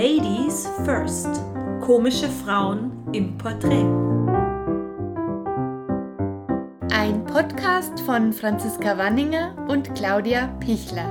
Ladies 0.00 0.68
First. 0.84 1.26
Komische 1.80 2.28
Frauen 2.28 3.12
im 3.12 3.36
Porträt. 3.36 3.82
Ein 6.92 7.24
Podcast 7.26 7.98
von 8.02 8.32
Franziska 8.32 8.96
Wanninger 8.96 9.66
und 9.68 9.96
Claudia 9.96 10.56
Pichler. 10.60 11.08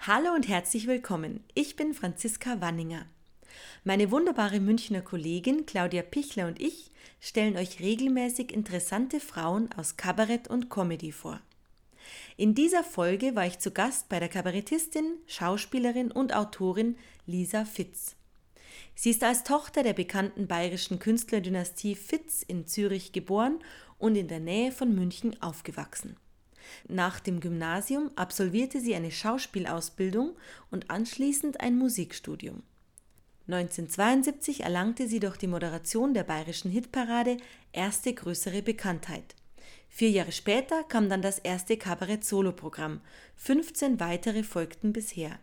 Hallo 0.00 0.34
und 0.34 0.46
herzlich 0.46 0.86
willkommen. 0.86 1.42
Ich 1.54 1.74
bin 1.74 1.94
Franziska 1.94 2.60
Wanninger. 2.60 3.06
Meine 3.82 4.10
wunderbare 4.10 4.60
Münchner 4.60 5.00
Kollegin 5.00 5.64
Claudia 5.64 6.02
Pichler 6.02 6.48
und 6.48 6.60
ich 6.60 6.90
stellen 7.18 7.56
euch 7.56 7.80
regelmäßig 7.80 8.52
interessante 8.52 9.20
Frauen 9.20 9.70
aus 9.74 9.96
Kabarett 9.96 10.48
und 10.48 10.68
Comedy 10.68 11.12
vor. 11.12 11.40
In 12.36 12.54
dieser 12.54 12.84
Folge 12.84 13.34
war 13.34 13.46
ich 13.46 13.58
zu 13.58 13.70
Gast 13.70 14.08
bei 14.08 14.20
der 14.20 14.28
Kabarettistin, 14.28 15.18
Schauspielerin 15.26 16.10
und 16.10 16.34
Autorin 16.34 16.96
Lisa 17.26 17.64
Fitz. 17.64 18.16
Sie 18.94 19.10
ist 19.10 19.22
als 19.24 19.44
Tochter 19.44 19.82
der 19.82 19.92
bekannten 19.92 20.46
bayerischen 20.46 20.98
Künstlerdynastie 20.98 21.94
Fitz 21.94 22.42
in 22.42 22.66
Zürich 22.66 23.12
geboren 23.12 23.58
und 23.98 24.16
in 24.16 24.28
der 24.28 24.40
Nähe 24.40 24.72
von 24.72 24.94
München 24.94 25.40
aufgewachsen. 25.42 26.16
Nach 26.88 27.20
dem 27.20 27.40
Gymnasium 27.40 28.10
absolvierte 28.16 28.80
sie 28.80 28.94
eine 28.94 29.10
Schauspielausbildung 29.10 30.36
und 30.70 30.90
anschließend 30.90 31.60
ein 31.60 31.76
Musikstudium. 31.76 32.62
1972 33.48 34.64
erlangte 34.64 35.06
sie 35.06 35.20
durch 35.20 35.36
die 35.36 35.46
Moderation 35.46 36.14
der 36.14 36.24
bayerischen 36.24 36.70
Hitparade 36.70 37.36
erste 37.72 38.12
größere 38.12 38.62
Bekanntheit. 38.62 39.36
Vier 39.96 40.10
Jahre 40.10 40.32
später 40.32 40.84
kam 40.84 41.08
dann 41.08 41.22
das 41.22 41.38
erste 41.38 41.78
Kabarett-Solo-Programm. 41.78 43.00
15 43.36 43.98
weitere 43.98 44.42
folgten 44.42 44.92
bisher. 44.92 45.38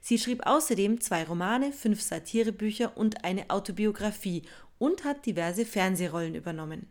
Sie 0.00 0.18
schrieb 0.18 0.46
außerdem 0.46 1.00
zwei 1.00 1.24
Romane, 1.24 1.72
fünf 1.72 2.00
Satirebücher 2.00 2.96
und 2.96 3.24
eine 3.24 3.50
Autobiografie 3.50 4.44
und 4.78 5.02
hat 5.02 5.26
diverse 5.26 5.66
Fernsehrollen 5.66 6.36
übernommen. 6.36 6.86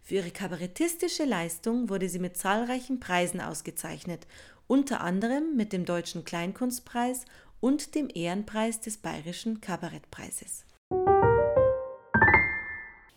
Für 0.00 0.14
ihre 0.14 0.30
kabarettistische 0.30 1.24
Leistung 1.24 1.88
wurde 1.88 2.08
sie 2.08 2.20
mit 2.20 2.36
zahlreichen 2.36 3.00
Preisen 3.00 3.40
ausgezeichnet, 3.40 4.28
unter 4.68 5.00
anderem 5.00 5.56
mit 5.56 5.72
dem 5.72 5.84
Deutschen 5.84 6.24
Kleinkunstpreis 6.24 7.24
und 7.58 7.96
dem 7.96 8.08
Ehrenpreis 8.14 8.80
des 8.80 8.96
Bayerischen 8.96 9.60
Kabarettpreises. 9.60 10.66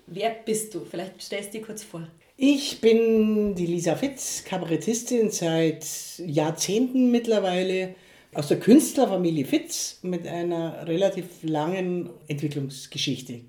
Wer 0.07 0.35
bist 0.45 0.73
du? 0.73 0.81
Vielleicht 0.81 1.21
stellst 1.21 1.53
du 1.53 1.59
dir 1.59 1.65
kurz 1.65 1.83
vor. 1.83 2.07
Ich 2.37 2.81
bin 2.81 3.55
die 3.55 3.65
Lisa 3.65 3.95
Fitz, 3.95 4.43
Kabarettistin 4.43 5.31
seit 5.31 5.85
Jahrzehnten 6.17 7.09
mittlerweile 7.09 7.95
aus 8.33 8.49
der 8.49 8.59
Künstlerfamilie 8.59 9.45
Fitz 9.45 9.99
mit 10.01 10.27
einer 10.27 10.85
relativ 10.87 11.25
langen 11.43 12.09
Entwicklungsgeschichte. 12.27 13.41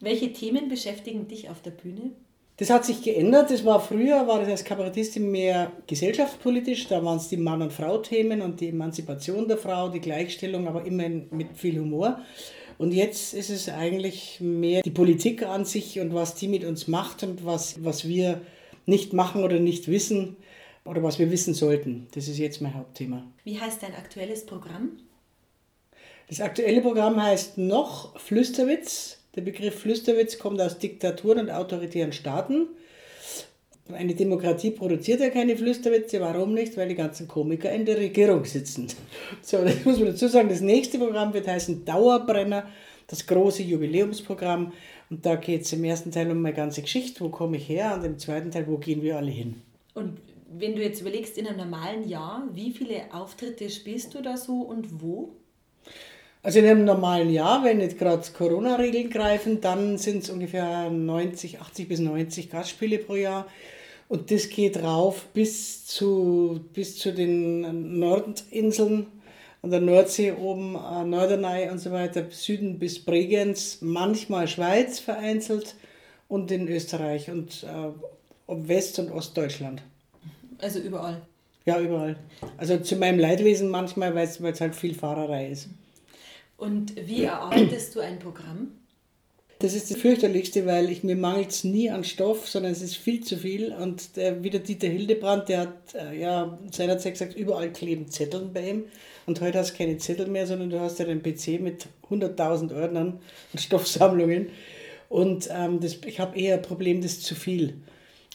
Welche 0.00 0.32
Themen 0.32 0.68
beschäftigen 0.68 1.26
dich 1.26 1.48
auf 1.48 1.62
der 1.62 1.70
Bühne? 1.70 2.10
Das 2.58 2.70
hat 2.70 2.84
sich 2.84 3.02
geändert. 3.02 3.50
Das 3.50 3.64
war 3.64 3.80
früher, 3.80 4.26
war 4.28 4.40
das 4.40 4.48
als 4.48 4.64
Kabarettistin 4.64 5.30
mehr 5.30 5.72
gesellschaftspolitisch. 5.86 6.86
Da 6.86 7.02
waren 7.02 7.16
es 7.16 7.28
die 7.28 7.38
Mann- 7.38 7.62
und 7.62 7.72
Frau-Themen 7.72 8.42
und 8.42 8.60
die 8.60 8.68
Emanzipation 8.68 9.48
der 9.48 9.56
Frau, 9.56 9.88
die 9.88 10.00
Gleichstellung, 10.00 10.68
aber 10.68 10.84
immer 10.84 11.08
mit 11.08 11.56
viel 11.56 11.80
Humor. 11.80 12.20
Und 12.82 12.90
jetzt 12.90 13.32
ist 13.32 13.48
es 13.48 13.68
eigentlich 13.68 14.40
mehr 14.40 14.82
die 14.82 14.90
Politik 14.90 15.44
an 15.44 15.64
sich 15.64 16.00
und 16.00 16.14
was 16.14 16.34
die 16.34 16.48
mit 16.48 16.64
uns 16.64 16.88
macht 16.88 17.22
und 17.22 17.46
was, 17.46 17.84
was 17.84 18.08
wir 18.08 18.40
nicht 18.86 19.12
machen 19.12 19.44
oder 19.44 19.60
nicht 19.60 19.86
wissen 19.86 20.36
oder 20.84 21.00
was 21.00 21.20
wir 21.20 21.30
wissen 21.30 21.54
sollten. 21.54 22.08
Das 22.16 22.26
ist 22.26 22.38
jetzt 22.38 22.60
mein 22.60 22.74
Hauptthema. 22.74 23.22
Wie 23.44 23.60
heißt 23.60 23.84
dein 23.84 23.94
aktuelles 23.94 24.44
Programm? 24.44 24.98
Das 26.28 26.40
aktuelle 26.40 26.80
Programm 26.80 27.22
heißt 27.22 27.56
noch 27.56 28.18
Flüsterwitz. 28.18 29.18
Der 29.36 29.42
Begriff 29.42 29.78
Flüsterwitz 29.78 30.40
kommt 30.40 30.60
aus 30.60 30.78
Diktaturen 30.78 31.38
und 31.38 31.50
autoritären 31.52 32.12
Staaten. 32.12 32.66
Eine 33.90 34.14
Demokratie 34.14 34.70
produziert 34.70 35.20
ja 35.20 35.30
keine 35.30 35.56
Flüsterwitze. 35.56 36.20
Warum 36.20 36.54
nicht? 36.54 36.76
Weil 36.76 36.88
die 36.88 36.94
ganzen 36.94 37.26
Komiker 37.26 37.72
in 37.72 37.84
der 37.84 37.98
Regierung 37.98 38.44
sitzen. 38.44 38.86
So, 39.42 39.58
das 39.58 39.84
muss 39.84 39.98
man 39.98 40.08
dazu 40.08 40.28
sagen. 40.28 40.48
Das 40.48 40.60
nächste 40.60 40.98
Programm 40.98 41.34
wird 41.34 41.48
heißen 41.48 41.84
Dauerbrenner, 41.84 42.68
das 43.08 43.26
große 43.26 43.62
Jubiläumsprogramm. 43.62 44.72
Und 45.10 45.26
da 45.26 45.34
geht 45.34 45.62
es 45.62 45.72
im 45.72 45.84
ersten 45.84 46.10
Teil 46.10 46.30
um 46.30 46.40
meine 46.40 46.56
ganze 46.56 46.82
Geschichte, 46.82 47.20
wo 47.20 47.28
komme 47.28 47.56
ich 47.56 47.68
her, 47.68 47.94
und 47.98 48.04
im 48.04 48.18
zweiten 48.18 48.50
Teil, 48.50 48.66
wo 48.66 48.78
gehen 48.78 49.02
wir 49.02 49.16
alle 49.16 49.30
hin. 49.30 49.60
Und 49.94 50.18
wenn 50.50 50.76
du 50.76 50.82
jetzt 50.82 51.00
überlegst, 51.00 51.36
in 51.36 51.46
einem 51.46 51.58
normalen 51.58 52.08
Jahr, 52.08 52.48
wie 52.54 52.70
viele 52.70 53.12
Auftritte 53.12 53.68
spielst 53.68 54.14
du 54.14 54.22
da 54.22 54.36
so 54.36 54.60
und 54.60 55.02
wo? 55.02 55.32
Also 56.44 56.58
in 56.58 56.66
einem 56.66 56.84
normalen 56.84 57.30
Jahr, 57.30 57.62
wenn 57.62 57.78
nicht 57.78 57.98
gerade 57.98 58.24
Corona-Regeln 58.36 59.10
greifen, 59.10 59.60
dann 59.60 59.96
sind 59.96 60.24
es 60.24 60.30
ungefähr 60.30 60.90
90, 60.90 61.60
80 61.60 61.88
bis 61.88 62.00
90 62.00 62.50
Gastspiele 62.50 62.98
pro 62.98 63.14
Jahr. 63.14 63.46
Und 64.08 64.30
das 64.30 64.48
geht 64.48 64.82
rauf 64.82 65.26
bis 65.32 65.86
zu, 65.86 66.64
bis 66.74 66.98
zu 66.98 67.12
den 67.12 67.98
Nordinseln 67.98 69.06
an 69.62 69.70
der 69.70 69.80
Nordsee 69.80 70.32
oben, 70.32 70.74
äh, 70.74 71.04
Norderney 71.04 71.70
und 71.70 71.78
so 71.78 71.92
weiter, 71.92 72.24
Süden 72.30 72.80
bis 72.80 73.04
Bregenz, 73.04 73.78
manchmal 73.80 74.48
Schweiz 74.48 74.98
vereinzelt 74.98 75.76
und 76.28 76.50
in 76.50 76.66
Österreich 76.66 77.30
und 77.30 77.62
äh, 77.62 78.48
West- 78.48 78.98
und 78.98 79.12
Ostdeutschland. 79.12 79.82
Also 80.60 80.80
überall? 80.80 81.22
Ja, 81.64 81.80
überall. 81.80 82.16
Also 82.56 82.78
zu 82.78 82.96
meinem 82.96 83.20
Leidwesen 83.20 83.70
manchmal, 83.70 84.14
weil 84.16 84.26
es 84.26 84.60
halt 84.60 84.74
viel 84.74 84.94
Fahrerei 84.94 85.48
ist. 85.48 85.68
Und 86.56 86.94
wie 87.08 87.24
erarbeitest 87.24 87.94
du 87.94 88.00
ein 88.00 88.18
Programm? 88.18 88.72
Das 89.62 89.74
ist 89.74 89.92
das 89.92 89.98
fürchterlichste, 89.98 90.66
weil 90.66 90.90
ich, 90.90 91.04
mir 91.04 91.14
mangelt 91.14 91.50
es 91.50 91.62
nie 91.62 91.88
an 91.88 92.02
Stoff, 92.02 92.48
sondern 92.48 92.72
es 92.72 92.82
ist 92.82 92.96
viel 92.96 93.22
zu 93.22 93.36
viel. 93.36 93.72
Und 93.72 94.16
der, 94.16 94.42
wie 94.42 94.50
der 94.50 94.58
Dieter 94.58 94.88
Hildebrand, 94.88 95.48
der 95.48 95.60
hat 95.60 95.94
äh, 95.94 96.18
ja 96.18 96.58
seinerzeit 96.72 97.12
gesagt, 97.12 97.36
überall 97.36 97.72
kleben 97.72 98.08
Zetteln 98.08 98.52
bei 98.52 98.70
ihm. 98.70 98.84
Und 99.24 99.40
heute 99.40 99.60
hast 99.60 99.74
du 99.74 99.78
keine 99.78 99.98
Zettel 99.98 100.26
mehr, 100.26 100.48
sondern 100.48 100.70
du 100.70 100.80
hast 100.80 100.98
ja 100.98 101.04
den 101.04 101.22
PC 101.22 101.60
mit 101.60 101.86
100.000 102.10 102.74
Ordnern 102.74 103.20
und 103.52 103.60
Stoffsammlungen. 103.60 104.48
Und 105.08 105.48
ähm, 105.52 105.78
das, 105.78 105.98
ich 106.06 106.18
habe 106.18 106.36
eher 106.36 106.56
ein 106.56 106.62
Problem, 106.62 107.00
das 107.00 107.12
ist 107.12 107.24
zu 107.24 107.36
viel. 107.36 107.74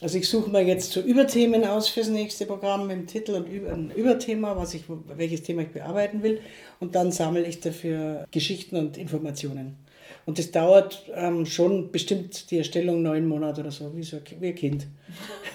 Also 0.00 0.18
ich 0.18 0.28
suche 0.28 0.48
mir 0.48 0.62
jetzt 0.62 0.92
so 0.92 1.00
Überthemen 1.00 1.64
aus 1.64 1.88
fürs 1.88 2.08
nächste 2.08 2.46
Programm 2.46 2.86
mit 2.86 2.96
dem 2.96 3.06
Titel 3.08 3.32
und 3.32 3.48
ein 3.48 3.90
Überthema, 3.96 4.56
was 4.56 4.74
ich, 4.74 4.84
welches 5.16 5.42
Thema 5.42 5.62
ich 5.62 5.70
bearbeiten 5.70 6.22
will. 6.22 6.40
Und 6.78 6.94
dann 6.94 7.10
sammle 7.10 7.44
ich 7.44 7.58
dafür 7.60 8.24
Geschichten 8.30 8.76
und 8.76 8.96
Informationen. 8.96 9.76
Und 10.24 10.38
das 10.38 10.50
dauert 10.52 11.04
ähm, 11.14 11.46
schon 11.46 11.90
bestimmt 11.90 12.50
die 12.50 12.58
Erstellung 12.58 13.02
neun 13.02 13.26
Monate 13.26 13.62
oder 13.62 13.70
so, 13.70 13.96
wie, 13.96 14.02
so, 14.02 14.18
wie 14.38 14.48
ein 14.48 14.54
Kind. 14.54 14.86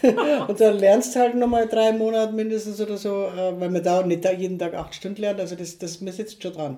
und 0.47 0.59
dann 0.59 0.79
lernst 0.79 1.15
du 1.15 1.19
halt 1.19 1.35
nochmal 1.35 1.67
drei 1.67 1.93
Monate 1.93 2.33
mindestens 2.33 2.81
oder 2.81 2.97
so, 2.97 3.27
äh, 3.27 3.59
weil 3.59 3.69
man 3.69 3.83
da 3.83 4.05
nicht 4.05 4.25
jeden 4.37 4.59
Tag 4.59 4.73
acht 4.73 4.93
Stunden 4.93 5.21
lernt. 5.21 5.39
Also 5.39 5.55
das, 5.55 5.77
das, 5.77 6.01
man 6.01 6.11
sitzt 6.11 6.41
schon 6.43 6.53
dran. 6.53 6.77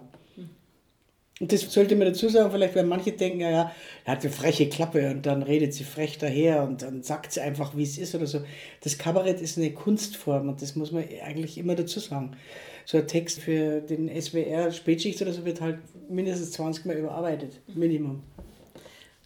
Und 1.42 1.52
das 1.52 1.62
sollte 1.62 1.98
man 1.98 2.08
dazu 2.08 2.30
sagen, 2.30 2.50
vielleicht, 2.50 2.76
weil 2.76 2.86
manche 2.86 3.12
denken, 3.12 3.42
ja, 3.42 3.50
ja, 3.50 3.72
er 4.06 4.14
hat 4.14 4.22
eine 4.22 4.32
freche 4.32 4.70
Klappe 4.70 5.12
und 5.12 5.26
dann 5.26 5.44
redet 5.44 5.74
sie 5.74 5.84
frech 5.84 6.18
daher 6.18 6.64
und 6.64 6.82
dann 6.82 7.04
sagt 7.04 7.34
sie 7.34 7.42
einfach, 7.42 7.76
wie 7.76 7.84
es 7.84 7.98
ist 7.98 8.16
oder 8.16 8.26
so. 8.26 8.42
Das 8.82 8.98
Kabarett 8.98 9.42
ist 9.42 9.58
eine 9.58 9.72
Kunstform 9.72 10.48
und 10.48 10.62
das 10.62 10.78
muss 10.78 10.94
man 10.94 11.04
eigentlich 11.26 11.58
immer 11.58 11.76
dazu 11.76 12.00
sagen. 12.00 12.38
So 12.86 13.00
ein 13.00 13.08
Text 13.08 13.40
für 13.40 13.82
den 13.82 14.10
SWR 14.22 14.72
Spätschicht 14.72 15.22
oder 15.22 15.34
so 15.34 15.44
wird 15.44 15.60
halt 15.60 15.80
mindestens 16.10 16.52
20 16.54 16.86
Mal 16.86 16.98
überarbeitet, 16.98 17.60
Minimum. 17.74 18.24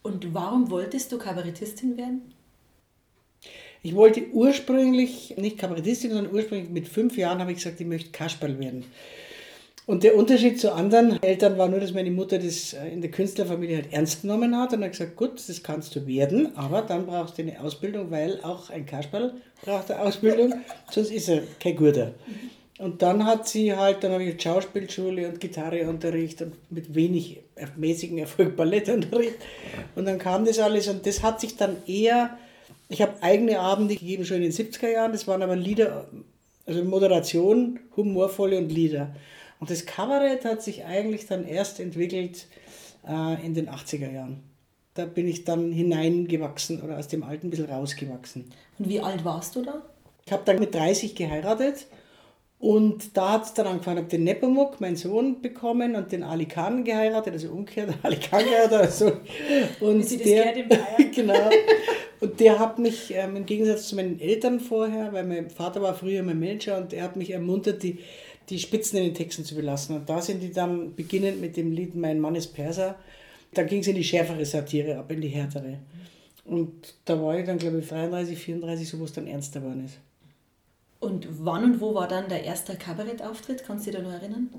Und 0.02 0.34
warum 0.34 0.72
wolltest 0.72 1.12
du 1.12 1.20
Kabarettistin 1.20 1.96
werden? 1.96 2.34
Ich 3.84 3.96
wollte 3.96 4.28
ursprünglich, 4.31 5.36
nicht 5.38 5.58
Kabarettistin, 5.58 6.12
sondern 6.12 6.34
ursprünglich 6.34 6.70
mit 6.70 6.88
fünf 6.88 7.17
Jahren 7.17 7.40
habe 7.40 7.52
ich 7.52 7.58
gesagt, 7.58 7.79
ich 7.79 7.88
möchte 7.88 8.12
Kasperl 8.12 8.59
werden. 8.59 8.84
Und 9.90 10.03
der 10.03 10.16
Unterschied 10.16 10.59
zu 10.59 10.72
anderen 10.72 11.20
Eltern 11.24 11.58
war 11.58 11.68
nur, 11.68 11.80
dass 11.80 11.96
meine 11.96 12.12
Mutter 12.12 12.38
das 12.38 12.74
äh, 12.74 12.90
in 12.90 13.02
der 13.02 13.09
Künstlerfamilie 13.09 13.78
halt 13.78 13.91
ernst 13.91 14.22
genommen 14.22 14.56
hat 14.56 14.72
und 14.72 14.84
hat 14.84 14.91
gesagt, 14.91 15.16
gut, 15.16 15.41
das 15.50 15.64
kannst 15.64 15.96
du 15.96 16.06
werden, 16.06 16.56
aber 16.56 16.84
dann 16.84 17.08
brauchst 17.08 17.40
du 17.40 17.41
eine 17.41 17.59
Ausbildung, 17.59 18.12
weil 18.12 18.40
auch 18.44 18.70
ein 18.70 18.86
Kasperl 18.86 19.34
braucht 19.64 19.90
eine 19.90 20.02
Ausbildung, 20.02 20.53
sonst 20.91 21.12
ist 21.12 21.28
er 21.28 21.41
kein 21.59 21.76
Guter. 21.76 22.14
Und 22.78 23.02
dann 23.02 23.26
hat 23.26 23.47
sie 23.47 23.76
halt, 23.76 24.03
dann 24.03 24.12
habe 24.12 24.26
ich 24.26 24.40
Schauspielschule 24.40 25.28
und 25.28 25.40
Gitarreunterricht 25.40 26.44
und 26.44 26.53
mit 26.70 26.94
wenig 26.94 27.40
mäßigen 27.76 28.20
Erfolg 28.20 28.56
Ballettunterricht. 28.56 29.38
Und 29.96 30.06
dann 30.06 30.20
kam 30.20 30.46
das 30.46 30.59
alles 30.59 30.88
und 30.88 31.03
das 31.08 31.24
hat 31.24 31.41
sich 31.41 31.58
dann 31.58 31.78
eher, 31.88 32.38
ich 32.90 33.02
habe 33.02 33.24
eigene 33.24 33.59
Abende 33.59 33.96
gegeben 33.96 34.24
schon 34.24 34.38
in 34.38 34.44
den 34.44 34.52
70er 34.52 34.91
Jahren, 34.91 35.14
das 35.14 35.28
waren 35.28 35.41
aber 35.41 35.56
Lieder, 35.56 36.08
also 36.68 36.84
Moderation, 36.84 37.80
humorvolle 37.97 38.59
und 38.59 38.72
Lieder. 38.72 39.16
Und 39.59 39.70
das 39.70 39.85
Kabarett 39.85 40.46
hat 40.46 40.64
sich 40.64 40.85
eigentlich 40.85 41.28
dann 41.28 41.46
erst 41.46 41.79
entwickelt 41.79 42.47
äh, 43.08 43.46
in 43.46 43.53
den 43.53 43.70
80er 43.70 44.11
Jahren. 44.11 44.44
Da 44.94 45.06
bin 45.06 45.28
ich 45.28 45.44
dann 45.44 45.72
hineingewachsen 45.72 46.82
oder 46.82 46.97
aus 46.97 47.08
dem 47.08 47.23
Alten 47.23 47.47
ein 47.47 47.50
bisschen 47.50 47.70
rausgewachsen. 47.70 48.52
Und 48.78 48.90
wie 48.90 49.00
alt 49.00 49.23
warst 49.23 49.56
du 49.56 49.61
da? 49.64 49.82
Ich 50.26 50.32
habe 50.32 50.44
dann 50.46 50.59
mit 50.59 50.73
30 50.73 51.16
geheiratet 51.16 51.88
Und 52.59 53.16
da 53.16 53.34
hat 53.34 53.46
es 53.46 53.53
dann 53.53 53.67
angefangen, 53.67 53.97
ich 53.97 54.03
habe 54.03 54.11
den 54.11 54.26
Nepomuk, 54.26 54.82
meinen 54.82 54.97
Sohn, 54.97 55.41
bekommen 55.41 55.96
und 55.96 56.12
den 56.12 56.23
Ali 56.23 56.46
Khan 56.46 56.84
geheiratet, 56.84 57.34
also 57.34 57.50
umgekehrt, 57.50 57.94
Ali 58.03 58.17
Khan 58.17 58.44
geheiratet. 58.44 58.82
Also, 58.82 59.14
und 59.79 60.26
der, 60.26 60.53
genau. 61.16 61.50
Und 62.20 62.40
der 62.41 62.59
hat 62.59 62.78
mich, 62.78 63.14
ähm, 63.14 63.38
im 63.38 63.46
Gegensatz 63.46 63.88
zu 63.88 63.96
meinen 63.96 64.20
Eltern 64.20 64.59
vorher, 64.59 65.14
weil 65.14 65.23
mein 65.23 65.50
Vater 65.50 65.82
war 65.82 65.94
früher 65.94 66.22
mein 66.22 66.40
Manager 66.40 66.78
und 66.78 66.91
er 66.91 67.03
hat 67.03 67.16
mich 67.16 67.32
ermuntert, 67.32 67.82
die, 67.82 68.00
die 68.49 68.59
Spitzen 68.59 68.97
in 68.97 69.05
den 69.05 69.13
Texten 69.13 69.46
zu 69.46 69.55
belassen. 69.55 69.96
Und 69.96 70.09
da 70.09 70.22
sind 70.22 70.41
die 70.41 70.51
dann 70.51 70.96
beginnend 70.96 71.41
mit 71.41 71.57
dem 71.57 71.72
Lied 71.72 71.96
Mein 71.96 72.19
Mann 72.19 72.35
ist 72.35 72.53
Perser. 72.53 72.96
Da 73.53 73.63
ging 73.63 73.81
es 73.81 73.87
in 73.87 73.96
die 73.96 74.03
schärfere 74.03 74.46
Satire 74.46 74.97
ab, 74.97 75.11
in 75.11 75.22
die 75.22 75.28
härtere. 75.28 75.79
Und 76.46 76.96
da 77.05 77.22
war 77.22 77.37
ich 77.37 77.46
dann, 77.46 77.57
glaube 77.57 77.79
ich, 77.79 77.87
33, 77.87 78.37
34, 78.37 78.90
so 78.90 78.99
wo 78.99 79.05
es 79.05 79.13
dann 79.13 79.28
ernster 79.28 79.59
geworden 79.59 79.85
ist. 79.85 79.99
Und 80.99 81.28
wann 81.46 81.63
und 81.63 81.81
wo 81.81 81.93
war 81.93 82.07
dann 82.07 82.28
der 82.28 82.43
erste 82.43 82.75
Kabarettauftritt? 82.75 83.63
Kannst 83.66 83.87
du 83.87 83.91
dich 83.91 83.99
da 83.99 84.05
noch 84.05 84.13
erinnern? 84.13 84.49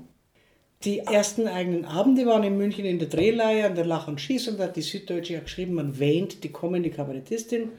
Die 0.83 0.99
ersten 0.99 1.47
eigenen 1.47 1.85
Abende 1.85 2.25
waren 2.25 2.43
in 2.43 2.57
München 2.57 2.85
in 2.85 2.97
der 2.97 3.07
Drehleihe 3.07 3.67
an 3.67 3.75
der 3.75 3.85
Lach 3.85 4.07
und 4.07 4.19
Schieß 4.19 4.47
und 4.47 4.59
da 4.59 4.63
hat 4.63 4.75
die 4.75 4.81
Süddeutsche 4.81 5.33
ja 5.33 5.39
geschrieben, 5.41 5.75
man 5.75 5.99
wähnt 5.99 6.43
die 6.43 6.51
kommende 6.51 6.89
Kabarettistin. 6.89 7.69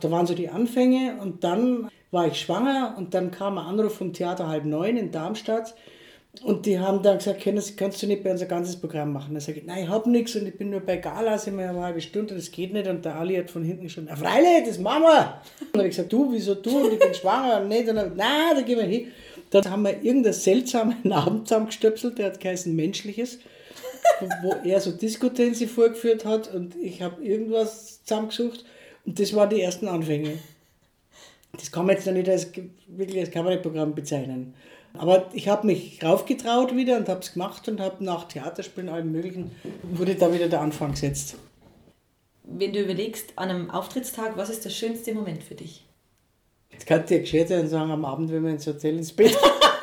Da 0.00 0.10
waren 0.10 0.26
so 0.26 0.34
die 0.34 0.50
Anfänge 0.50 1.16
und 1.22 1.44
dann 1.44 1.88
war 2.10 2.26
ich 2.26 2.40
schwanger 2.40 2.94
und 2.96 3.14
dann 3.14 3.30
kam 3.30 3.58
ein 3.58 3.66
Anruf 3.66 3.96
vom 3.96 4.12
Theater 4.12 4.48
halb 4.48 4.64
neun 4.64 4.96
in 4.96 5.10
Darmstadt 5.10 5.74
und 6.42 6.66
die 6.66 6.78
haben 6.78 7.02
dann 7.02 7.18
gesagt, 7.18 7.40
kannst, 7.42 7.76
kannst 7.76 8.02
du 8.02 8.06
nicht 8.06 8.22
bei 8.22 8.30
uns 8.30 8.42
ein 8.42 8.48
ganzes 8.48 8.76
Programm 8.76 9.12
machen? 9.12 9.32
Dann 9.32 9.40
sage 9.40 9.60
ich, 9.60 9.66
nein, 9.66 9.84
ich 9.84 9.88
habe 9.88 10.10
nichts 10.10 10.36
und 10.36 10.46
ich 10.46 10.56
bin 10.56 10.70
nur 10.70 10.80
bei 10.80 10.96
Galas 10.96 11.46
immer 11.46 11.68
eine 11.68 11.80
halbe 11.80 12.00
Stunde, 12.00 12.34
das 12.34 12.50
geht 12.50 12.72
nicht. 12.72 12.86
Und 12.88 13.04
der 13.04 13.16
Ali 13.16 13.36
hat 13.36 13.50
von 13.50 13.64
hinten 13.64 13.88
schon, 13.88 14.08
freilich, 14.08 14.66
das 14.66 14.78
machen 14.78 15.02
wir. 15.02 15.40
Und 15.60 15.68
dann 15.72 15.80
habe 15.80 15.88
ich 15.88 15.96
gesagt, 15.96 16.12
du, 16.12 16.32
wieso 16.32 16.54
du? 16.54 16.84
Und 16.84 16.92
ich 16.92 16.98
bin 16.98 17.14
schwanger 17.20 17.62
und 17.62 17.68
nicht. 17.68 17.88
Und 17.88 17.96
dann, 17.96 18.16
nein, 18.16 18.54
da 18.54 18.60
gehen 18.60 18.78
wir 18.78 18.84
hin. 18.84 19.08
Dann 19.50 19.70
haben 19.70 19.82
wir 19.82 20.02
irgendeinen 20.02 20.34
seltsamen 20.34 20.96
Abend 21.12 21.48
zusammengestöpselt, 21.48 22.18
der 22.18 22.26
hat 22.26 22.40
geheißen 22.40 22.74
Menschliches, 22.74 23.38
wo 24.42 24.54
er 24.64 24.80
so 24.80 24.90
Diskotänze 24.90 25.68
vorgeführt 25.68 26.24
hat 26.24 26.52
und 26.52 26.74
ich 26.76 27.00
habe 27.00 27.24
irgendwas 27.24 28.02
zusammengesucht 28.04 28.64
und 29.04 29.18
das 29.20 29.34
waren 29.34 29.50
die 29.50 29.60
ersten 29.60 29.88
Anfänge. 29.88 30.38
Das 31.58 31.72
kann 31.72 31.86
man 31.86 31.96
jetzt 31.96 32.06
noch 32.06 32.12
nicht 32.12 32.28
als 32.28 32.50
wirklich 32.88 33.20
als 33.20 33.30
Kabarettprogramm 33.30 33.94
bezeichnen. 33.94 34.54
Aber 34.94 35.28
ich 35.32 35.48
habe 35.48 35.66
mich 35.66 36.02
raufgetraut 36.02 36.74
wieder 36.74 36.96
und 36.96 37.08
habe 37.08 37.20
es 37.20 37.32
gemacht 37.32 37.68
und 37.68 37.80
habe 37.80 38.02
nach 38.02 38.28
Theaterspielen 38.28 38.88
allem 38.88 39.12
möglichen, 39.12 39.50
wurde 39.82 40.14
da 40.14 40.32
wieder 40.32 40.48
der 40.48 40.60
Anfang 40.60 40.92
gesetzt. 40.92 41.36
Wenn 42.44 42.72
du 42.72 42.80
überlegst, 42.80 43.32
an 43.36 43.50
einem 43.50 43.70
Auftrittstag, 43.70 44.36
was 44.36 44.50
ist 44.50 44.64
der 44.64 44.70
schönste 44.70 45.12
Moment 45.12 45.42
für 45.42 45.54
dich? 45.54 45.84
Jetzt 46.70 46.86
kannst 46.86 47.10
du 47.10 47.14
dir 47.14 47.20
geschert 47.20 47.48
sein 47.48 47.60
und 47.60 47.68
sagen, 47.68 47.90
am 47.90 48.04
Abend, 48.04 48.30
wenn 48.30 48.44
wir 48.44 48.50
ins 48.50 48.66
Hotel 48.66 48.96
ins 48.96 49.12
Bett 49.12 49.36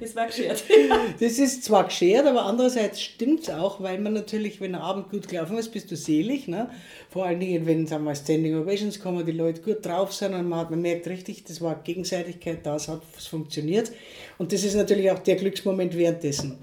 Das 0.00 0.16
war 0.16 0.26
geschert. 0.26 0.64
Das 1.20 1.38
ist 1.38 1.64
zwar 1.64 1.84
geschert, 1.84 2.26
aber 2.26 2.44
andererseits 2.44 3.00
stimmt 3.00 3.42
es 3.42 3.50
auch, 3.50 3.80
weil 3.80 3.98
man 3.98 4.12
natürlich, 4.12 4.60
wenn 4.60 4.72
der 4.72 4.80
Abend 4.80 5.10
gut 5.10 5.28
gelaufen 5.28 5.56
ist, 5.58 5.70
bist 5.70 5.90
du 5.90 5.96
selig. 5.96 6.48
Ne? 6.48 6.68
Vor 7.10 7.26
allen 7.26 7.40
Dingen, 7.40 7.66
wenn 7.66 7.86
sagen 7.86 8.04
wir, 8.04 8.14
Standing 8.14 8.56
Ovations 8.56 9.00
kommen, 9.00 9.24
die 9.24 9.32
Leute 9.32 9.62
gut 9.62 9.84
drauf 9.84 10.12
sind 10.12 10.34
und 10.34 10.48
man, 10.48 10.60
hat, 10.60 10.70
man 10.70 10.82
merkt 10.82 11.06
richtig, 11.06 11.44
das 11.44 11.60
war 11.60 11.80
Gegenseitigkeit, 11.82 12.64
das 12.64 12.88
hat 12.88 13.02
funktioniert. 13.04 13.92
Und 14.38 14.52
das 14.52 14.64
ist 14.64 14.74
natürlich 14.74 15.10
auch 15.10 15.20
der 15.20 15.36
Glücksmoment 15.36 15.96
währenddessen. 15.96 16.58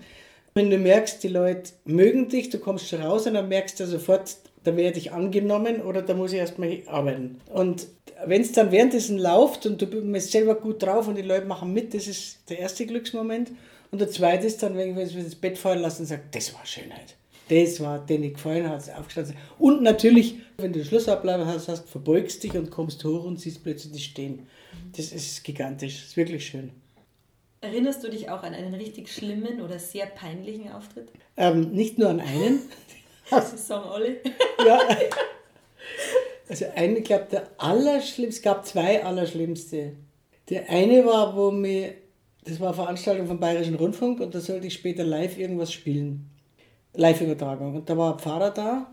Wenn 0.54 0.69
du 0.69 0.77
merkst, 0.77 1.24
die 1.24 1.30
Leute 1.30 1.72
mögen 1.86 2.27
dich, 2.27 2.50
du 2.50 2.60
kommst 2.60 2.89
schon 2.89 3.01
raus 3.01 3.25
und 3.25 3.36
dann 3.36 3.48
merkst 3.48 3.80
du 3.80 3.88
sofort, 3.88 4.36
da 4.63 4.75
werde 4.75 5.00
ich 5.00 5.12
angenommen 5.12 5.81
oder 5.81 6.02
da 6.02 6.13
muss 6.13 6.34
ich 6.34 6.40
erstmal 6.40 6.84
arbeiten. 6.88 7.42
Und 7.52 7.88
wenn 8.25 8.42
es 8.42 8.52
dann 8.52 8.72
währenddessen 8.72 9.18
läuft 9.18 9.66
und 9.66 9.81
du 9.81 9.88
bist 9.88 10.31
selber 10.31 10.56
gut 10.56 10.84
drauf 10.84 11.08
und 11.08 11.18
die 11.18 11.24
Leute 11.24 11.48
machen 11.48 11.74
mit, 11.74 11.94
das 11.94 12.08
ist 12.08 12.50
der 12.50 12.60
erste 12.60 12.86
Glücksmoment. 12.86 13.52
Und 13.92 14.00
der 14.00 14.10
zweite 14.10 14.48
ist 14.48 14.63
dann, 14.63 14.78
wenn 14.78 14.98
ich 14.98 15.16
das 15.16 15.36
Bett 15.36 15.58
fallen 15.58 15.81
lasse 15.81 16.04
und 16.04 16.08
sage, 16.08 16.24
das 16.31 16.54
war 16.54 16.66
Schönheit. 16.66 17.16
Das 17.50 17.81
war, 17.81 18.00
den 18.00 18.24
ich 18.24 18.36
gefallen 18.36 18.69
hat, 18.69 18.84
aufgestanden. 18.98 19.36
Und 19.60 19.81
natürlich, 19.81 20.36
wenn 20.58 20.72
du 20.72 20.80
den 20.80 20.88
Schlussablauf 20.88 21.46
hast, 21.46 21.68
hast, 21.68 21.90
verbeugst 21.90 22.44
dich 22.44 22.54
und 22.54 22.72
kommst 22.72 23.04
hoch 23.04 23.25
und 23.25 23.40
siehst 23.40 23.63
plötzlich 23.63 24.06
stehen. 24.06 24.48
Das 24.96 25.12
ist 25.12 25.44
gigantisch, 25.44 25.96
das 25.96 26.06
ist 26.06 26.18
wirklich 26.18 26.46
schön. 26.46 26.72
Erinnerst 27.60 28.04
du 28.04 28.10
dich 28.10 28.30
auch 28.30 28.44
an 28.44 28.54
einen 28.54 28.74
richtig 28.74 29.10
schlimmen 29.12 29.62
oder 29.62 29.80
sehr 29.80 30.06
peinlichen 30.06 30.72
Auftritt? 30.72 31.10
Ähm, 31.36 31.72
nicht 31.72 31.98
nur 31.98 32.10
an 32.10 32.22
einen. 32.22 32.60
Das 33.31 33.68
sagen 33.68 33.89
alle. 33.89 34.18
ja. 34.66 34.80
Also 36.48 36.66
einen, 36.75 36.98
ich 36.98 37.06
glaube, 37.06 37.28
der 37.31 37.48
allerschlimmste, 37.57 38.38
es 38.38 38.42
gab 38.42 38.66
zwei 38.66 39.04
allerschlimmste. 39.04 39.94
Der 40.50 40.69
eine 40.69 41.06
war, 41.06 41.36
wo 41.36 41.50
mir, 41.50 41.94
das 42.44 42.60
war 42.60 42.68
eine 42.68 42.75
Veranstaltung 42.75 43.28
vom 43.28 43.39
Bayerischen 43.39 43.75
Rundfunk 43.75 44.19
und 44.19 44.36
da 44.36 44.39
sollte 44.42 44.68
ich 44.68 44.74
später 44.74 45.04
live 45.04 45.38
irgendwas 45.38 45.72
spielen. 45.72 46.30
Live-Übertragung. 46.94 47.75
Und 47.75 47.89
da 47.89 47.98
war 47.98 48.13
ein 48.13 48.19
Pfarrer 48.19 48.51
da 48.51 48.92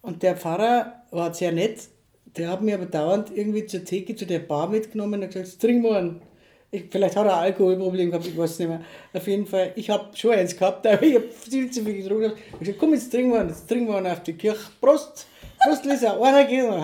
und 0.00 0.22
der 0.22 0.36
Pfarrer 0.36 1.02
war 1.10 1.34
sehr 1.34 1.50
nett. 1.50 1.88
Der 2.36 2.50
hat 2.50 2.62
mir 2.62 2.76
aber 2.76 2.86
dauernd 2.86 3.36
irgendwie 3.36 3.66
zur 3.66 3.84
Theke, 3.84 4.14
zu 4.14 4.26
der 4.26 4.38
Bar 4.38 4.68
mitgenommen 4.68 5.22
und 5.22 5.32
gesagt, 5.32 5.60
trink 5.60 5.82
mal 5.82 5.96
einen. 5.96 6.22
Ich, 6.70 6.84
vielleicht 6.90 7.16
hat 7.16 7.26
er 7.26 7.38
ein 7.38 7.44
Alkoholproblem 7.44 8.10
gehabt, 8.10 8.26
ich 8.26 8.36
weiß 8.36 8.50
es 8.50 8.58
nicht 8.58 8.68
mehr. 8.68 8.80
Auf 9.12 9.26
jeden 9.26 9.46
Fall, 9.46 9.72
ich 9.76 9.88
habe 9.88 10.16
schon 10.16 10.32
eins 10.32 10.56
gehabt, 10.56 10.86
aber 10.86 11.02
ich 11.02 11.14
habe 11.14 11.28
viel 11.28 11.70
zu 11.70 11.84
viel 11.84 12.02
getrunken. 12.02 12.32
Ich 12.36 12.52
habe 12.52 12.58
gesagt, 12.58 12.78
komm, 12.78 12.94
jetzt 12.94 13.10
trinken 13.10 13.32
wir 13.32 13.40
einen, 13.40 13.48
jetzt 13.50 13.68
trinken 13.68 13.88
wir 13.88 13.96
einen 13.96 14.06
auf 14.08 14.22
die 14.22 14.34
Kirche. 14.34 14.70
Prost! 14.80 15.26
Prost, 15.62 15.84
Lisa, 15.84 16.20
einer 16.20 16.44
geht 16.44 16.64
und, 16.64 16.82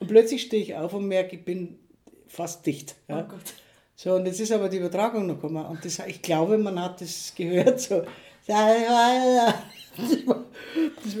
und 0.00 0.06
plötzlich 0.06 0.42
stehe 0.42 0.62
ich 0.62 0.74
auf 0.74 0.94
und 0.94 1.06
merke, 1.06 1.36
ich 1.36 1.44
bin 1.44 1.78
fast 2.26 2.64
dicht. 2.66 2.96
Ja. 3.08 3.20
Oh 3.20 3.28
Gott. 3.28 3.54
So, 3.96 4.14
und 4.14 4.26
jetzt 4.26 4.40
ist 4.40 4.50
aber 4.50 4.68
die 4.68 4.78
Übertragung 4.78 5.26
noch 5.26 5.36
gekommen. 5.36 5.64
Und 5.64 5.84
das, 5.84 6.00
ich 6.00 6.20
glaube, 6.20 6.58
man 6.58 6.80
hat 6.80 7.00
das 7.00 7.32
gehört. 7.36 7.80
So. 7.80 8.02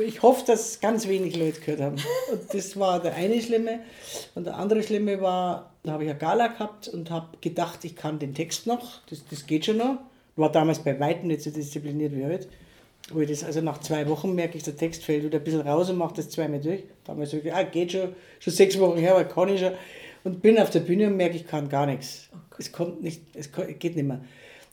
Ich 0.06 0.22
hoffe, 0.22 0.44
dass 0.46 0.80
ganz 0.80 1.08
wenig 1.08 1.36
Leute 1.36 1.60
gehört 1.60 1.80
haben. 1.80 1.96
Und 2.30 2.52
das 2.52 2.78
war 2.78 3.00
der 3.00 3.14
eine 3.14 3.40
Schlimme. 3.40 3.80
Und 4.34 4.44
der 4.46 4.56
andere 4.56 4.82
Schlimme 4.82 5.20
war, 5.20 5.72
da 5.82 5.92
habe 5.92 6.04
ich 6.04 6.10
eine 6.10 6.18
Gala 6.18 6.48
gehabt 6.48 6.88
und 6.88 7.10
habe 7.10 7.28
gedacht, 7.40 7.84
ich 7.84 7.96
kann 7.96 8.18
den 8.18 8.34
Text 8.34 8.66
noch. 8.66 9.00
Das, 9.08 9.24
das 9.30 9.46
geht 9.46 9.64
schon 9.64 9.78
noch. 9.78 9.98
War 10.36 10.52
damals 10.52 10.80
bei 10.80 10.98
Weitem 11.00 11.28
nicht 11.28 11.42
so 11.42 11.50
diszipliniert 11.50 12.14
wie 12.14 12.26
heute. 12.26 12.48
Wo 13.10 13.20
ich 13.20 13.30
das, 13.30 13.44
also 13.44 13.60
nach 13.60 13.78
zwei 13.78 14.08
Wochen 14.08 14.34
merke 14.34 14.58
ich, 14.58 14.64
der 14.64 14.76
Text 14.76 15.04
fällt 15.04 15.24
wieder 15.24 15.38
ein 15.38 15.44
bisschen 15.44 15.60
raus 15.60 15.88
und 15.90 15.96
mache 15.96 16.14
das 16.16 16.30
zweimal 16.30 16.60
durch. 16.60 16.82
Damals 17.04 17.30
sage 17.30 17.48
ich, 17.48 17.54
ah, 17.54 17.62
geht 17.62 17.92
schon, 17.92 18.14
schon 18.40 18.52
sechs 18.52 18.78
Wochen 18.78 18.98
her, 18.98 19.12
aber 19.12 19.24
kann 19.24 19.48
ich 19.48 19.60
schon. 19.60 19.72
Und 20.24 20.42
bin 20.42 20.58
auf 20.58 20.70
der 20.70 20.80
Bühne 20.80 21.06
und 21.06 21.16
merke, 21.16 21.36
ich 21.36 21.46
kann 21.46 21.68
gar 21.68 21.86
nichts. 21.86 22.28
es 22.58 22.72
kommt 22.72 23.02
nicht, 23.02 23.22
es 23.34 23.50
geht 23.52 23.96
nicht 23.96 24.06
mehr. 24.06 24.20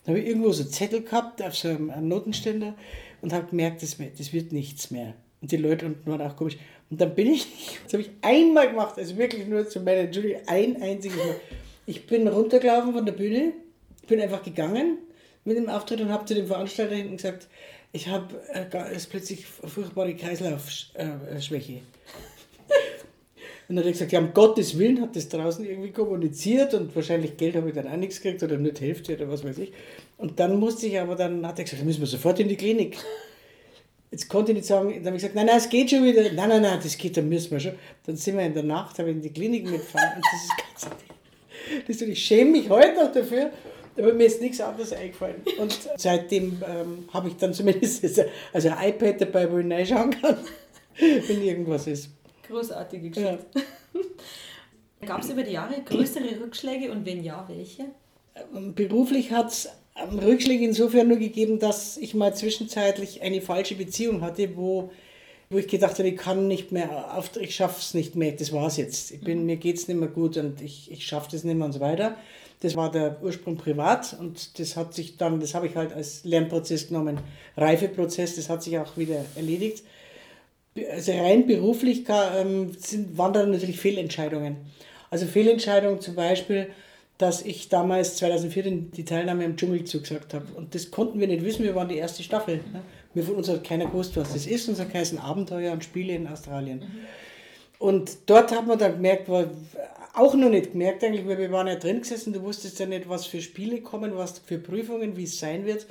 Dann 0.04 0.14
habe 0.14 0.20
ich 0.20 0.28
irgendwo 0.28 0.52
so 0.52 0.64
Zettel 0.64 1.02
gehabt 1.02 1.42
auf 1.42 1.56
so 1.56 1.68
einem 1.68 2.08
Notenständer 2.08 2.74
und 3.20 3.32
habe 3.32 3.46
gemerkt, 3.46 3.82
das, 3.82 3.96
das 4.18 4.32
wird 4.32 4.52
nichts 4.52 4.90
mehr. 4.90 5.14
Und 5.40 5.52
die 5.52 5.56
Leute 5.56 5.86
unten 5.86 6.10
waren 6.10 6.20
auch 6.22 6.36
komisch. 6.36 6.56
Und 6.90 7.00
dann 7.00 7.14
bin 7.14 7.32
ich, 7.32 7.46
das 7.84 7.94
habe 7.94 8.02
ich 8.02 8.10
einmal 8.20 8.68
gemacht, 8.68 8.98
also 8.98 9.16
wirklich 9.16 9.46
nur 9.46 9.68
zu 9.68 9.80
meiner 9.80 10.00
Entschuldigung, 10.00 10.42
ein 10.46 10.82
einziges 10.82 11.16
Mal. 11.16 11.36
Ich 11.86 12.06
bin 12.06 12.28
runtergelaufen 12.28 12.92
von 12.92 13.04
der 13.04 13.12
Bühne, 13.12 13.52
bin 14.06 14.20
einfach 14.20 14.42
gegangen 14.42 14.98
mit 15.44 15.56
dem 15.56 15.68
Auftritt 15.68 16.00
und 16.00 16.10
habe 16.10 16.24
zu 16.24 16.34
dem 16.34 16.46
Veranstalter 16.46 16.94
hinten 16.94 17.16
gesagt, 17.16 17.48
ich 17.92 18.08
habe 18.08 18.40
äh, 18.52 18.64
plötzlich 19.10 19.46
furchtbare 19.46 20.14
Kreislaufschwäche. 20.14 21.80
Dann 23.68 23.78
hat 23.78 23.86
er 23.86 23.92
gesagt, 23.92 24.12
ja, 24.12 24.18
um 24.18 24.34
Gottes 24.34 24.78
Willen 24.78 25.00
hat 25.00 25.16
das 25.16 25.28
draußen 25.28 25.64
irgendwie 25.64 25.92
kommuniziert 25.92 26.74
und 26.74 26.94
wahrscheinlich 26.94 27.36
Geld 27.36 27.56
habe 27.56 27.68
ich 27.68 27.74
dann 27.74 27.88
auch 27.88 27.96
nichts 27.96 28.20
gekriegt 28.20 28.42
oder 28.42 28.56
die 28.56 28.84
Hälfte 28.84 29.14
oder 29.14 29.30
was 29.30 29.44
weiß 29.44 29.58
ich. 29.58 29.72
Und 30.18 30.38
dann 30.40 30.58
musste 30.58 30.86
ich 30.86 30.98
aber, 30.98 31.16
dann 31.16 31.46
hat 31.46 31.58
er 31.58 31.64
gesagt, 31.64 31.80
dann 31.80 31.86
müssen 31.86 32.00
wir 32.00 32.06
sofort 32.06 32.40
in 32.40 32.48
die 32.48 32.56
Klinik. 32.56 32.98
Jetzt 34.10 34.28
konnte 34.28 34.52
ich 34.52 34.58
nicht 34.58 34.66
sagen, 34.66 34.90
dann 34.90 35.06
habe 35.06 35.16
ich 35.16 35.22
gesagt, 35.22 35.34
nein, 35.34 35.46
nein, 35.46 35.56
es 35.56 35.70
geht 35.70 35.88
schon 35.88 36.04
wieder. 36.04 36.22
Nein, 36.22 36.48
nein, 36.48 36.62
nein, 36.62 36.78
das 36.82 36.98
geht, 36.98 37.16
dann 37.16 37.28
müssen 37.28 37.50
wir 37.50 37.60
schon. 37.60 37.72
Dann 38.04 38.16
sind 38.16 38.36
wir 38.36 38.44
in 38.44 38.52
der 38.52 38.62
Nacht, 38.62 38.98
habe 38.98 39.08
ich 39.08 39.16
in 39.16 39.22
die 39.22 39.30
Klinik 39.30 39.64
mitgefahren 39.64 40.16
und 40.16 40.24
das 40.24 40.42
ist 40.42 40.90
ganz, 40.90 40.96
das 41.86 42.02
ich 42.02 42.22
schäme 42.22 42.50
mich 42.50 42.68
heute 42.68 42.94
noch 42.94 43.10
dafür, 43.10 43.50
aber 43.96 44.12
mir 44.12 44.26
ist 44.26 44.42
nichts 44.42 44.60
anderes 44.60 44.92
eingefallen. 44.92 45.36
Und 45.58 45.78
seitdem 45.96 46.62
ähm, 46.66 47.08
habe 47.12 47.28
ich 47.28 47.36
dann 47.36 47.54
zumindest 47.54 48.04
also 48.52 48.68
ein 48.68 48.88
iPad 48.90 49.20
dabei, 49.20 49.50
wo 49.50 49.58
ich 49.58 49.70
reinschauen 49.70 50.10
kann, 50.10 50.36
wenn 50.98 51.42
irgendwas 51.42 51.86
ist. 51.86 52.10
Großartige 52.48 53.10
Geschichte. 53.10 53.46
Ja. 55.02 55.08
Gab 55.08 55.22
es 55.22 55.30
über 55.30 55.42
die 55.42 55.50
Jahre 55.50 55.82
größere 55.84 56.40
Rückschläge 56.40 56.92
und 56.92 57.04
wenn 57.04 57.24
ja, 57.24 57.44
welche? 57.48 57.86
Ähm, 58.54 58.72
beruflich 58.72 59.32
hat 59.32 59.48
es 59.48 59.68
Rückschläge 59.96 60.64
insofern 60.64 61.08
nur 61.08 61.18
gegeben, 61.18 61.58
dass 61.58 61.96
ich 61.96 62.14
mal 62.14 62.34
zwischenzeitlich 62.34 63.20
eine 63.20 63.40
falsche 63.40 63.74
Beziehung 63.74 64.20
hatte, 64.22 64.56
wo, 64.56 64.90
wo 65.50 65.58
ich 65.58 65.66
gedacht 65.66 65.98
habe, 65.98 66.08
ich 66.08 66.16
kann 66.16 66.48
nicht 66.48 66.72
mehr, 66.72 67.20
ich 67.40 67.54
schaffe 67.54 67.80
es 67.80 67.94
nicht 67.94 68.14
mehr, 68.14 68.32
das 68.32 68.52
war 68.52 68.68
es 68.68 68.76
jetzt. 68.76 69.10
Ich 69.10 69.20
bin, 69.20 69.44
mir 69.44 69.56
geht 69.56 69.76
es 69.76 69.88
nicht 69.88 69.98
mehr 69.98 70.08
gut 70.08 70.36
und 70.36 70.62
ich, 70.62 70.90
ich 70.90 71.04
schaffe 71.04 71.28
das 71.32 71.44
nicht 71.44 71.56
mehr 71.56 71.66
und 71.66 71.72
so 71.72 71.80
weiter. 71.80 72.16
Das 72.60 72.76
war 72.76 72.90
der 72.90 73.20
Ursprung 73.22 73.56
privat 73.56 74.16
und 74.18 74.58
das 74.60 74.76
hat 74.76 74.94
sich 74.94 75.16
dann, 75.16 75.40
das 75.40 75.54
habe 75.54 75.66
ich 75.66 75.74
halt 75.74 75.92
als 75.92 76.22
Lernprozess 76.24 76.88
genommen, 76.88 77.18
Reifeprozess, 77.56 78.36
das 78.36 78.48
hat 78.48 78.62
sich 78.62 78.78
auch 78.78 78.96
wieder 78.96 79.24
erledigt. 79.34 79.82
Also 80.90 81.12
rein 81.12 81.46
beruflich 81.46 82.04
ähm, 82.08 82.72
sind, 82.78 83.18
waren 83.18 83.32
da 83.32 83.44
natürlich 83.44 83.78
Fehlentscheidungen. 83.78 84.56
Also 85.10 85.26
Fehlentscheidungen 85.26 86.00
zum 86.00 86.14
Beispiel, 86.14 86.68
dass 87.18 87.42
ich 87.42 87.68
damals 87.68 88.16
2004 88.16 88.62
die 88.94 89.04
Teilnahme 89.04 89.44
am 89.44 89.56
Dschungel 89.56 89.84
zugesagt 89.84 90.32
habe. 90.34 90.46
Und 90.54 90.74
das 90.74 90.90
konnten 90.90 91.20
wir 91.20 91.28
nicht 91.28 91.44
wissen, 91.44 91.64
wir 91.64 91.74
waren 91.74 91.88
die 91.88 91.98
erste 91.98 92.22
Staffel. 92.22 92.56
Ne? 92.72 92.82
Wir 93.14 93.22
von 93.22 93.34
uns 93.34 93.48
hat 93.48 93.62
keiner 93.64 93.86
gewusst, 93.86 94.16
was 94.16 94.32
das 94.32 94.46
ist. 94.46 94.68
Unser 94.68 94.92
heißen 94.92 95.18
Abenteuer 95.18 95.72
und 95.72 95.84
Spiele 95.84 96.14
in 96.14 96.26
Australien. 96.26 96.78
Mhm. 96.78 97.06
Und 97.78 98.18
dort 98.26 98.52
hat 98.52 98.66
man 98.66 98.78
dann 98.78 98.92
gemerkt, 98.92 99.28
war, 99.28 99.50
auch 100.14 100.34
noch 100.34 100.48
nicht 100.48 100.72
gemerkt 100.72 101.04
eigentlich, 101.04 101.26
weil 101.26 101.38
wir 101.38 101.50
waren 101.52 101.66
ja 101.66 101.76
drin 101.76 102.00
gesessen, 102.00 102.32
du 102.32 102.42
wusstest 102.42 102.78
ja 102.78 102.86
nicht, 102.86 103.08
was 103.08 103.26
für 103.26 103.40
Spiele 103.40 103.80
kommen, 103.80 104.16
was 104.16 104.38
für 104.38 104.58
Prüfungen, 104.58 105.16
wie 105.16 105.24
es 105.24 105.38
sein 105.38 105.66
wird. 105.66 105.86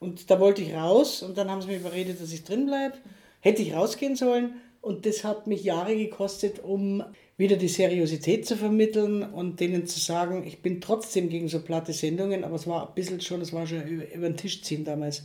Und 0.00 0.30
da 0.30 0.40
wollte 0.40 0.62
ich 0.62 0.74
raus 0.74 1.22
und 1.22 1.36
dann 1.36 1.50
haben 1.50 1.60
sie 1.60 1.68
mir 1.68 1.76
überredet, 1.76 2.20
dass 2.20 2.32
ich 2.32 2.44
drin 2.44 2.66
bleibe. 2.66 2.96
Hätte 3.40 3.62
ich 3.62 3.74
rausgehen 3.74 4.16
sollen 4.16 4.54
und 4.80 5.06
das 5.06 5.24
hat 5.24 5.46
mich 5.46 5.64
Jahre 5.64 5.96
gekostet, 5.96 6.62
um 6.62 7.02
wieder 7.36 7.56
die 7.56 7.68
Seriosität 7.68 8.46
zu 8.46 8.56
vermitteln 8.56 9.22
und 9.22 9.60
denen 9.60 9.86
zu 9.86 10.00
sagen, 10.00 10.44
ich 10.46 10.60
bin 10.60 10.80
trotzdem 10.80 11.28
gegen 11.28 11.48
so 11.48 11.60
platte 11.60 11.92
Sendungen, 11.92 12.42
aber 12.42 12.56
es 12.56 12.66
war 12.66 12.88
ein 12.88 12.94
bisschen 12.94 13.20
schon, 13.20 13.40
es 13.40 13.52
war 13.52 13.66
schon 13.66 13.86
über, 13.86 14.12
über 14.12 14.28
den 14.28 14.36
Tisch 14.36 14.62
ziehen 14.62 14.84
damals. 14.84 15.24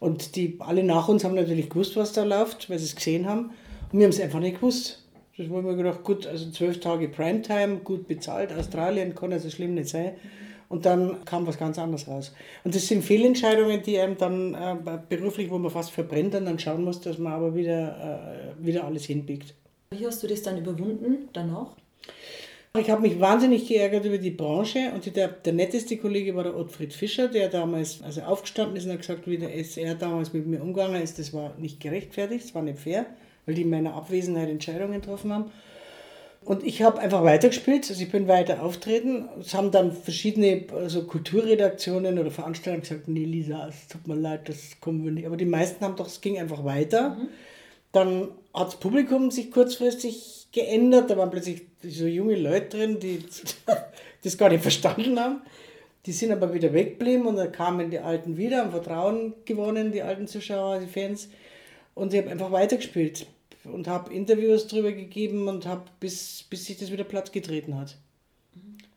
Und 0.00 0.36
die 0.36 0.56
alle 0.60 0.82
nach 0.82 1.08
uns 1.08 1.24
haben 1.24 1.34
natürlich 1.34 1.70
gewusst, 1.70 1.96
was 1.96 2.12
da 2.12 2.24
läuft, 2.24 2.68
weil 2.68 2.78
sie 2.78 2.86
es 2.86 2.96
gesehen 2.96 3.26
haben. 3.26 3.50
Und 3.90 3.98
wir 3.98 4.04
haben 4.04 4.12
es 4.12 4.20
einfach 4.20 4.40
nicht 4.40 4.56
gewusst. 4.56 5.02
Das 5.36 5.48
haben 5.48 5.64
wir 5.64 5.76
gedacht, 5.76 6.04
gut, 6.04 6.26
also 6.26 6.50
zwölf 6.50 6.80
Tage 6.80 7.08
Primetime, 7.08 7.78
gut 7.78 8.06
bezahlt, 8.06 8.52
Australien 8.52 9.14
kann 9.14 9.32
also 9.32 9.48
schlimm 9.48 9.74
nicht 9.74 9.88
sein. 9.88 10.12
Und 10.70 10.86
dann 10.86 11.24
kam 11.24 11.48
was 11.48 11.58
ganz 11.58 11.80
anderes 11.80 12.06
raus. 12.06 12.32
Und 12.62 12.76
das 12.76 12.86
sind 12.86 13.04
Fehlentscheidungen, 13.04 13.82
die 13.82 13.98
einem 13.98 14.16
dann 14.16 14.54
äh, 14.54 14.98
beruflich, 15.08 15.50
wo 15.50 15.58
man 15.58 15.72
fast 15.72 15.90
verbrennt 15.90 16.36
und 16.36 16.46
dann 16.46 16.60
schauen 16.60 16.84
muss, 16.84 17.00
dass 17.00 17.18
man 17.18 17.32
aber 17.32 17.56
wieder, 17.56 18.54
äh, 18.56 18.64
wieder 18.64 18.84
alles 18.84 19.04
hinbiegt. 19.04 19.54
Wie 19.90 20.06
hast 20.06 20.22
du 20.22 20.28
das 20.28 20.42
dann 20.42 20.56
überwunden 20.56 21.28
danach? 21.32 21.74
Ich 22.78 22.88
habe 22.88 23.02
mich 23.02 23.18
wahnsinnig 23.18 23.66
geärgert 23.66 24.04
über 24.04 24.18
die 24.18 24.30
Branche 24.30 24.92
und 24.94 25.16
der, 25.16 25.26
der 25.26 25.52
netteste 25.52 25.96
Kollege 25.96 26.36
war 26.36 26.44
der 26.44 26.56
Ottfried 26.56 26.92
Fischer, 26.92 27.26
der 27.26 27.48
damals 27.48 28.00
also 28.00 28.20
aufgestanden 28.20 28.76
ist 28.76 28.84
und 28.84 28.92
hat 28.92 29.00
gesagt, 29.00 29.26
wie 29.26 29.38
der 29.38 29.52
SR 29.58 29.96
damals 29.96 30.32
mit 30.32 30.46
mir 30.46 30.62
umgegangen 30.62 31.02
ist, 31.02 31.18
das 31.18 31.32
war 31.32 31.52
nicht 31.58 31.80
gerechtfertigt, 31.80 32.44
das 32.44 32.54
war 32.54 32.62
nicht 32.62 32.78
fair, 32.78 33.06
weil 33.44 33.56
die 33.56 33.62
in 33.62 33.70
meiner 33.70 33.94
Abwesenheit 33.94 34.48
Entscheidungen 34.48 35.00
getroffen 35.00 35.32
haben. 35.32 35.50
Und 36.42 36.64
ich 36.64 36.82
habe 36.82 36.98
einfach 37.00 37.22
weitergespielt, 37.22 37.88
also 37.90 38.02
ich 38.02 38.10
bin 38.10 38.26
weiter 38.26 38.62
auftreten. 38.62 39.28
Es 39.40 39.54
haben 39.54 39.70
dann 39.70 39.92
verschiedene 39.92 40.64
also 40.74 41.04
Kulturredaktionen 41.04 42.18
oder 42.18 42.30
Veranstaltungen 42.30 42.80
gesagt, 42.80 43.08
nee 43.08 43.24
Lisa, 43.24 43.68
es 43.68 43.88
tut 43.88 44.06
mir 44.08 44.14
leid, 44.14 44.48
das 44.48 44.80
kommen 44.80 45.04
wir 45.04 45.12
nicht. 45.12 45.26
Aber 45.26 45.36
die 45.36 45.44
meisten 45.44 45.84
haben 45.84 45.96
doch, 45.96 46.06
es 46.06 46.22
ging 46.22 46.38
einfach 46.38 46.64
weiter. 46.64 47.10
Mhm. 47.10 47.28
Dann 47.92 48.28
hat 48.54 48.68
das 48.68 48.76
Publikum 48.76 49.30
sich 49.30 49.50
kurzfristig 49.50 50.48
geändert, 50.52 51.10
da 51.10 51.18
waren 51.18 51.30
plötzlich 51.30 51.62
so 51.82 52.06
junge 52.06 52.36
Leute 52.36 52.78
drin, 52.78 53.00
die 53.00 53.22
das 54.24 54.38
gar 54.38 54.48
nicht 54.48 54.62
verstanden 54.62 55.20
haben. 55.20 55.42
Die 56.06 56.12
sind 56.12 56.32
aber 56.32 56.54
wieder 56.54 56.72
weggeblieben 56.72 57.26
und 57.26 57.36
dann 57.36 57.52
kamen 57.52 57.90
die 57.90 57.98
Alten 57.98 58.38
wieder, 58.38 58.58
haben 58.58 58.70
Vertrauen 58.70 59.34
gewonnen, 59.44 59.92
die 59.92 60.00
alten 60.00 60.26
Zuschauer, 60.26 60.80
die 60.80 60.86
Fans. 60.86 61.28
Und 61.94 62.14
ich 62.14 62.20
habe 62.20 62.30
einfach 62.30 62.50
weitergespielt 62.50 63.26
und 63.64 63.88
habe 63.88 64.12
Interviews 64.12 64.66
darüber 64.66 64.92
gegeben 64.92 65.48
und 65.48 65.66
habe 65.66 65.84
bis, 66.00 66.44
bis 66.48 66.66
sich 66.66 66.78
das 66.78 66.90
wieder 66.90 67.04
platt 67.04 67.32
getreten 67.32 67.78
hat. 67.78 67.96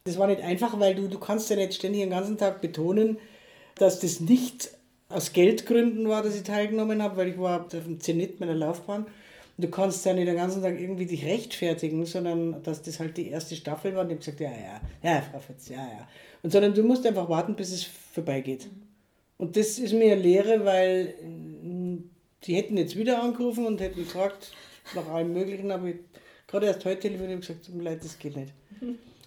Das 0.05 0.17
war 0.17 0.27
nicht 0.27 0.41
einfach, 0.41 0.79
weil 0.79 0.95
du, 0.95 1.07
du 1.07 1.19
kannst 1.19 1.49
ja 1.49 1.55
nicht 1.55 1.73
ständig 1.73 2.01
den 2.01 2.09
ganzen 2.09 2.37
Tag 2.37 2.61
betonen, 2.61 3.17
dass 3.75 3.99
das 3.99 4.19
nicht 4.19 4.69
aus 5.09 5.33
Geldgründen 5.33 6.07
war, 6.07 6.23
dass 6.23 6.35
ich 6.35 6.43
teilgenommen 6.43 7.01
habe, 7.01 7.17
weil 7.17 7.29
ich 7.29 7.37
war 7.37 7.61
auf 7.61 7.67
dem 7.69 7.99
Zenit 7.99 8.39
meiner 8.39 8.55
Laufbahn. 8.55 9.05
Und 9.05 9.65
du 9.65 9.69
kannst 9.69 10.05
ja 10.05 10.13
nicht 10.13 10.27
den 10.27 10.35
ganzen 10.35 10.63
Tag 10.63 10.79
irgendwie 10.79 11.05
dich 11.05 11.25
rechtfertigen, 11.25 12.05
sondern 12.05 12.63
dass 12.63 12.81
das 12.81 12.99
halt 12.99 13.17
die 13.17 13.29
erste 13.29 13.55
Staffel 13.55 13.93
war 13.95 14.01
und 14.01 14.07
ich 14.07 14.13
habe 14.13 14.35
gesagt, 14.35 14.39
ja, 14.39 14.49
ja, 14.49 14.81
ja, 15.03 15.21
Frau 15.21 15.39
Fitz, 15.39 15.69
ja, 15.69 15.77
ja. 15.77 16.07
Und 16.41 16.51
sondern 16.51 16.73
du 16.73 16.83
musst 16.83 17.05
einfach 17.05 17.29
warten, 17.29 17.55
bis 17.55 17.71
es 17.71 17.83
vorbeigeht. 17.83 18.67
Und 19.37 19.55
das 19.55 19.77
ist 19.77 19.93
mir 19.93 20.13
eine 20.13 20.21
Lehre, 20.21 20.65
weil 20.65 21.13
die 22.45 22.55
hätten 22.55 22.77
jetzt 22.77 22.95
wieder 22.95 23.21
angerufen 23.21 23.65
und 23.65 23.81
hätten 23.81 23.99
gefragt 23.99 24.51
nach 24.95 25.07
allem 25.07 25.33
Möglichen, 25.33 25.71
aber 25.71 25.87
ich 25.87 25.95
gerade 26.47 26.67
erst 26.67 26.85
heute 26.85 27.01
telefoniert 27.01 27.35
und 27.35 27.41
gesagt, 27.41 27.65
tut 27.65 27.75
mir 27.75 27.83
leid, 27.83 28.03
das 28.03 28.19
geht 28.19 28.35
nicht. 28.35 28.53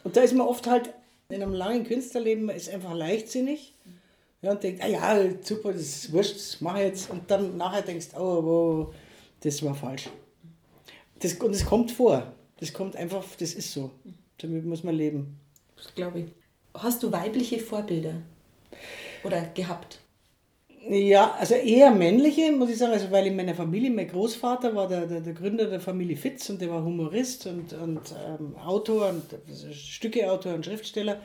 Und 0.05 0.17
da 0.17 0.21
ist 0.21 0.35
man 0.35 0.47
oft 0.47 0.67
halt 0.67 0.91
in 1.29 1.43
einem 1.43 1.53
langen 1.53 1.85
Künstlerleben, 1.85 2.49
ist 2.51 2.69
einfach 2.69 2.95
leichtsinnig 2.95 3.75
ja, 4.43 4.53
und 4.53 4.63
denkt, 4.63 4.83
ah 4.83 4.87
ja, 4.87 5.31
super, 5.43 5.73
das 5.73 5.83
ist 5.83 6.13
wurscht, 6.13 6.37
das 6.37 6.61
mache 6.61 6.79
ich 6.79 6.85
jetzt. 6.85 7.11
Und 7.11 7.31
dann 7.31 7.57
nachher 7.57 7.83
denkst 7.83 8.11
du, 8.11 8.17
oh, 8.19 8.43
oh, 8.45 8.95
das 9.41 9.63
war 9.63 9.75
falsch. 9.75 10.09
Das, 11.19 11.35
und 11.35 11.53
das 11.53 11.65
kommt 11.65 11.91
vor. 11.91 12.33
Das 12.59 12.73
kommt 12.73 12.97
einfach, 12.97 13.25
das 13.39 13.55
ist 13.55 13.73
so. 13.73 13.91
Damit 14.39 14.65
muss 14.65 14.85
man 14.85 14.95
leben. 14.95 15.41
Das 15.77 15.95
glaube 15.95 16.21
ich. 16.21 16.27
Hast 16.75 17.03
du 17.03 17.11
weibliche 17.11 17.59
Vorbilder? 17.59 18.23
Oder 19.25 19.47
gehabt? 19.47 20.01
Ja, 20.89 21.35
also 21.41 21.55
eher 21.55 21.91
männliche, 21.91 22.53
muss 22.53 22.71
ich 22.71 22.79
sagen, 22.79 22.93
also 22.93 23.11
weil 23.11 23.27
in 23.27 23.35
meiner 23.35 23.55
Familie, 23.55 23.91
mein 23.91 24.07
Großvater 24.07 24.75
war 24.77 24.87
der, 24.87 25.07
der, 25.07 25.21
der 25.21 25.33
Gründer 25.33 25.67
der 25.67 25.81
Familie 25.81 26.17
Fitz 26.17 26.49
und 26.49 26.61
der 26.61 26.71
war 26.71 26.85
Humorist 26.85 27.47
und, 27.47 27.73
und 27.73 28.01
ähm, 28.25 28.55
Autor 28.57 29.09
und 29.09 29.23
also 29.49 29.73
Stückeautor 29.73 30.55
und 30.55 30.65
Schriftsteller. 30.65 31.21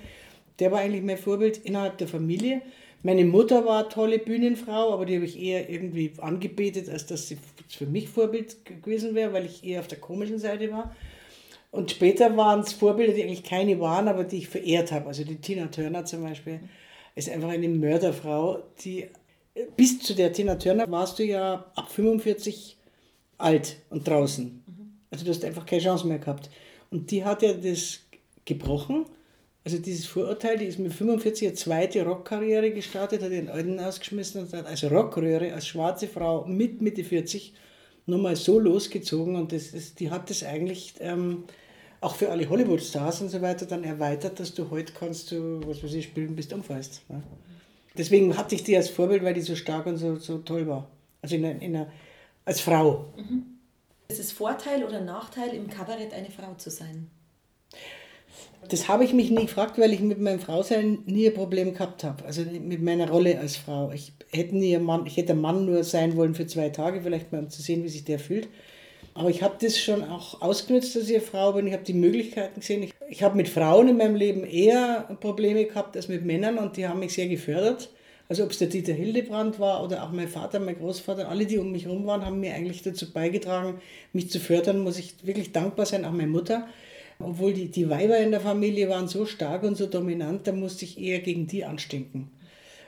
Der 0.59 0.71
war 0.71 0.79
eigentlich 0.79 1.03
mein 1.03 1.17
Vorbild 1.17 1.57
innerhalb 1.57 1.99
der 1.99 2.07
Familie. 2.07 2.61
Meine 3.03 3.23
Mutter 3.23 3.65
war 3.65 3.89
tolle 3.89 4.17
Bühnenfrau, 4.17 4.93
aber 4.93 5.05
die 5.05 5.15
habe 5.15 5.25
ich 5.25 5.39
eher 5.39 5.69
irgendwie 5.69 6.13
angebetet, 6.17 6.89
als 6.89 7.05
dass 7.05 7.27
sie 7.27 7.37
für 7.67 7.85
mich 7.85 8.09
Vorbild 8.09 8.65
gewesen 8.65 9.13
wäre, 9.13 9.33
weil 9.33 9.45
ich 9.45 9.63
eher 9.63 9.81
auf 9.81 9.87
der 9.87 9.99
komischen 9.99 10.39
Seite 10.39 10.71
war. 10.71 10.95
Und 11.69 11.91
später 11.91 12.35
waren 12.35 12.61
es 12.61 12.73
Vorbilder, 12.73 13.13
die 13.13 13.23
eigentlich 13.23 13.43
keine 13.43 13.79
waren, 13.79 14.07
aber 14.07 14.23
die 14.23 14.37
ich 14.37 14.49
verehrt 14.49 14.91
habe. 14.91 15.07
Also 15.07 15.23
die 15.23 15.37
Tina 15.37 15.67
Turner 15.67 16.05
zum 16.05 16.23
Beispiel 16.23 16.61
ist 17.15 17.29
einfach 17.29 17.49
eine 17.49 17.69
Mörderfrau, 17.69 18.59
die 18.83 19.07
bis 19.75 19.99
zu 19.99 20.13
der 20.13 20.31
Tina 20.31 20.55
Turner 20.55 20.89
warst 20.89 21.19
du 21.19 21.23
ja 21.23 21.71
ab 21.75 21.91
45 21.91 22.77
alt 23.37 23.77
und 23.89 24.07
draußen. 24.07 24.63
Also 25.09 25.25
du 25.25 25.31
hast 25.31 25.43
einfach 25.43 25.65
keine 25.65 25.81
Chance 25.81 26.07
mehr 26.07 26.19
gehabt. 26.19 26.49
Und 26.89 27.11
die 27.11 27.23
hat 27.23 27.41
ja 27.41 27.53
das 27.53 27.99
gebrochen. 28.45 29.05
Also 29.63 29.77
dieses 29.77 30.05
Vorurteil, 30.05 30.57
die 30.57 30.65
ist 30.65 30.79
mit 30.79 30.93
45 30.93 31.47
eine 31.47 31.55
zweite 31.55 32.03
Rockkarriere 32.03 32.71
gestartet, 32.71 33.21
hat 33.21 33.31
ihren 33.31 33.49
Alten 33.49 33.79
ausgeschmissen 33.79 34.41
und 34.41 34.53
hat 34.53 34.65
als 34.65 34.83
Rockröhre, 34.83 35.53
als 35.53 35.67
schwarze 35.67 36.07
Frau 36.07 36.45
mit 36.45 36.81
Mitte 36.81 37.03
40 37.03 37.53
nochmal 38.07 38.35
so 38.35 38.59
losgezogen 38.59 39.35
und 39.35 39.51
das 39.51 39.67
ist, 39.67 39.99
die 39.99 40.09
hat 40.09 40.31
das 40.31 40.43
eigentlich 40.43 40.95
ähm, 40.99 41.43
auch 41.99 42.15
für 42.15 42.31
alle 42.31 42.49
Hollywood-Stars 42.49 43.21
und 43.21 43.29
so 43.29 43.41
weiter 43.41 43.67
dann 43.67 43.83
erweitert, 43.83 44.39
dass 44.39 44.55
du 44.55 44.71
heute 44.71 44.93
kannst 44.93 45.31
du, 45.31 45.61
was 45.67 45.83
weiß 45.83 45.93
ich, 45.93 46.05
spielen 46.05 46.35
bis 46.35 46.47
du 46.47 46.55
umfallst. 46.55 47.03
Ne? 47.09 47.21
Deswegen 47.97 48.37
hatte 48.37 48.55
ich 48.55 48.63
die 48.63 48.75
als 48.77 48.89
Vorbild, 48.89 49.23
weil 49.23 49.33
die 49.33 49.41
so 49.41 49.55
stark 49.55 49.85
und 49.85 49.97
so, 49.97 50.15
so 50.15 50.39
toll 50.39 50.67
war. 50.67 50.89
Also 51.21 51.35
in 51.35 51.45
einer, 51.45 51.61
in 51.61 51.75
einer, 51.75 51.91
als 52.45 52.61
Frau. 52.61 53.05
Mhm. 53.17 53.45
Ist 54.07 54.19
es 54.19 54.31
Vorteil 54.31 54.83
oder 54.83 55.01
Nachteil, 55.01 55.53
im 55.53 55.69
Kabarett 55.69 56.13
eine 56.13 56.29
Frau 56.29 56.53
zu 56.55 56.69
sein? 56.69 57.09
Das 58.69 58.87
habe 58.87 59.03
ich 59.03 59.13
mich 59.13 59.31
nie 59.31 59.43
gefragt, 59.43 59.79
weil 59.79 59.91
ich 59.91 60.01
mit 60.01 60.19
meinem 60.19 60.39
Frausein 60.39 60.99
nie 61.05 61.27
ein 61.27 61.33
Problem 61.33 61.73
gehabt 61.73 62.03
habe. 62.03 62.23
Also 62.25 62.43
mit 62.43 62.81
meiner 62.81 63.09
Rolle 63.09 63.39
als 63.39 63.57
Frau. 63.57 63.91
Ich 63.91 64.13
hätte, 64.31 64.55
nie 64.55 64.75
ein 64.75 64.83
Mann, 64.83 65.05
ich 65.05 65.17
hätte 65.17 65.33
ein 65.33 65.41
Mann 65.41 65.65
nur 65.65 65.83
sein 65.83 66.15
wollen 66.15 66.35
für 66.35 66.45
zwei 66.45 66.69
Tage, 66.69 67.01
vielleicht 67.01 67.31
mal 67.31 67.39
um 67.39 67.49
zu 67.49 67.61
sehen, 67.61 67.83
wie 67.83 67.89
sich 67.89 68.03
der 68.03 68.19
fühlt. 68.19 68.47
Aber 69.21 69.29
ich 69.29 69.43
habe 69.43 69.53
das 69.61 69.77
schon 69.77 70.03
auch 70.03 70.41
ausgenutzt, 70.41 70.95
dass 70.95 71.07
ich 71.07 71.15
eine 71.15 71.23
Frau 71.23 71.53
bin. 71.53 71.67
Ich 71.67 71.73
habe 71.73 71.83
die 71.83 71.93
Möglichkeiten 71.93 72.59
gesehen. 72.59 72.81
Ich, 72.81 72.91
ich 73.07 73.21
habe 73.21 73.37
mit 73.37 73.49
Frauen 73.49 73.87
in 73.87 73.97
meinem 73.97 74.15
Leben 74.15 74.43
eher 74.43 75.07
Probleme 75.19 75.65
gehabt 75.65 75.95
als 75.95 76.07
mit 76.07 76.25
Männern 76.25 76.57
und 76.57 76.75
die 76.75 76.87
haben 76.87 77.01
mich 77.01 77.13
sehr 77.13 77.27
gefördert. 77.27 77.91
Also 78.29 78.43
ob 78.43 78.49
es 78.49 78.57
der 78.57 78.69
Dieter 78.69 78.93
Hildebrand 78.93 79.59
war 79.59 79.83
oder 79.83 80.03
auch 80.03 80.11
mein 80.11 80.27
Vater, 80.27 80.59
mein 80.59 80.79
Großvater, 80.79 81.29
alle, 81.29 81.45
die 81.45 81.59
um 81.59 81.71
mich 81.71 81.85
herum 81.85 82.07
waren, 82.07 82.25
haben 82.25 82.39
mir 82.39 82.55
eigentlich 82.55 82.81
dazu 82.81 83.13
beigetragen, 83.13 83.79
mich 84.11 84.31
zu 84.31 84.39
fördern. 84.39 84.79
Muss 84.79 84.97
ich 84.97 85.13
wirklich 85.21 85.51
dankbar 85.51 85.85
sein, 85.85 86.03
auch 86.03 86.11
meine 86.11 86.25
Mutter. 86.25 86.67
Obwohl 87.19 87.53
die, 87.53 87.69
die 87.69 87.91
Weiber 87.91 88.17
in 88.17 88.31
der 88.31 88.41
Familie 88.41 88.89
waren 88.89 89.07
so 89.07 89.27
stark 89.27 89.61
und 89.61 89.77
so 89.77 89.85
dominant, 89.85 90.47
da 90.47 90.51
musste 90.51 90.83
ich 90.83 90.99
eher 90.99 91.19
gegen 91.19 91.45
die 91.45 91.63
anstinken 91.63 92.31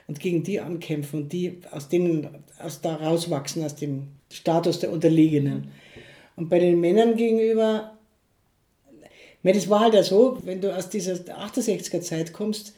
und 0.08 0.18
gegen 0.18 0.42
die 0.42 0.58
ankämpfen 0.58 1.22
und 1.22 1.32
die 1.32 1.60
aus 1.70 1.88
denen 1.88 2.26
aus 2.58 2.80
da 2.80 2.96
rauswachsen, 2.96 3.62
aus 3.62 3.76
dem 3.76 4.08
Status 4.32 4.80
der 4.80 4.90
Unterlegenen. 4.90 5.70
Und 6.36 6.48
bei 6.48 6.58
den 6.58 6.80
Männern 6.80 7.16
gegenüber, 7.16 7.96
das 9.42 9.68
war 9.68 9.80
halt 9.80 9.94
ja 9.94 10.02
so, 10.02 10.38
wenn 10.44 10.60
du 10.60 10.74
aus 10.74 10.88
dieser 10.88 11.14
68er 11.14 12.00
Zeit 12.00 12.32
kommst, 12.32 12.74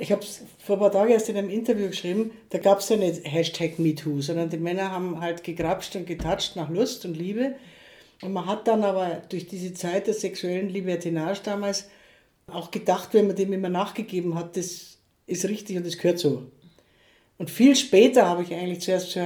ich 0.00 0.12
habe 0.12 0.22
es 0.22 0.42
vor 0.58 0.76
ein 0.76 0.80
paar 0.80 0.92
Tagen 0.92 1.10
erst 1.10 1.28
in 1.28 1.36
einem 1.36 1.50
Interview 1.50 1.88
geschrieben, 1.88 2.30
da 2.50 2.58
gab 2.58 2.78
es 2.78 2.88
ja 2.88 2.96
nicht 2.96 3.22
Hashtag 3.24 3.80
MeToo, 3.80 4.20
sondern 4.20 4.48
die 4.48 4.56
Männer 4.56 4.92
haben 4.92 5.20
halt 5.20 5.42
gegrapscht 5.42 5.96
und 5.96 6.06
getatscht 6.06 6.54
nach 6.54 6.70
Lust 6.70 7.04
und 7.04 7.16
Liebe. 7.16 7.56
Und 8.22 8.32
man 8.32 8.46
hat 8.46 8.68
dann 8.68 8.84
aber 8.84 9.22
durch 9.28 9.48
diese 9.48 9.74
Zeit 9.74 10.06
der 10.06 10.14
sexuellen 10.14 10.68
Libertinage 10.68 11.40
damals 11.42 11.88
auch 12.46 12.70
gedacht, 12.70 13.08
wenn 13.12 13.26
man 13.26 13.36
dem 13.36 13.52
immer 13.52 13.68
nachgegeben 13.68 14.36
hat, 14.36 14.56
das 14.56 14.98
ist 15.26 15.44
richtig 15.48 15.76
und 15.76 15.86
das 15.86 15.98
gehört 15.98 16.20
so. 16.20 16.44
Und 17.36 17.50
viel 17.50 17.74
später 17.74 18.26
habe 18.26 18.42
ich 18.42 18.54
eigentlich 18.54 18.80
zuerst 18.80 19.18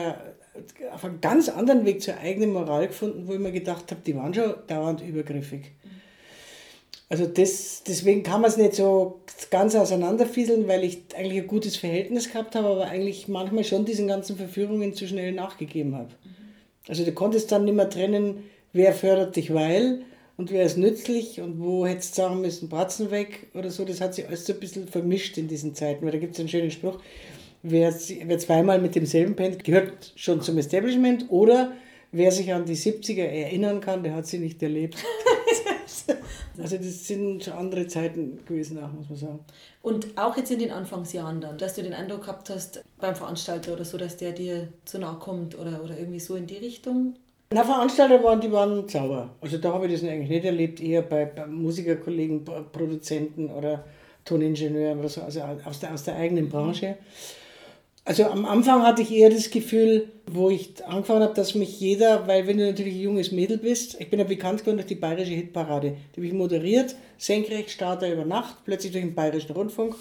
auf 0.92 1.04
einem 1.04 1.20
ganz 1.20 1.48
anderen 1.48 1.84
Weg 1.84 2.02
zur 2.02 2.18
eigenen 2.18 2.52
Moral 2.52 2.88
gefunden, 2.88 3.26
wo 3.26 3.32
ich 3.32 3.38
mir 3.38 3.52
gedacht 3.52 3.90
habe, 3.90 4.02
die 4.04 4.14
waren 4.16 4.34
schon 4.34 4.54
dauernd 4.66 5.00
übergriffig. 5.00 5.72
Also 7.08 7.26
das, 7.26 7.82
deswegen 7.86 8.22
kann 8.22 8.40
man 8.40 8.50
es 8.50 8.56
nicht 8.56 8.74
so 8.74 9.20
ganz 9.50 9.74
auseinanderfieseln, 9.74 10.66
weil 10.66 10.82
ich 10.82 11.02
eigentlich 11.14 11.42
ein 11.42 11.46
gutes 11.46 11.76
Verhältnis 11.76 12.32
gehabt 12.32 12.54
habe, 12.54 12.68
aber 12.68 12.86
eigentlich 12.86 13.28
manchmal 13.28 13.64
schon 13.64 13.84
diesen 13.84 14.08
ganzen 14.08 14.36
Verführungen 14.36 14.94
zu 14.94 15.06
schnell 15.06 15.32
nachgegeben 15.32 15.94
habe. 15.94 16.08
Also 16.88 17.04
du 17.04 17.12
konntest 17.12 17.52
dann 17.52 17.64
nicht 17.66 17.74
mehr 17.74 17.90
trennen, 17.90 18.44
wer 18.72 18.94
fördert 18.94 19.36
dich 19.36 19.52
weil 19.52 20.04
und 20.38 20.50
wer 20.50 20.64
ist 20.64 20.78
nützlich 20.78 21.40
und 21.40 21.60
wo 21.60 21.86
hättest 21.86 22.16
du 22.16 22.22
sagen 22.22 22.40
müssen, 22.40 22.68
Bratzen 22.68 23.10
weg 23.10 23.48
oder 23.54 23.70
so. 23.70 23.84
Das 23.84 24.00
hat 24.00 24.14
sich 24.14 24.26
alles 24.26 24.46
so 24.46 24.54
ein 24.54 24.60
bisschen 24.60 24.88
vermischt 24.88 25.36
in 25.36 25.48
diesen 25.48 25.74
Zeiten, 25.74 26.04
weil 26.04 26.12
da 26.12 26.18
gibt 26.18 26.32
es 26.32 26.40
einen 26.40 26.48
schönen 26.48 26.70
Spruch, 26.70 26.98
wer, 27.62 27.94
wer 28.24 28.38
zweimal 28.38 28.80
mit 28.80 28.94
demselben 28.94 29.36
pennt, 29.36 29.64
gehört 29.64 30.12
schon 30.16 30.42
zum 30.42 30.58
Establishment 30.58 31.26
oder 31.30 31.72
wer 32.10 32.30
sich 32.30 32.52
an 32.52 32.64
die 32.64 32.76
70er 32.76 33.24
erinnern 33.24 33.80
kann, 33.80 34.02
der 34.02 34.14
hat 34.14 34.26
sie 34.26 34.38
nicht 34.38 34.62
erlebt. 34.62 34.96
Also 36.58 36.76
das 36.76 37.06
sind 37.06 37.44
schon 37.44 37.54
andere 37.54 37.86
Zeiten 37.86 38.44
gewesen, 38.44 38.78
auch, 38.82 38.92
muss 38.92 39.08
man 39.08 39.18
sagen. 39.18 39.40
Und 39.80 40.06
auch 40.16 40.36
jetzt 40.36 40.50
in 40.50 40.58
den 40.58 40.70
Anfangsjahren 40.70 41.40
dann, 41.40 41.56
dass 41.56 41.74
du 41.74 41.82
den 41.82 41.94
Eindruck 41.94 42.22
gehabt 42.22 42.50
hast 42.50 42.84
beim 43.00 43.14
Veranstalter 43.14 43.72
oder 43.72 43.84
so, 43.84 43.96
dass 43.96 44.18
der 44.18 44.32
dir 44.32 44.68
zu 44.84 44.98
nahe 44.98 45.16
kommt 45.18 45.58
oder, 45.58 45.82
oder 45.82 45.98
irgendwie 45.98 46.20
so 46.20 46.36
in 46.36 46.46
die 46.46 46.58
Richtung? 46.58 47.14
Na, 47.52 47.64
Veranstalter 47.64 48.22
waren, 48.22 48.40
die 48.40 48.52
waren 48.52 48.86
sauber. 48.86 49.30
Also 49.40 49.58
da 49.58 49.72
habe 49.72 49.86
ich 49.86 49.92
das 49.92 50.08
eigentlich 50.08 50.28
nicht 50.28 50.44
erlebt, 50.44 50.80
eher 50.80 51.02
bei, 51.02 51.24
bei 51.24 51.46
Musikerkollegen, 51.46 52.44
Produzenten 52.44 53.50
oder 53.50 53.84
Toningenieuren 54.24 54.98
oder 54.98 55.08
so, 55.08 55.22
also 55.22 55.40
aus 55.64 55.80
der, 55.80 55.94
aus 55.94 56.04
der 56.04 56.16
eigenen 56.16 56.48
Branche. 56.48 56.88
Mhm. 56.88 57.41
Also 58.04 58.24
am 58.24 58.44
Anfang 58.46 58.82
hatte 58.82 59.02
ich 59.02 59.12
eher 59.12 59.30
das 59.30 59.50
Gefühl, 59.50 60.08
wo 60.26 60.50
ich 60.50 60.84
angefangen 60.84 61.22
habe, 61.22 61.34
dass 61.34 61.54
mich 61.54 61.78
jeder, 61.78 62.26
weil 62.26 62.48
wenn 62.48 62.58
du 62.58 62.66
natürlich 62.66 62.94
ein 62.94 63.00
junges 63.00 63.30
Mädel 63.30 63.58
bist, 63.58 64.00
ich 64.00 64.10
bin 64.10 64.18
ja 64.18 64.24
bekannt 64.24 64.60
geworden 64.60 64.78
durch 64.78 64.88
die 64.88 64.96
Bayerische 64.96 65.32
Hitparade, 65.32 65.96
die 66.12 66.16
habe 66.16 66.26
ich 66.26 66.32
moderiert, 66.32 66.96
senkrecht, 67.16 67.70
Starter 67.70 68.12
über 68.12 68.24
Nacht, 68.24 68.56
plötzlich 68.64 68.90
durch 68.90 69.04
den 69.04 69.14
Bayerischen 69.14 69.52
Rundfunk. 69.52 69.94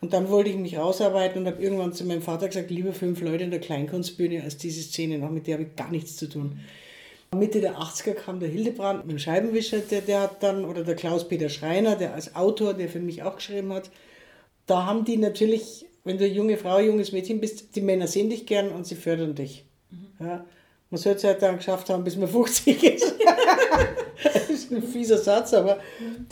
Und 0.00 0.12
dann 0.12 0.28
wollte 0.28 0.50
ich 0.50 0.56
mich 0.56 0.76
rausarbeiten 0.76 1.40
und 1.40 1.46
habe 1.46 1.62
irgendwann 1.62 1.92
zu 1.92 2.04
meinem 2.04 2.20
Vater 2.20 2.48
gesagt, 2.48 2.70
lieber 2.70 2.92
fünf 2.92 3.20
Leute 3.20 3.44
in 3.44 3.50
der 3.50 3.60
Kleinkunstbühne 3.60 4.42
als 4.42 4.56
diese 4.56 4.82
Szene 4.82 5.18
noch, 5.18 5.30
mit 5.30 5.46
der 5.46 5.54
habe 5.54 5.64
ich 5.64 5.76
gar 5.76 5.90
nichts 5.90 6.16
zu 6.16 6.28
tun. 6.28 6.58
Mitte 7.34 7.60
der 7.60 7.78
80er 7.78 8.14
kam 8.14 8.40
der 8.40 8.48
Hildebrand 8.48 9.06
mit 9.06 9.12
dem 9.12 9.18
Scheibenwischer, 9.18 9.78
der, 9.78 10.00
der 10.00 10.20
hat 10.22 10.42
dann, 10.42 10.64
oder 10.64 10.84
der 10.84 10.96
Klaus-Peter 10.96 11.48
Schreiner, 11.48 11.96
der 11.96 12.14
als 12.14 12.34
Autor, 12.34 12.74
der 12.74 12.88
für 12.88 13.00
mich 13.00 13.22
auch 13.22 13.36
geschrieben 13.36 13.72
hat. 13.72 13.90
Da 14.66 14.86
haben 14.86 15.04
die 15.04 15.16
natürlich 15.16 15.86
wenn 16.06 16.18
du 16.18 16.24
eine 16.24 16.32
junge 16.32 16.56
Frau, 16.56 16.78
junges 16.78 17.12
Mädchen 17.12 17.40
bist, 17.40 17.74
die 17.74 17.80
Männer 17.80 18.06
sehen 18.06 18.30
dich 18.30 18.46
gern 18.46 18.70
und 18.70 18.86
sie 18.86 18.94
fördern 18.94 19.34
dich. 19.34 19.64
Mhm. 19.90 20.24
Ja, 20.24 20.44
man 20.88 21.00
sollte 21.00 21.18
es 21.18 21.24
halt 21.24 21.42
dann 21.42 21.56
geschafft 21.56 21.90
haben, 21.90 22.04
bis 22.04 22.16
man 22.16 22.28
50 22.28 22.82
ist. 22.84 23.14
das 24.22 24.48
ist 24.48 24.70
ein 24.70 24.82
fieser 24.82 25.18
Satz, 25.18 25.52
aber 25.52 25.80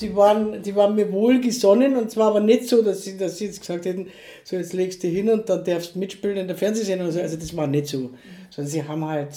die 0.00 0.14
waren, 0.14 0.62
die 0.62 0.76
waren 0.76 0.94
mir 0.94 1.10
wohlgesonnen 1.12 1.96
und 1.96 2.08
zwar 2.08 2.28
aber 2.28 2.40
nicht 2.40 2.68
so, 2.68 2.82
dass 2.82 3.02
sie, 3.02 3.18
dass 3.18 3.38
sie 3.38 3.46
jetzt 3.46 3.60
gesagt 3.60 3.84
hätten, 3.84 4.06
so 4.44 4.54
jetzt 4.54 4.72
legst 4.72 5.02
du 5.02 5.08
hin 5.08 5.28
und 5.28 5.48
dann 5.48 5.64
darfst 5.64 5.96
du 5.96 5.98
mitspielen 5.98 6.36
in 6.36 6.46
der 6.46 6.56
Fernsehsendung. 6.56 7.08
Also, 7.08 7.20
also 7.20 7.36
das 7.36 7.56
war 7.56 7.66
nicht 7.66 7.88
so. 7.88 7.98
Mhm. 7.98 8.12
Sondern 8.50 8.70
sie 8.70 8.84
haben 8.84 9.04
halt 9.04 9.30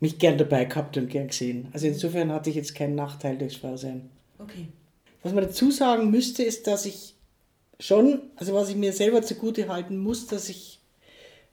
mich 0.00 0.18
gern 0.18 0.36
dabei 0.36 0.66
gehabt 0.66 0.98
und 0.98 1.08
gern 1.08 1.28
gesehen. 1.28 1.68
Also 1.72 1.86
insofern 1.86 2.30
hatte 2.30 2.50
ich 2.50 2.56
jetzt 2.56 2.74
keinen 2.74 2.94
Nachteil 2.94 3.38
durchs 3.38 3.56
Frausein. 3.56 4.10
Okay. 4.38 4.68
Was 5.22 5.32
man 5.32 5.44
dazu 5.44 5.70
sagen 5.70 6.10
müsste, 6.10 6.42
ist, 6.42 6.66
dass 6.66 6.84
ich 6.84 7.13
schon, 7.80 8.20
also 8.36 8.54
was 8.54 8.70
ich 8.70 8.76
mir 8.76 8.92
selber 8.92 9.22
zugute 9.22 9.68
halten 9.68 9.96
muss, 9.96 10.26
dass 10.26 10.48
ich 10.48 10.80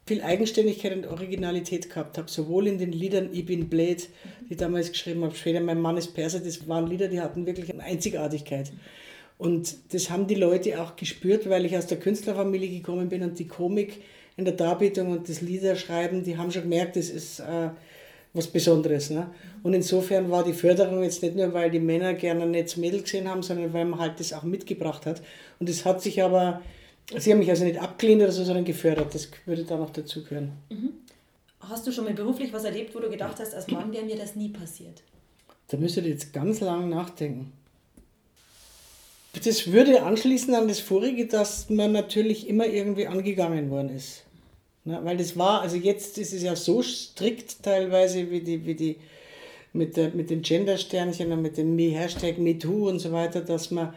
viel 0.05 0.21
Eigenständigkeit 0.21 0.93
und 0.95 1.07
Originalität 1.07 1.89
gehabt 1.89 2.17
habe, 2.17 2.29
sowohl 2.29 2.67
in 2.67 2.77
den 2.77 2.91
Liedern 2.91 3.29
Ich 3.31 3.45
bin 3.45 3.69
blöd, 3.69 4.09
die 4.47 4.53
ich 4.53 4.57
damals 4.57 4.91
geschrieben 4.91 5.23
habe, 5.23 5.35
später 5.35 5.61
Mein 5.61 5.79
Mann 5.79 5.97
ist 5.97 6.13
Perser, 6.13 6.39
das 6.39 6.67
waren 6.67 6.87
Lieder, 6.87 7.07
die 7.07 7.21
hatten 7.21 7.45
wirklich 7.45 7.71
eine 7.71 7.83
Einzigartigkeit. 7.83 8.71
Und 9.37 9.75
das 9.93 10.09
haben 10.09 10.27
die 10.27 10.35
Leute 10.35 10.81
auch 10.81 10.95
gespürt, 10.95 11.49
weil 11.49 11.65
ich 11.65 11.77
aus 11.77 11.87
der 11.87 11.99
Künstlerfamilie 11.99 12.69
gekommen 12.69 13.09
bin 13.09 13.23
und 13.23 13.39
die 13.39 13.47
Komik 13.47 14.01
in 14.37 14.45
der 14.45 14.53
Darbietung 14.53 15.11
und 15.11 15.29
das 15.29 15.41
Liederschreiben, 15.41 16.23
die 16.23 16.37
haben 16.37 16.51
schon 16.51 16.63
gemerkt, 16.63 16.95
das 16.95 17.09
ist 17.09 17.39
äh, 17.39 17.69
was 18.33 18.47
Besonderes. 18.47 19.09
Ne? 19.09 19.29
Und 19.63 19.73
insofern 19.73 20.31
war 20.31 20.43
die 20.43 20.53
Förderung 20.53 21.03
jetzt 21.03 21.21
nicht 21.21 21.35
nur, 21.35 21.53
weil 21.53 21.69
die 21.69 21.79
Männer 21.79 22.13
gerne 22.13 22.43
ein 22.43 22.51
nettes 22.51 22.77
Mädel 22.77 23.01
gesehen 23.01 23.27
haben, 23.27 23.43
sondern 23.43 23.73
weil 23.73 23.85
man 23.85 23.99
halt 23.99 24.19
das 24.19 24.33
auch 24.33 24.43
mitgebracht 24.43 25.05
hat. 25.05 25.21
Und 25.59 25.69
es 25.69 25.85
hat 25.85 26.01
sich 26.01 26.21
aber, 26.21 26.61
sie 27.17 27.31
haben 27.31 27.39
mich 27.39 27.49
also 27.49 27.65
nicht 27.65 27.79
abgelehnt 27.79 28.21
oder 28.21 28.31
so, 28.31 28.43
sondern 28.43 28.65
gefördert. 28.65 29.13
Das 29.13 29.29
würde 29.45 29.63
da 29.63 29.77
noch 29.77 29.91
dazugehören. 29.91 30.51
Mhm. 30.69 30.93
Hast 31.59 31.85
du 31.85 31.91
schon 31.91 32.05
mal 32.05 32.13
beruflich 32.13 32.51
was 32.53 32.63
erlebt, 32.63 32.95
wo 32.95 32.99
du 32.99 33.09
gedacht 33.09 33.39
hast, 33.39 33.53
als 33.53 33.67
Mann 33.67 33.91
wäre 33.91 34.05
mir 34.05 34.17
das 34.17 34.35
nie 34.35 34.49
passiert? 34.49 35.03
Da 35.67 35.77
müsstet 35.77 36.05
ihr 36.05 36.11
jetzt 36.11 36.33
ganz 36.33 36.59
lang 36.59 36.89
nachdenken. 36.89 37.53
Das 39.43 39.71
würde 39.71 40.03
anschließen 40.03 40.53
an 40.55 40.67
das 40.67 40.79
vorige, 40.79 41.27
dass 41.27 41.69
man 41.69 41.91
natürlich 41.91 42.49
immer 42.49 42.65
irgendwie 42.65 43.07
angegangen 43.07 43.69
worden 43.69 43.95
ist. 43.95 44.23
Na, 44.83 45.03
weil 45.05 45.17
das 45.17 45.37
war, 45.37 45.61
also 45.61 45.77
jetzt 45.77 46.17
ist 46.17 46.33
es 46.33 46.41
ja 46.41 46.55
so 46.55 46.81
strikt 46.81 47.61
teilweise, 47.61 48.31
wie 48.31 48.41
die, 48.41 48.65
wie 48.65 48.75
die 48.75 48.95
mit, 49.73 49.95
der, 49.95 50.09
mit 50.09 50.29
den 50.29 50.41
Gender-Sternchen 50.41 51.31
und 51.31 51.41
mit 51.41 51.57
dem 51.57 51.75
Me 51.75 51.91
Hashtag 51.91 52.37
MeToo 52.39 52.89
und 52.89 52.99
so 52.99 53.11
weiter, 53.11 53.41
dass 53.41 53.71
man 53.71 53.93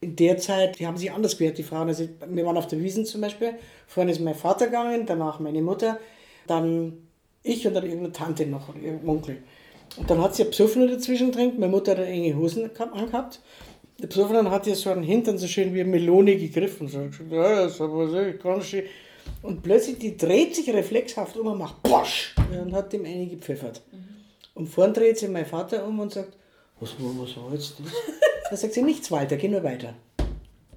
in 0.00 0.14
der 0.16 0.38
Zeit, 0.38 0.78
die 0.78 0.86
haben 0.86 0.96
sich 0.96 1.10
anders 1.10 1.38
gehört, 1.38 1.58
die 1.58 1.62
Frauen. 1.62 1.88
Also 1.88 2.08
wir 2.28 2.44
waren 2.46 2.56
auf 2.56 2.68
der 2.68 2.80
Wiesen 2.82 3.04
zum 3.04 3.20
Beispiel, 3.20 3.54
vorhin 3.86 4.12
ist 4.12 4.20
mein 4.20 4.34
Vater 4.34 4.66
gegangen, 4.66 5.06
danach 5.06 5.40
meine 5.40 5.62
Mutter, 5.62 5.98
dann 6.46 7.08
ich 7.42 7.66
und 7.66 7.74
dann 7.74 7.84
irgendeine 7.84 8.12
Tante 8.12 8.46
noch 8.46 8.68
irgendein 8.74 9.08
Onkel. 9.08 9.42
Und 9.96 10.10
dann 10.10 10.22
hat 10.22 10.36
sie 10.36 10.44
ein 10.44 10.50
Psoffener 10.50 10.86
dazwischen 10.86 11.32
trinkt, 11.32 11.58
meine 11.58 11.72
Mutter 11.72 11.92
hat 11.92 12.00
enge 12.00 12.36
Hosen 12.36 12.70
angehabt. 12.78 13.40
Der 14.00 14.06
Psoffener 14.06 14.48
hat 14.50 14.66
ihr 14.66 14.76
so 14.76 14.90
einen 14.90 15.02
Hintern 15.02 15.38
so 15.38 15.48
schön 15.48 15.74
wie 15.74 15.80
eine 15.80 15.90
Melone 15.90 16.36
gegriffen. 16.36 16.86
So, 16.86 17.08
ja, 17.30 17.64
das 17.64 17.74
ist 17.74 17.80
aber 17.80 18.08
so, 18.08 18.18
ganz 18.40 18.66
schön. 18.66 18.84
Und 19.42 19.62
plötzlich, 19.62 19.98
die 19.98 20.16
dreht 20.16 20.54
sich 20.54 20.68
reflexhaft 20.70 21.36
um 21.36 21.46
und 21.46 21.58
macht 21.58 21.82
Bosch 21.82 22.34
und 22.50 22.72
hat 22.72 22.92
dem 22.92 23.04
eine 23.04 23.26
gepfeffert. 23.26 23.82
Mhm. 23.92 23.98
Und 24.54 24.66
vorn 24.66 24.92
dreht 24.92 25.18
sich 25.18 25.28
mein 25.28 25.46
Vater 25.46 25.86
um 25.86 26.00
und 26.00 26.12
sagt, 26.12 26.36
was, 26.80 26.94
was 26.98 27.36
war 27.36 27.52
jetzt 27.52 27.74
das? 27.78 27.92
da 28.50 28.56
sagt 28.56 28.74
sie, 28.74 28.82
nichts 28.82 29.10
weiter, 29.10 29.36
geh 29.36 29.48
nur 29.48 29.62
weiter. 29.62 29.94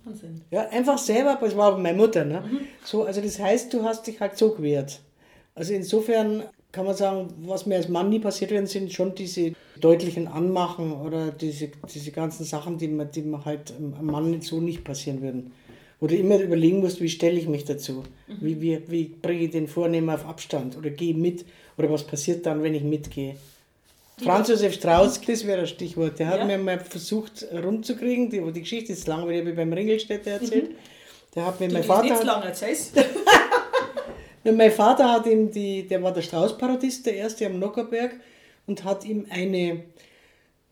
Wahnsinn. 0.03 0.41
Ja, 0.51 0.67
einfach 0.69 0.97
selber, 0.97 1.37
das 1.39 1.55
war 1.55 1.69
aber 1.69 1.77
meine 1.77 1.97
Mutter. 1.97 2.25
Ne? 2.25 2.41
Mhm. 2.41 2.59
So, 2.83 3.03
also 3.03 3.21
das 3.21 3.39
heißt, 3.39 3.73
du 3.73 3.83
hast 3.83 4.05
dich 4.07 4.19
halt 4.19 4.37
so 4.37 4.51
gewehrt. 4.51 4.99
Also 5.53 5.73
insofern 5.73 6.43
kann 6.71 6.85
man 6.85 6.95
sagen, 6.95 7.33
was 7.45 7.65
mir 7.65 7.75
als 7.75 7.89
Mann 7.89 8.09
nie 8.09 8.19
passiert 8.19 8.51
werden, 8.51 8.67
sind 8.67 8.93
schon 8.93 9.13
diese 9.13 9.53
deutlichen 9.79 10.27
Anmachen 10.27 10.93
oder 10.93 11.31
diese, 11.31 11.71
diese 11.93 12.11
ganzen 12.11 12.45
Sachen, 12.45 12.77
die 12.77 12.87
man, 12.87 13.11
die 13.11 13.23
man 13.23 13.43
halt 13.43 13.73
einem 13.75 14.05
Mann 14.05 14.41
so 14.41 14.61
nicht 14.61 14.83
passieren 14.83 15.21
würden 15.21 15.51
wo 16.01 16.07
du 16.07 16.15
immer 16.15 16.39
überlegen 16.39 16.79
musst, 16.79 16.99
wie 16.99 17.09
stelle 17.09 17.39
ich 17.39 17.47
mich 17.47 17.63
dazu? 17.63 18.03
Mhm. 18.27 18.37
Wie, 18.41 18.61
wie, 18.61 18.81
wie 18.87 19.03
bringe 19.05 19.43
ich 19.43 19.51
den 19.51 19.67
Vornehmer 19.67 20.15
auf 20.15 20.25
Abstand 20.25 20.75
oder 20.75 20.89
gehe 20.89 21.13
mit? 21.13 21.45
Oder 21.77 21.89
was 21.91 22.03
passiert 22.03 22.45
dann, 22.45 22.63
wenn 22.63 22.73
ich 22.73 22.81
mitgehe? 22.81 23.35
Franz 24.21 24.49
Josef 24.49 24.73
Strauß, 24.73 25.21
das 25.21 25.45
wäre 25.45 25.61
ein 25.61 25.67
Stichwort. 25.67 26.19
Der 26.19 26.27
hat 26.27 26.39
ja. 26.39 26.45
mir 26.45 26.57
mal 26.57 26.79
versucht 26.79 27.45
rumzukriegen, 27.51 28.29
die, 28.29 28.41
die 28.51 28.61
Geschichte 28.61 28.93
ist 28.93 29.07
lang, 29.07 29.27
weil 29.27 29.47
ich 29.47 29.55
beim 29.55 29.71
Ringelstädter 29.71 30.31
erzählt. 30.31 30.71
Mhm. 30.71 30.75
Der 31.35 31.45
hat 31.45 31.59
mir 31.59 31.67
du, 31.67 31.75
mein 31.75 31.83
Vater. 31.83 32.09
Nicht 32.09 32.23
lang 32.23 32.43
erzählst. 32.43 32.95
mein 34.43 34.71
Vater 34.71 35.11
hat 35.11 35.27
ihm 35.27 35.51
die, 35.51 35.87
der 35.87 36.01
war 36.01 36.11
der 36.11 36.23
Strauß-Parodist, 36.23 37.05
der 37.05 37.15
erste 37.15 37.45
am 37.45 37.59
Nockerberg, 37.59 38.15
und 38.65 38.83
hat 38.83 39.05
ihm 39.05 39.27
eine 39.29 39.83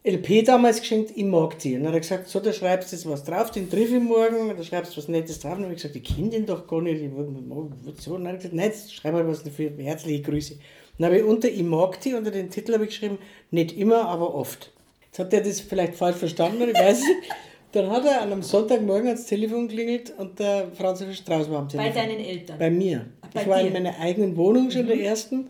LP 0.10 0.46
damals 0.46 0.80
geschenkt, 0.80 1.12
ich 1.16 1.24
mag 1.24 1.60
die. 1.60 1.76
Und 1.76 1.84
dann 1.84 1.90
hat 1.90 1.96
er 1.96 2.00
gesagt, 2.02 2.28
so, 2.28 2.40
da 2.40 2.52
schreibst 2.52 2.92
du 2.92 2.96
jetzt 2.96 3.08
was 3.08 3.24
drauf, 3.24 3.52
den 3.52 3.70
triff 3.70 3.92
ich 3.92 4.02
morgen, 4.02 4.56
da 4.56 4.64
schreibst 4.64 4.94
du 4.94 4.98
was 4.98 5.08
Nettes 5.08 5.40
drauf. 5.40 5.54
Und 5.54 5.60
dann 5.60 5.66
habe 5.66 5.76
ich 5.76 5.82
gesagt, 5.82 5.96
ich 5.96 6.04
kenne 6.04 6.30
den 6.30 6.46
doch 6.46 6.68
gar 6.68 6.82
nicht. 6.82 7.02
Ich 7.02 8.04
so. 8.04 8.16
Und 8.16 8.24
dann 8.24 8.34
hat 8.34 8.44
er 8.44 8.50
gesagt, 8.50 8.54
nein, 8.54 8.72
schreib 8.90 9.14
mal 9.14 9.28
was 9.28 9.44
dafür, 9.44 9.72
herzliche 9.78 10.22
Grüße. 10.24 10.54
Und 10.54 10.62
dann 10.98 11.08
habe 11.08 11.18
ich 11.18 11.24
unter 11.24 11.50
Ich 11.50 11.64
mag 11.64 12.00
die, 12.02 12.14
unter 12.14 12.32
den 12.32 12.50
Titel 12.50 12.74
habe 12.74 12.84
ich 12.84 12.90
geschrieben, 12.90 13.20
nicht 13.52 13.78
immer, 13.78 14.08
aber 14.08 14.34
oft. 14.34 14.72
Jetzt 15.06 15.20
hat 15.20 15.34
er 15.34 15.42
das 15.42 15.62
vielleicht 15.62 15.96
falsch 15.96 16.18
verstanden, 16.18 16.70
ich 16.70 16.76
weiß 16.76 17.00
nicht. 17.02 17.32
Dann 17.72 17.92
hat 17.92 18.04
er 18.04 18.22
an 18.22 18.32
einem 18.32 18.42
Sonntagmorgen 18.42 19.08
ans 19.08 19.28
Telefon 19.28 19.68
klingelt 19.68 20.12
und 20.18 20.40
der 20.40 20.72
Franz 20.74 21.04
Strauß 21.04 21.52
war 21.52 21.60
am 21.60 21.70
Telefon. 21.70 21.94
Bei 21.94 22.02
deinen 22.02 22.20
Eltern? 22.20 22.58
Bei 22.58 22.72
mir. 22.72 23.06
Bei 23.32 23.42
ich 23.42 23.48
war 23.48 23.60
dir? 23.60 23.68
in 23.68 23.74
meiner 23.74 24.00
eigenen 24.00 24.36
Wohnung 24.38 24.72
schon 24.72 24.86
mhm. 24.86 24.88
der 24.88 25.02
ersten 25.02 25.50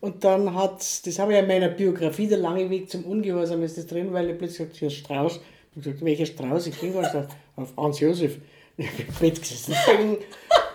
und 0.00 0.24
dann 0.24 0.54
hat, 0.54 1.06
das 1.06 1.18
habe 1.18 1.32
ich 1.32 1.38
in 1.38 1.46
meiner 1.46 1.68
Biografie, 1.68 2.26
der 2.26 2.38
lange 2.38 2.68
Weg 2.70 2.90
zum 2.90 3.04
Ungehorsam 3.04 3.62
ist 3.62 3.76
das 3.76 3.86
drin, 3.86 4.12
weil 4.12 4.30
ich 4.30 4.38
plötzlich 4.38 4.58
gesagt 4.58 4.76
hier 4.76 4.90
Strauß. 4.90 5.34
Ich 5.34 5.40
habe 5.72 5.80
gesagt, 5.82 6.04
welcher 6.04 6.26
Strauß? 6.26 6.66
Ich 6.68 6.80
ging 6.80 6.94
was 6.94 7.14
auf 7.14 7.70
Franz 7.74 8.00
Josef. 8.00 8.38
Bett 9.20 9.40
gesessen. 9.40 9.74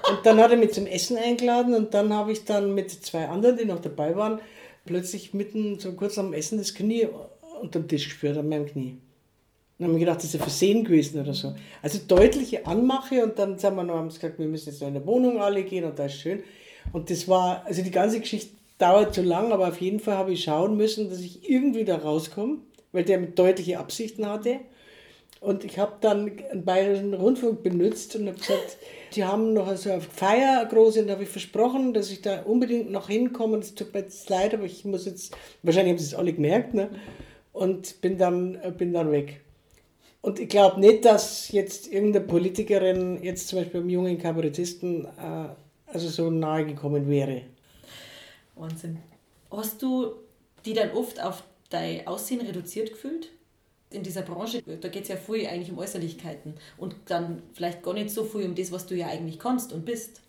Und 0.09 0.19
dann 0.23 0.37
hat 0.37 0.51
er 0.51 0.57
mich 0.57 0.73
zum 0.73 0.85
Essen 0.85 1.17
eingeladen 1.17 1.73
und 1.73 1.93
dann 1.93 2.13
habe 2.13 2.31
ich 2.31 2.45
dann 2.45 2.75
mit 2.75 2.91
zwei 2.91 3.27
anderen, 3.27 3.57
die 3.57 3.65
noch 3.65 3.81
dabei 3.81 4.15
waren, 4.15 4.39
plötzlich 4.85 5.33
mitten 5.33 5.79
so 5.79 5.93
kurz 5.93 6.17
am 6.19 6.33
Essen 6.33 6.59
das 6.59 6.75
Knie 6.75 7.07
unter 7.61 7.79
dem 7.79 7.87
Tisch 7.87 8.05
gespürt, 8.05 8.37
an 8.37 8.47
meinem 8.47 8.67
Knie. 8.67 8.97
Dann 9.77 9.87
haben 9.87 9.95
wir 9.95 9.99
gedacht, 9.99 10.19
das 10.19 10.25
ist 10.25 10.35
ein 10.35 10.41
Versehen 10.41 10.83
gewesen 10.83 11.19
oder 11.19 11.33
so. 11.33 11.55
Also 11.81 11.99
deutliche 12.07 12.65
Anmache 12.65 13.23
und 13.23 13.37
dann 13.39 13.61
haben 13.61 13.75
wir 13.75 13.83
noch 13.83 13.95
haben 13.95 14.09
gesagt, 14.09 14.39
wir 14.39 14.47
müssen 14.47 14.69
jetzt 14.69 14.81
noch 14.81 14.87
in 14.87 14.93
der 14.93 15.05
Wohnung 15.05 15.41
alle 15.41 15.63
gehen 15.63 15.83
und 15.83 15.97
da 15.97 16.05
ist 16.05 16.15
schön. 16.15 16.43
Und 16.93 17.09
das 17.09 17.27
war, 17.27 17.65
also 17.65 17.81
die 17.81 17.91
ganze 17.91 18.19
Geschichte 18.19 18.54
dauert 18.77 19.13
zu 19.13 19.21
lang, 19.21 19.51
aber 19.51 19.67
auf 19.67 19.81
jeden 19.81 19.99
Fall 19.99 20.17
habe 20.17 20.33
ich 20.33 20.43
schauen 20.43 20.77
müssen, 20.77 21.09
dass 21.09 21.19
ich 21.19 21.49
irgendwie 21.49 21.85
da 21.85 21.97
rauskomme, 21.97 22.59
weil 22.91 23.03
der 23.03 23.19
deutliche 23.19 23.79
Absichten 23.79 24.27
hatte. 24.27 24.59
Und 25.39 25.63
ich 25.63 25.77
habe 25.77 25.93
dann 26.01 26.31
einen 26.51 26.65
bayerischen 26.65 27.13
Rundfunk 27.13 27.61
benutzt 27.61 28.15
und 28.15 28.27
habe 28.27 28.37
gesagt, 28.37 28.77
die 29.15 29.23
haben 29.23 29.53
noch 29.53 29.75
so 29.77 29.91
eine 29.91 30.01
Feier 30.01 30.65
große 30.65 31.01
und 31.01 31.07
da 31.07 31.13
habe 31.13 31.23
ich 31.23 31.29
versprochen, 31.29 31.93
dass 31.93 32.11
ich 32.11 32.21
da 32.21 32.41
unbedingt 32.41 32.91
noch 32.91 33.07
hinkomme. 33.07 33.57
Es 33.57 33.75
tut 33.75 33.93
mir 33.93 34.01
jetzt 34.01 34.29
leid, 34.29 34.53
aber 34.53 34.63
ich 34.63 34.83
muss 34.85 35.05
jetzt, 35.05 35.35
wahrscheinlich 35.63 35.91
haben 35.93 35.99
sie 35.99 36.05
es 36.05 36.15
alle 36.15 36.33
gemerkt, 36.33 36.73
ne? 36.73 36.89
und 37.55 38.01
bin 38.01 38.17
dann, 38.17 38.57
bin 38.77 38.93
dann 38.93 39.11
weg. 39.11 39.41
Und 40.21 40.39
ich 40.39 40.49
glaube 40.49 40.79
nicht, 40.79 41.05
dass 41.05 41.51
jetzt 41.51 41.91
irgendeine 41.91 42.25
Politikerin 42.25 43.23
jetzt 43.23 43.47
zum 43.47 43.59
Beispiel 43.59 43.79
einem 43.79 43.89
jungen 43.89 44.17
Kabarettisten 44.17 45.05
äh, 45.05 45.47
also 45.85 46.09
so 46.09 46.29
nahe 46.29 46.65
gekommen 46.65 47.07
wäre. 47.07 47.43
Wahnsinn. 48.55 48.99
Hast 49.51 49.81
du 49.81 50.13
die 50.65 50.73
dann 50.73 50.91
oft 50.91 51.21
auf 51.21 51.43
dein 51.69 52.07
Aussehen 52.07 52.41
reduziert 52.41 52.91
gefühlt? 52.91 53.31
In 53.91 54.03
dieser 54.03 54.23
Branche, 54.23 54.61
da 54.61 54.89
geht 54.89 55.03
es 55.03 55.09
ja 55.09 55.15
viel 55.15 55.45
eigentlich 55.47 55.71
um 55.71 55.77
Äußerlichkeiten 55.77 56.55
und 56.77 56.95
dann 57.05 57.43
vielleicht 57.53 57.83
gar 57.83 57.93
nicht 57.93 58.09
so 58.09 58.23
viel 58.23 58.45
um 58.45 58.55
das, 58.55 58.71
was 58.71 58.87
du 58.87 58.95
ja 58.95 59.07
eigentlich 59.07 59.39
kannst 59.39 59.71
und 59.71 59.85
bist. 59.85 60.21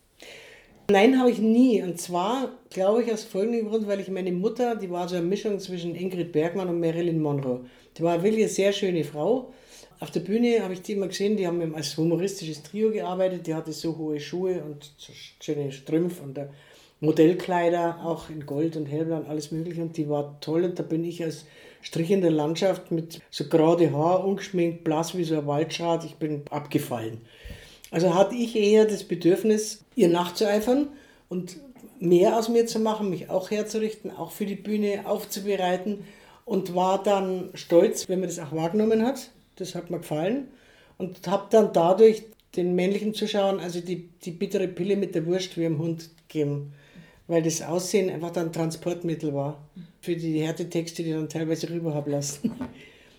Nein, 0.89 1.19
habe 1.19 1.31
ich 1.31 1.39
nie. 1.39 1.83
Und 1.83 2.01
zwar, 2.01 2.53
glaube 2.71 3.03
ich, 3.03 3.13
aus 3.13 3.25
folgendem 3.25 3.69
Grund, 3.69 3.89
weil 3.89 3.99
ich 3.99 4.09
meine 4.09 4.31
Mutter, 4.31 4.77
die 4.77 4.91
war 4.91 5.09
so 5.09 5.17
eine 5.17 5.27
Mischung 5.27 5.59
zwischen 5.59 5.97
Ingrid 5.97 6.31
Bergmann 6.31 6.69
und 6.69 6.79
Marilyn 6.79 7.21
Monroe. 7.21 7.65
Die 7.97 8.03
war 8.03 8.23
wirklich 8.23 8.45
eine 8.45 8.53
sehr 8.53 8.73
schöne 8.73 9.03
Frau 9.03 9.53
auf 9.99 10.11
der 10.11 10.21
Bühne 10.21 10.63
habe 10.63 10.75
ich 10.75 10.83
die 10.83 10.93
immer 10.93 11.09
gesehen, 11.09 11.37
die 11.37 11.47
haben 11.47 11.75
als 11.75 11.97
humoristisches 11.97 12.63
Trio 12.63 12.91
gearbeitet. 12.91 13.47
Die 13.47 13.55
hatte 13.55 13.73
so 13.73 13.97
hohe 13.97 14.21
Schuhe 14.21 14.63
und 14.63 14.93
so 14.99 15.13
schöne 15.41 15.73
Strümpfe 15.73 16.23
und 16.23 16.39
Modellkleider, 17.01 18.01
auch 18.05 18.31
in 18.31 18.47
Gold 18.47 18.77
und 18.77 18.87
Hellblau 18.87 19.23
alles 19.29 19.51
mögliche. 19.51 19.83
Und 19.83 19.97
die 19.97 20.09
war 20.09 20.39
toll. 20.41 20.65
Und 20.65 20.79
da 20.79 20.83
bin 20.83 21.05
ich 21.05 21.23
als 21.23 21.45
Strich 21.83 22.11
in 22.11 22.23
der 22.23 22.31
Landschaft 22.31 22.91
mit 22.91 23.21
so 23.31 23.49
gerade 23.49 23.93
Haar, 23.93 24.25
ungeschminkt, 24.25 24.85
blass 24.85 25.17
wie 25.17 25.25
so 25.25 25.39
ein 25.39 25.47
Waldschrat, 25.47 26.05
ich 26.05 26.17
bin 26.17 26.43
abgefallen. 26.51 27.21
Also 27.91 28.15
hatte 28.15 28.35
ich 28.35 28.57
eher 28.57 28.85
das 28.85 29.05
Bedürfnis, 29.05 29.85
ihr 29.95 30.09
nachzueifern 30.09 30.89
und 31.29 31.57
mehr 32.01 32.37
aus 32.37 32.49
mir 32.49 32.67
zu 32.67 32.81
machen, 32.81 33.11
mich 33.11 33.31
auch 33.31 33.51
herzurichten, 33.51 34.11
auch 34.11 34.33
für 34.33 34.47
die 34.47 34.57
Bühne 34.57 35.03
aufzubereiten 35.07 36.05
und 36.45 36.75
war 36.75 37.03
dann 37.03 37.51
stolz, 37.55 38.09
wenn 38.09 38.21
man 38.21 38.29
das 38.29 38.41
auch 38.41 38.53
wahrgenommen 38.53 39.07
hat 39.07 39.31
das 39.57 39.75
hat 39.75 39.91
mir 39.91 39.99
gefallen 39.99 40.49
und 40.99 41.27
habe 41.27 41.47
dann 41.51 41.73
dadurch 41.73 42.25
den 42.55 42.75
männlichen 42.75 43.15
Zuschauern 43.15 43.59
also 43.59 43.81
die, 43.81 44.09
die 44.25 44.31
bittere 44.31 44.69
Pille 44.69 44.97
mit 44.97 45.15
der 45.15 45.27
Wurst 45.27 45.57
wie 45.59 45.67
am 45.67 45.79
Hund 45.79 46.11
gegeben, 46.29 46.73
weil 47.29 47.43
das 47.43 47.63
Aussehen 47.63 48.11
einfach 48.11 48.31
dann 48.31 48.53
Transportmittel 48.53 49.35
war 49.35 49.69
für 50.01 50.17
die 50.17 50.41
Härtetexte, 50.41 51.03
die 51.03 51.13
dann 51.13 51.29
teilweise 51.29 51.69
rüber 51.71 51.95
haben 51.95 52.11
lassen. 52.11 52.53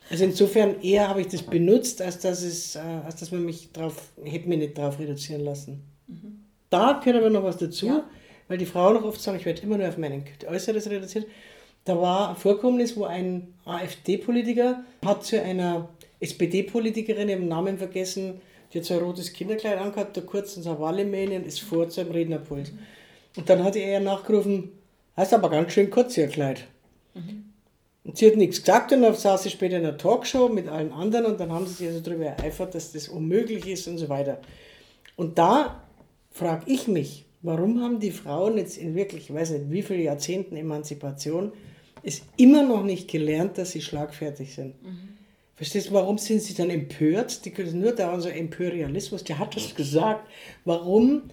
Also 0.09 0.23
insofern 0.23 0.81
eher 0.81 1.09
habe 1.09 1.19
ich 1.19 1.27
das 1.27 1.43
benutzt, 1.43 2.01
als 2.01 2.19
dass, 2.19 2.41
es, 2.41 2.77
äh, 2.77 2.79
als 2.79 3.17
dass 3.17 3.31
man 3.31 3.43
mich 3.43 3.73
drauf, 3.73 3.93
hätte 4.23 4.47
mich 4.47 4.59
nicht 4.59 4.77
drauf 4.77 4.99
reduzieren 4.99 5.41
lassen. 5.41 5.81
Mhm. 6.07 6.45
Da 6.69 7.01
gehört 7.03 7.21
aber 7.21 7.29
noch 7.29 7.43
was 7.43 7.57
dazu, 7.57 7.87
ja. 7.87 8.09
weil 8.47 8.57
die 8.57 8.65
Frauen 8.65 8.93
noch 8.93 9.03
oft 9.03 9.21
sagen, 9.21 9.37
ich 9.37 9.45
werde 9.45 9.63
immer 9.63 9.77
nur 9.77 9.89
auf 9.89 9.97
mein 9.97 10.23
Äußeres 10.47 10.89
reduziert. 10.89 11.25
Da 11.83 11.99
war 11.99 12.29
ein 12.29 12.35
Vorkommnis, 12.37 12.95
wo 12.95 13.03
ein 13.03 13.53
AfD-Politiker 13.65 14.85
hat 15.05 15.25
zu 15.25 15.41
einer 15.41 15.89
SPD-Politikerin, 16.21 17.27
ich 17.27 17.35
habe 17.35 17.43
den 17.43 17.49
Namen 17.49 17.77
vergessen, 17.77 18.41
die 18.73 18.79
hat 18.79 18.85
so 18.85 18.95
ein 18.95 19.01
rotes 19.01 19.33
Kinderkleid 19.33 19.77
angehabt, 19.77 20.17
da 20.17 20.21
kurz 20.21 20.57
Wallemähne 20.65 21.35
und 21.35 21.45
ist 21.45 21.61
vor 21.61 21.87
zu 21.89 22.01
einem 22.01 22.11
Rednerpult. 22.11 22.71
Und 23.37 23.49
dann 23.49 23.63
hat 23.63 23.75
er 23.75 23.99
nachgerufen, 23.99 24.71
hast 25.15 25.33
aber 25.33 25.49
ganz 25.49 25.71
schön 25.71 25.89
kurz 25.89 26.17
ihr 26.17 26.27
Kleid. 26.27 26.65
Mhm. 27.13 27.45
Und 28.03 28.17
sie 28.17 28.27
hat 28.27 28.35
nichts 28.35 28.59
gesagt 28.59 28.91
und 28.93 29.01
dann 29.01 29.13
saß 29.13 29.43
sie 29.43 29.49
später 29.49 29.77
in 29.77 29.85
einer 29.85 29.97
Talkshow 29.97 30.49
mit 30.49 30.67
allen 30.67 30.91
anderen 30.91 31.25
und 31.25 31.39
dann 31.39 31.51
haben 31.51 31.67
sie 31.67 31.73
sich 31.73 31.87
also 31.87 31.99
darüber 31.99 32.25
ereifert, 32.25 32.73
dass 32.73 32.93
das 32.93 33.09
unmöglich 33.09 33.67
ist 33.67 33.87
und 33.87 33.97
so 33.97 34.09
weiter. 34.09 34.39
Und 35.15 35.37
da 35.37 35.83
frage 36.31 36.63
ich 36.67 36.87
mich, 36.87 37.25
warum 37.41 37.81
haben 37.81 37.99
die 37.99 38.11
Frauen 38.11 38.57
jetzt 38.57 38.77
in 38.77 38.95
wirklich, 38.95 39.29
ich 39.29 39.35
weiß 39.35 39.51
nicht, 39.51 39.71
wie 39.71 39.81
viele 39.81 40.03
Jahrzehnten 40.03 40.55
Emanzipation, 40.55 41.51
es 42.03 42.21
immer 42.37 42.63
noch 42.63 42.83
nicht 42.83 43.09
gelernt, 43.09 43.57
dass 43.57 43.71
sie 43.71 43.81
schlagfertig 43.81 44.55
sind. 44.55 44.81
Mhm. 44.81 45.17
Verstehst 45.55 45.89
du, 45.89 45.93
warum 45.93 46.17
sind 46.17 46.41
sie 46.41 46.53
dann 46.53 46.69
empört? 46.69 47.43
Die 47.43 47.51
können 47.51 47.81
nur 47.81 47.91
da 47.91 48.13
unser 48.13 48.31
Imperialismus, 48.33 49.23
der 49.23 49.39
hat 49.39 49.55
das 49.55 49.75
gesagt. 49.75 50.29
Warum 50.63 51.23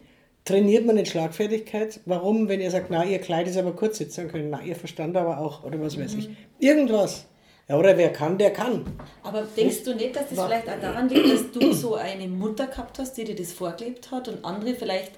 trainiert 0.44 0.86
man 0.86 0.96
in 0.96 1.06
Schlagfertigkeit? 1.06 2.00
Warum, 2.06 2.48
wenn 2.48 2.60
ihr 2.60 2.70
sagt, 2.70 2.90
na, 2.90 3.04
ihr 3.04 3.18
Kleid 3.18 3.48
ist 3.48 3.56
aber 3.56 3.72
kurz 3.72 3.98
sitzen 3.98 4.28
können, 4.28 4.50
na, 4.50 4.62
ihr 4.62 4.76
Verstand 4.76 5.16
aber 5.16 5.38
auch, 5.38 5.64
oder 5.64 5.80
was 5.80 5.98
weiß 5.98 6.14
ich. 6.14 6.28
Mhm. 6.28 6.36
Irgendwas. 6.60 7.26
Ja, 7.68 7.78
oder 7.78 7.96
wer 7.96 8.12
kann, 8.12 8.36
der 8.36 8.52
kann. 8.52 8.84
Aber 9.22 9.46
denkst 9.56 9.84
du 9.84 9.94
nicht, 9.94 10.14
dass 10.14 10.28
das 10.28 10.38
vielleicht 10.38 10.68
auch 10.68 10.80
daran 10.80 11.08
liegt, 11.08 11.32
dass 11.32 11.50
du 11.50 11.72
so 11.72 11.94
eine 11.94 12.28
Mutter 12.28 12.66
gehabt 12.66 12.98
hast, 12.98 13.16
die 13.16 13.24
dir 13.24 13.34
das 13.34 13.54
vorgelebt 13.54 14.10
hat 14.10 14.28
und 14.28 14.44
andere 14.44 14.74
vielleicht 14.74 15.12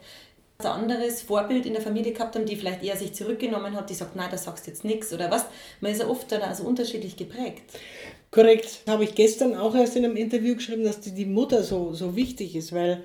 ein 0.59 0.67
anderes 0.67 1.23
Vorbild 1.23 1.67
in 1.67 1.73
der 1.73 1.83
Familie 1.83 2.12
gehabt 2.12 2.37
haben, 2.37 2.47
die 2.47 2.57
vielleicht 2.57 2.83
eher 2.83 2.97
sich 2.97 3.12
zurückgenommen 3.12 3.75
hat, 3.75 3.91
die 3.91 3.95
sagt, 3.95 4.15
nein, 4.17 4.29
da 4.31 4.39
sagst 4.39 4.67
du 4.67 4.71
jetzt 4.71 4.85
nichts 4.85 5.12
oder 5.12 5.31
was. 5.31 5.45
Man 5.81 5.91
ist 5.91 6.01
ja 6.01 6.09
oft 6.09 6.31
dann 6.31 6.41
also 6.43 6.62
unterschiedlich 6.62 7.17
geprägt. 7.17 7.62
Korrekt. 8.31 8.83
Habe 8.89 9.05
ich 9.05 9.15
gestern 9.15 9.57
auch 9.57 9.75
erst 9.75 9.97
in 9.97 10.05
einem 10.05 10.17
Interview 10.17 10.55
geschrieben, 10.55 10.85
dass 10.85 11.01
die, 11.01 11.12
die 11.12 11.27
Mutter 11.27 11.62
so, 11.62 11.93
so 11.93 12.17
wichtig 12.17 12.55
ist, 12.55 12.73
weil 12.73 13.03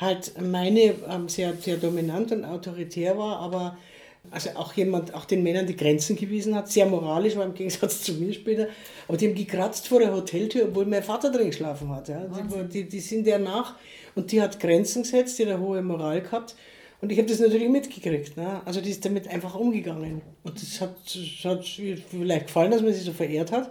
halt 0.00 0.40
meine 0.40 0.94
ähm, 1.08 1.28
sehr, 1.28 1.54
sehr 1.54 1.76
dominant 1.76 2.32
und 2.32 2.44
autoritär 2.44 3.18
war, 3.18 3.38
aber 3.40 3.76
also 4.30 4.50
auch 4.50 4.72
jemand, 4.74 5.14
auch 5.14 5.24
den 5.24 5.42
Männern 5.42 5.66
die 5.66 5.76
Grenzen 5.76 6.16
gewiesen 6.16 6.54
hat, 6.54 6.68
sehr 6.68 6.86
moralisch 6.86 7.36
war 7.36 7.44
im 7.44 7.54
Gegensatz 7.54 8.02
zu 8.02 8.12
mir 8.14 8.32
später, 8.32 8.68
aber 9.06 9.16
die 9.16 9.28
haben 9.28 9.34
gekratzt 9.34 9.88
vor 9.88 10.00
der 10.00 10.12
Hoteltür, 10.12 10.66
obwohl 10.68 10.86
mein 10.86 11.02
Vater 11.02 11.30
drin 11.30 11.48
geschlafen 11.48 11.88
hat. 11.90 12.08
Ja. 12.08 12.26
Die, 12.26 12.68
die, 12.68 12.88
die 12.88 13.00
sind 13.00 13.26
der 13.26 13.38
nach 13.38 13.76
und 14.14 14.32
die 14.32 14.40
hat 14.40 14.60
Grenzen 14.60 15.02
gesetzt, 15.02 15.38
die 15.38 15.46
hat 15.46 15.52
eine 15.52 15.60
hohe 15.60 15.82
Moral 15.82 16.20
gehabt. 16.22 16.54
Und 17.00 17.12
ich 17.12 17.18
habe 17.18 17.28
das 17.28 17.38
natürlich 17.38 17.68
mitgekriegt. 17.68 18.36
Ne? 18.36 18.60
Also 18.64 18.80
die 18.80 18.90
ist 18.90 19.04
damit 19.04 19.28
einfach 19.28 19.54
umgegangen. 19.54 20.20
Und 20.42 20.60
das 20.60 20.80
hat, 20.80 20.96
das 21.04 21.44
hat 21.44 21.64
vielleicht 21.64 22.48
gefallen, 22.48 22.72
dass 22.72 22.82
man 22.82 22.92
sie 22.92 23.00
so 23.00 23.12
verehrt 23.12 23.52
hat. 23.52 23.70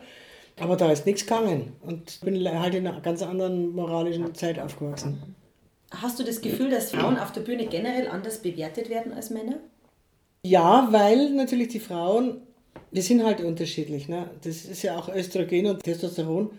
Aber 0.59 0.75
da 0.75 0.91
ist 0.91 1.05
nichts 1.05 1.21
gegangen 1.21 1.73
und 1.81 2.09
ich 2.09 2.19
bin 2.21 2.47
halt 2.47 2.73
in 2.73 2.87
einer 2.87 2.99
ganz 3.01 3.21
anderen 3.21 3.75
moralischen 3.75 4.33
Zeit 4.33 4.57
aufgewachsen. 4.57 5.35
Hast 5.91 6.19
du 6.19 6.23
das 6.23 6.41
Gefühl, 6.41 6.69
dass 6.69 6.91
Frauen 6.91 7.17
auf 7.17 7.31
der 7.31 7.41
Bühne 7.41 7.65
generell 7.67 8.07
anders 8.07 8.41
bewertet 8.41 8.89
werden 8.89 9.13
als 9.13 9.29
Männer? 9.29 9.59
Ja, 10.43 10.87
weil 10.91 11.31
natürlich 11.31 11.69
die 11.69 11.79
Frauen, 11.79 12.41
wir 12.91 13.01
sind 13.01 13.23
halt 13.23 13.41
unterschiedlich. 13.41 14.07
Ne? 14.07 14.29
Das 14.43 14.65
ist 14.65 14.83
ja 14.83 14.97
auch 14.97 15.09
Östrogen 15.09 15.67
und 15.67 15.83
Testosteron. 15.83 16.51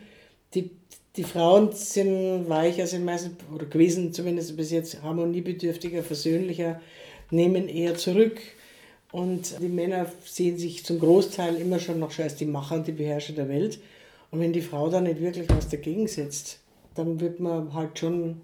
Die, 0.55 0.71
die 1.17 1.25
Frauen 1.25 1.73
sind 1.73 2.49
weicher, 2.49 2.87
sind 2.87 3.05
meistens, 3.05 3.35
oder 3.55 3.67
gewesen 3.67 4.13
zumindest 4.13 4.57
bis 4.57 4.71
jetzt, 4.71 5.03
harmoniebedürftiger, 5.03 6.03
versöhnlicher, 6.03 6.81
nehmen 7.31 7.69
eher 7.69 7.97
zurück 7.97 8.41
und 9.13 9.61
die 9.61 9.69
Männer 9.69 10.07
sehen 10.25 10.59
sich 10.59 10.85
zum 10.85 10.99
Großteil 10.99 11.57
immer 11.57 11.79
schon 11.79 11.99
noch 11.99 12.19
als 12.19 12.37
die 12.37 12.47
Macher 12.47 12.77
und 12.77 12.87
die 12.87 12.93
Beherrscher 12.93 13.33
der 13.33 13.49
Welt. 13.49 13.79
Und 14.31 14.41
wenn 14.41 14.53
die 14.53 14.61
Frau 14.61 14.91
da 14.91 15.01
nicht 15.01 15.21
wirklich 15.21 15.49
was 15.49 15.69
dagegen 15.69 16.07
setzt, 16.07 16.59
dann 16.95 17.21
wird 17.21 17.41
man 17.41 17.73
halt 17.73 17.99
schon 17.99 18.43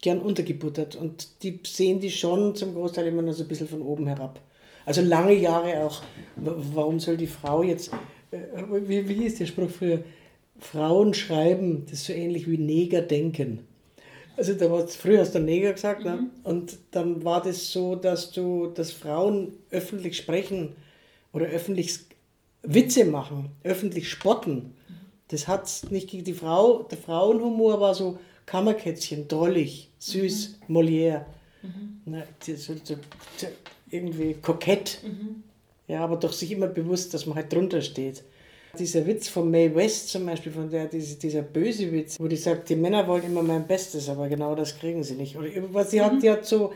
gern 0.00 0.20
untergebuttert. 0.20 0.96
Und 0.96 1.42
die 1.42 1.60
sehen 1.64 2.00
die 2.00 2.10
schon 2.10 2.54
zum 2.54 2.74
Großteil 2.74 3.06
immer 3.06 3.22
nur 3.22 3.34
so 3.34 3.44
ein 3.44 3.48
bisschen 3.48 3.68
von 3.68 3.82
oben 3.82 4.06
herab. 4.06 4.40
Also 4.86 5.02
lange 5.02 5.34
Jahre 5.34 5.84
auch. 5.84 6.02
Warum 6.36 6.98
soll 7.00 7.16
die 7.16 7.26
Frau 7.26 7.62
jetzt, 7.62 7.92
äh, 8.30 8.38
wie, 8.86 9.08
wie 9.08 9.24
ist 9.24 9.40
der 9.40 9.46
Spruch 9.46 9.70
früher? 9.70 10.02
Frauen 10.60 11.14
schreiben, 11.14 11.84
das 11.84 12.00
ist 12.00 12.06
so 12.06 12.12
ähnlich 12.12 12.50
wie 12.50 12.58
Neger 12.58 13.00
denken. 13.02 13.60
Also 14.36 14.54
da 14.54 14.70
war 14.70 14.86
früher 14.86 15.20
hast 15.20 15.34
du 15.34 15.40
Neger 15.40 15.72
gesagt, 15.72 16.04
ne? 16.04 16.12
mhm. 16.12 16.22
ne? 16.22 16.30
und 16.44 16.78
dann 16.92 17.24
war 17.24 17.42
das 17.42 17.72
so, 17.72 17.96
dass 17.96 18.30
du, 18.30 18.68
dass 18.68 18.92
Frauen 18.92 19.52
öffentlich 19.70 20.16
sprechen 20.16 20.76
oder 21.32 21.46
öffentlich 21.46 22.00
Witze 22.62 23.04
machen, 23.04 23.50
öffentlich 23.62 24.08
spotten. 24.08 24.74
Das 25.28 25.48
hat 25.48 25.68
nicht 25.90 26.08
gegen 26.08 26.24
die 26.24 26.34
Frau, 26.34 26.84
der 26.84 26.98
Frauenhumor 26.98 27.80
war 27.80 27.94
so 27.94 28.18
Kammerkätzchen, 28.46 29.28
drollig, 29.28 29.87
süß, 29.98 30.58
mhm. 30.66 30.76
Molière. 30.76 31.26
Mhm. 31.62 32.00
Ne, 32.12 32.24
so, 32.40 32.74
so, 32.82 32.94
irgendwie 33.90 34.34
kokett. 34.34 35.00
Mhm. 35.02 35.42
Ja, 35.88 36.04
aber 36.04 36.16
doch 36.16 36.32
sich 36.32 36.52
immer 36.52 36.66
bewusst, 36.66 37.14
dass 37.14 37.26
man 37.26 37.36
halt 37.36 37.52
drunter 37.52 37.80
steht. 37.80 38.22
Dieser 38.78 39.06
Witz 39.06 39.28
von 39.28 39.50
Mae 39.50 39.74
West 39.74 40.10
zum 40.10 40.26
Beispiel, 40.26 40.52
von 40.52 40.70
der, 40.70 40.86
dieser 40.86 41.42
böse 41.42 41.90
Witz, 41.90 42.20
wo 42.20 42.28
die 42.28 42.36
sagt, 42.36 42.68
die 42.68 42.76
Männer 42.76 43.06
wollen 43.08 43.24
immer 43.24 43.42
mein 43.42 43.66
Bestes, 43.66 44.08
aber 44.08 44.28
genau 44.28 44.54
das 44.54 44.78
kriegen 44.78 45.02
sie 45.02 45.14
nicht. 45.14 45.36
Oder 45.36 45.48
was 45.72 45.90
sie 45.90 46.00
mhm. 46.00 46.04
hat, 46.04 46.22
die 46.22 46.30
hat 46.30 46.44
so, 46.44 46.72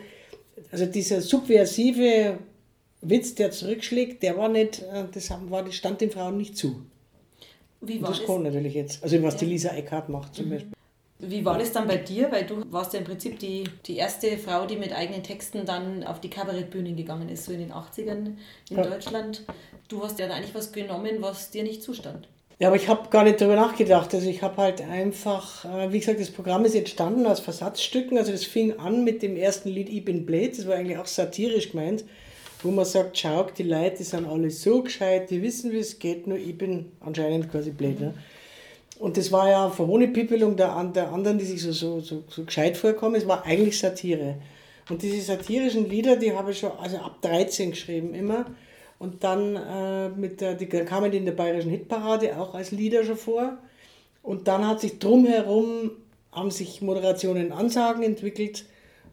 also 0.71 0.87
dieser 0.87 1.21
subversive 1.21 2.39
Witz, 3.03 3.35
der 3.35 3.51
zurückschlägt, 3.51 4.23
der 4.23 4.37
war 4.39 4.49
nicht, 4.49 4.81
äh, 4.83 5.05
das 5.13 5.31
war, 5.31 5.63
das 5.63 5.75
stand 5.75 6.01
den 6.01 6.11
Frauen 6.11 6.39
nicht 6.39 6.57
zu. 6.57 6.83
Wie 7.83 8.01
war 8.01 8.11
das? 8.11 8.19
Das 8.19 8.27
kommt 8.27 8.45
natürlich 8.45 8.75
jetzt. 8.75 9.03
Also 9.03 9.23
was 9.23 9.35
ja. 9.35 9.41
die 9.41 9.47
Lisa 9.47 9.71
Eckhardt 9.71 10.09
macht 10.09 10.35
zum 10.35 10.47
mhm. 10.47 10.51
Beispiel. 10.51 10.73
Wie 11.25 11.45
war 11.45 11.57
das 11.57 11.71
dann 11.71 11.87
bei 11.87 11.99
dir? 11.99 12.33
Weil 12.33 12.45
du 12.45 12.65
warst 12.73 12.93
ja 12.93 12.99
im 12.99 13.05
Prinzip 13.05 13.39
die, 13.39 13.65
die 13.87 13.97
erste 13.97 14.37
Frau, 14.39 14.67
die 14.67 14.77
mit 14.77 14.93
eigenen 14.93 15.23
Texten 15.23 15.65
dann 15.65 16.03
auf 16.03 16.21
die 16.21 16.29
Kabarettbühnen 16.29 16.97
gegangen 16.97 17.29
ist, 17.29 17.45
so 17.45 17.53
in 17.53 17.61
den 17.61 17.73
80ern 17.73 18.35
in 18.71 18.77
ja. 18.77 18.83
Deutschland. 18.83 19.45
Du 19.87 20.03
hast 20.03 20.19
ja 20.19 20.27
da 20.27 20.35
eigentlich 20.35 20.55
was 20.55 20.73
genommen, 20.73 21.19
was 21.21 21.51
dir 21.51 21.63
nicht 21.63 21.81
zustand. 21.83 22.27
Ja, 22.59 22.69
aber 22.69 22.77
ich 22.77 22.89
habe 22.89 23.09
gar 23.09 23.23
nicht 23.23 23.41
darüber 23.41 23.55
nachgedacht. 23.55 24.13
Also 24.15 24.29
ich 24.29 24.43
habe 24.43 24.57
halt 24.57 24.83
einfach, 24.83 25.65
äh, 25.65 25.93
wie 25.93 26.01
gesagt, 26.01 26.21
das 26.21 26.31
Programm 26.31 26.65
ist 26.65 26.75
entstanden 26.75 27.25
aus 27.27 27.39
Versatzstücken. 27.39 28.19
Also 28.19 28.33
das 28.33 28.45
fing 28.45 28.79
an 28.81 29.05
mit 29.05 29.23
dem 29.23 29.37
ersten 29.37 29.69
Lied 29.69 29.89
Ich 29.89 30.05
bin 30.05 30.27
blöd, 30.27 30.59
das 30.59 30.67
war 30.67 30.75
eigentlich 30.75 30.99
auch 30.99 31.07
satirisch 31.07 31.71
gemeint, 31.71 32.05
wo 32.65 32.73
man 32.73 32.85
sagt, 32.85 33.19
schau, 33.19 33.45
die 33.57 33.63
Leute 33.63 33.99
die 33.99 34.05
sind 34.05 34.27
alle 34.27 34.51
so 34.51 34.83
gescheit, 34.83 35.31
die 35.31 35.41
wissen, 35.41 35.71
wie 35.71 35.79
es 35.79 36.01
geht, 36.01 36.27
nur 36.27 36.37
ich 36.37 36.59
bin 36.59 36.93
anscheinend 37.01 37.51
quasi 37.51 37.71
blöd. 37.71 38.01
Ne? 38.01 38.15
Und 38.99 39.17
das 39.17 39.33
war 39.33 39.49
ja 39.49 39.71
Verhohnepippelung 39.71 40.57
der, 40.57 40.83
der 40.95 41.13
anderen, 41.13 41.39
die 41.39 41.45
sich 41.45 41.63
so, 41.63 41.73
so, 41.73 42.01
so, 42.01 42.25
so 42.29 42.45
gescheit 42.45 42.77
vorkommen. 42.77 43.17
Es 43.17 43.27
war 43.27 43.45
eigentlich 43.45 43.79
Satire. 43.79 44.37
Und 44.89 45.03
diese 45.03 45.21
satirischen 45.21 45.89
Lieder, 45.89 46.17
die 46.17 46.33
habe 46.33 46.51
ich 46.51 46.59
schon 46.59 46.73
also 46.79 46.99
ab 46.99 47.23
13 47.23 47.71
geschrieben 47.71 48.15
immer. 48.15 48.47
Und 48.99 49.25
dann 49.25 49.57
äh, 49.57 50.09
mit 50.11 50.41
der, 50.41 50.55
die 50.55 50.67
kamen 50.67 51.11
die 51.11 51.19
in 51.19 51.25
der 51.25 51.33
bayerischen 51.33 51.71
Hitparade 51.71 52.39
auch 52.39 52.55
als 52.55 52.71
Lieder 52.71 53.05
schon 53.05 53.17
vor. 53.17 53.59
Und 54.23 54.47
dann 54.47 54.67
hat 54.67 54.81
sich 54.81 54.99
drumherum, 54.99 55.91
haben 56.31 56.51
sich 56.51 56.83
Moderationen 56.83 57.53
Ansagen 57.53 58.03
entwickelt 58.03 58.65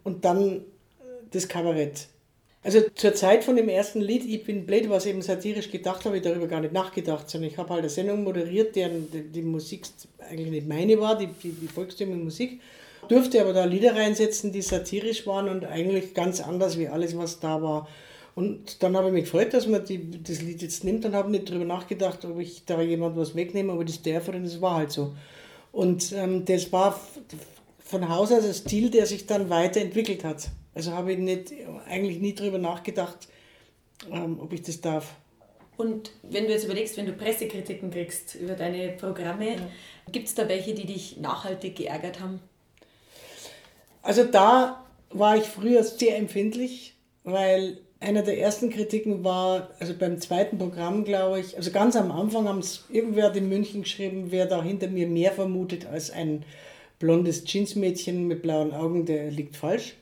und 0.04 0.26
dann 0.26 0.58
äh, 0.58 0.62
das 1.32 1.48
Kabarett. 1.48 2.08
Also 2.62 2.82
zur 2.96 3.14
Zeit 3.14 3.44
von 3.44 3.56
dem 3.56 3.70
ersten 3.70 4.02
Lied, 4.02 4.26
Ich 4.26 4.44
bin 4.44 4.66
blöd, 4.66 4.90
was 4.90 5.06
eben 5.06 5.22
satirisch 5.22 5.72
gedacht 5.72 6.04
habe, 6.06 6.18
ich 6.18 6.24
darüber 6.24 6.48
gar 6.48 6.60
nicht 6.60 6.74
nachgedacht, 6.74 7.30
sondern 7.30 7.50
ich 7.50 7.58
habe 7.58 7.70
halt 7.70 7.80
eine 7.80 7.90
Sendung 7.90 8.24
moderiert, 8.24 8.76
deren 8.76 9.10
die, 9.12 9.24
die 9.24 9.42
Musik 9.42 9.88
eigentlich 10.30 10.52
nicht 10.52 10.68
meine 10.68 11.00
war, 11.00 11.18
die, 11.18 11.28
die, 11.28 11.52
die 11.52 11.68
volkstümliche 11.68 12.22
Musik 12.22 12.60
durfte 13.08 13.42
aber 13.42 13.54
da 13.54 13.66
Lieder 13.66 13.96
reinsetzen, 13.96 14.52
die 14.52 14.62
satirisch 14.62 15.26
waren 15.28 15.50
und 15.50 15.66
eigentlich 15.66 16.14
ganz 16.14 16.42
anders 16.42 16.78
wie 16.78 16.88
alles, 16.88 17.18
was 17.18 17.40
da 17.40 17.62
war. 17.62 17.88
Und 18.36 18.84
dann 18.84 18.96
habe 18.96 19.08
ich 19.08 19.14
mich 19.14 19.24
gefreut, 19.26 19.54
dass 19.54 19.68
man 19.68 19.84
die, 19.84 20.22
das 20.24 20.42
Lied 20.42 20.62
jetzt 20.62 20.84
nimmt 20.84 21.06
und 21.06 21.14
habe 21.14 21.30
nicht 21.30 21.50
darüber 21.50 21.66
nachgedacht, 21.66 22.24
ob 22.24 22.40
ich 22.40 22.64
da 22.66 22.82
jemand 22.82 23.18
was 23.18 23.36
wegnehme, 23.36 23.74
aber 23.74 23.84
das 23.84 24.02
darf 24.02 24.30
und 24.30 24.44
das 24.44 24.62
war 24.62 24.76
halt 24.76 24.92
so. 24.92 25.14
Und 25.72 26.14
ähm, 26.14 26.46
das 26.46 26.72
war 26.72 27.00
von 27.84 28.08
Haus 28.08 28.32
aus 28.32 28.46
ein 28.46 28.54
Stil, 28.54 28.90
der 28.90 29.06
sich 29.06 29.26
dann 29.26 29.50
weiterentwickelt 29.50 30.24
hat. 30.24 30.50
Also 30.80 30.94
habe 30.94 31.12
ich 31.12 31.20
nicht, 31.20 31.52
eigentlich 31.90 32.20
nie 32.20 32.34
darüber 32.34 32.58
nachgedacht, 32.58 33.28
ähm, 34.10 34.40
ob 34.40 34.54
ich 34.54 34.62
das 34.62 34.80
darf. 34.80 35.14
Und 35.76 36.12
wenn 36.24 36.46
du 36.46 36.52
jetzt 36.52 36.64
überlegst, 36.64 36.96
wenn 36.96 37.06
du 37.06 37.12
Pressekritiken 37.12 37.92
kriegst 37.92 38.36
über 38.36 38.54
deine 38.54 38.94
Programme, 38.94 39.56
ja. 39.56 39.70
gibt 40.10 40.30
es 40.30 40.36
da 40.36 40.48
welche, 40.48 40.74
die 40.74 40.86
dich 40.86 41.18
nachhaltig 41.18 41.76
geärgert 41.76 42.22
haben? 42.22 42.40
Also 44.04 44.24
da 44.24 44.86
war 45.10 45.36
ich 45.36 45.44
früher 45.44 45.84
sehr 45.84 46.16
empfindlich, 46.16 46.94
weil 47.26 47.80
einer 48.00 48.22
der 48.22 48.40
ersten 48.40 48.70
Kritiken 48.70 49.26
war, 49.26 49.72
also 49.82 49.94
beim 49.94 50.22
zweiten 50.22 50.58
Programm, 50.60 51.04
glaube 51.04 51.42
ich, 51.42 51.58
also 51.58 51.72
ganz 51.72 51.98
am 51.98 52.10
Anfang 52.10 52.48
haben 52.48 52.60
es 52.60 52.86
irgendwer 52.90 53.36
in 53.36 53.50
München 53.50 53.82
geschrieben, 53.82 54.28
wer 54.30 54.46
da 54.46 54.64
hinter 54.64 54.88
mir 54.88 55.08
mehr 55.08 55.34
vermutet 55.34 55.88
als 55.88 56.10
ein 56.10 56.46
blondes 57.00 57.44
Jeansmädchen 57.46 58.30
mit 58.30 58.44
blauen 58.44 58.72
Augen, 58.72 59.06
der 59.06 59.30
liegt 59.30 59.58
falsch. 59.58 59.96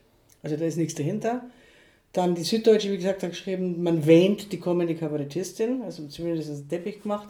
Also 0.48 0.56
da 0.56 0.66
ist 0.66 0.78
nichts 0.78 0.96
dahinter. 0.96 1.42
Dann 2.14 2.34
die 2.34 2.44
Süddeutsche, 2.44 2.90
wie 2.90 2.98
gesagt, 2.98 3.22
hat 3.22 3.32
geschrieben, 3.32 3.84
man 3.84 4.06
wähnt 4.06 4.54
die 4.54 4.60
kommende 4.60 4.96
Kabarettistin, 4.96 5.82
also 5.82 6.08
zumindest 6.08 6.50
einen 6.50 6.70
Teppich 6.70 7.02
gemacht. 7.02 7.28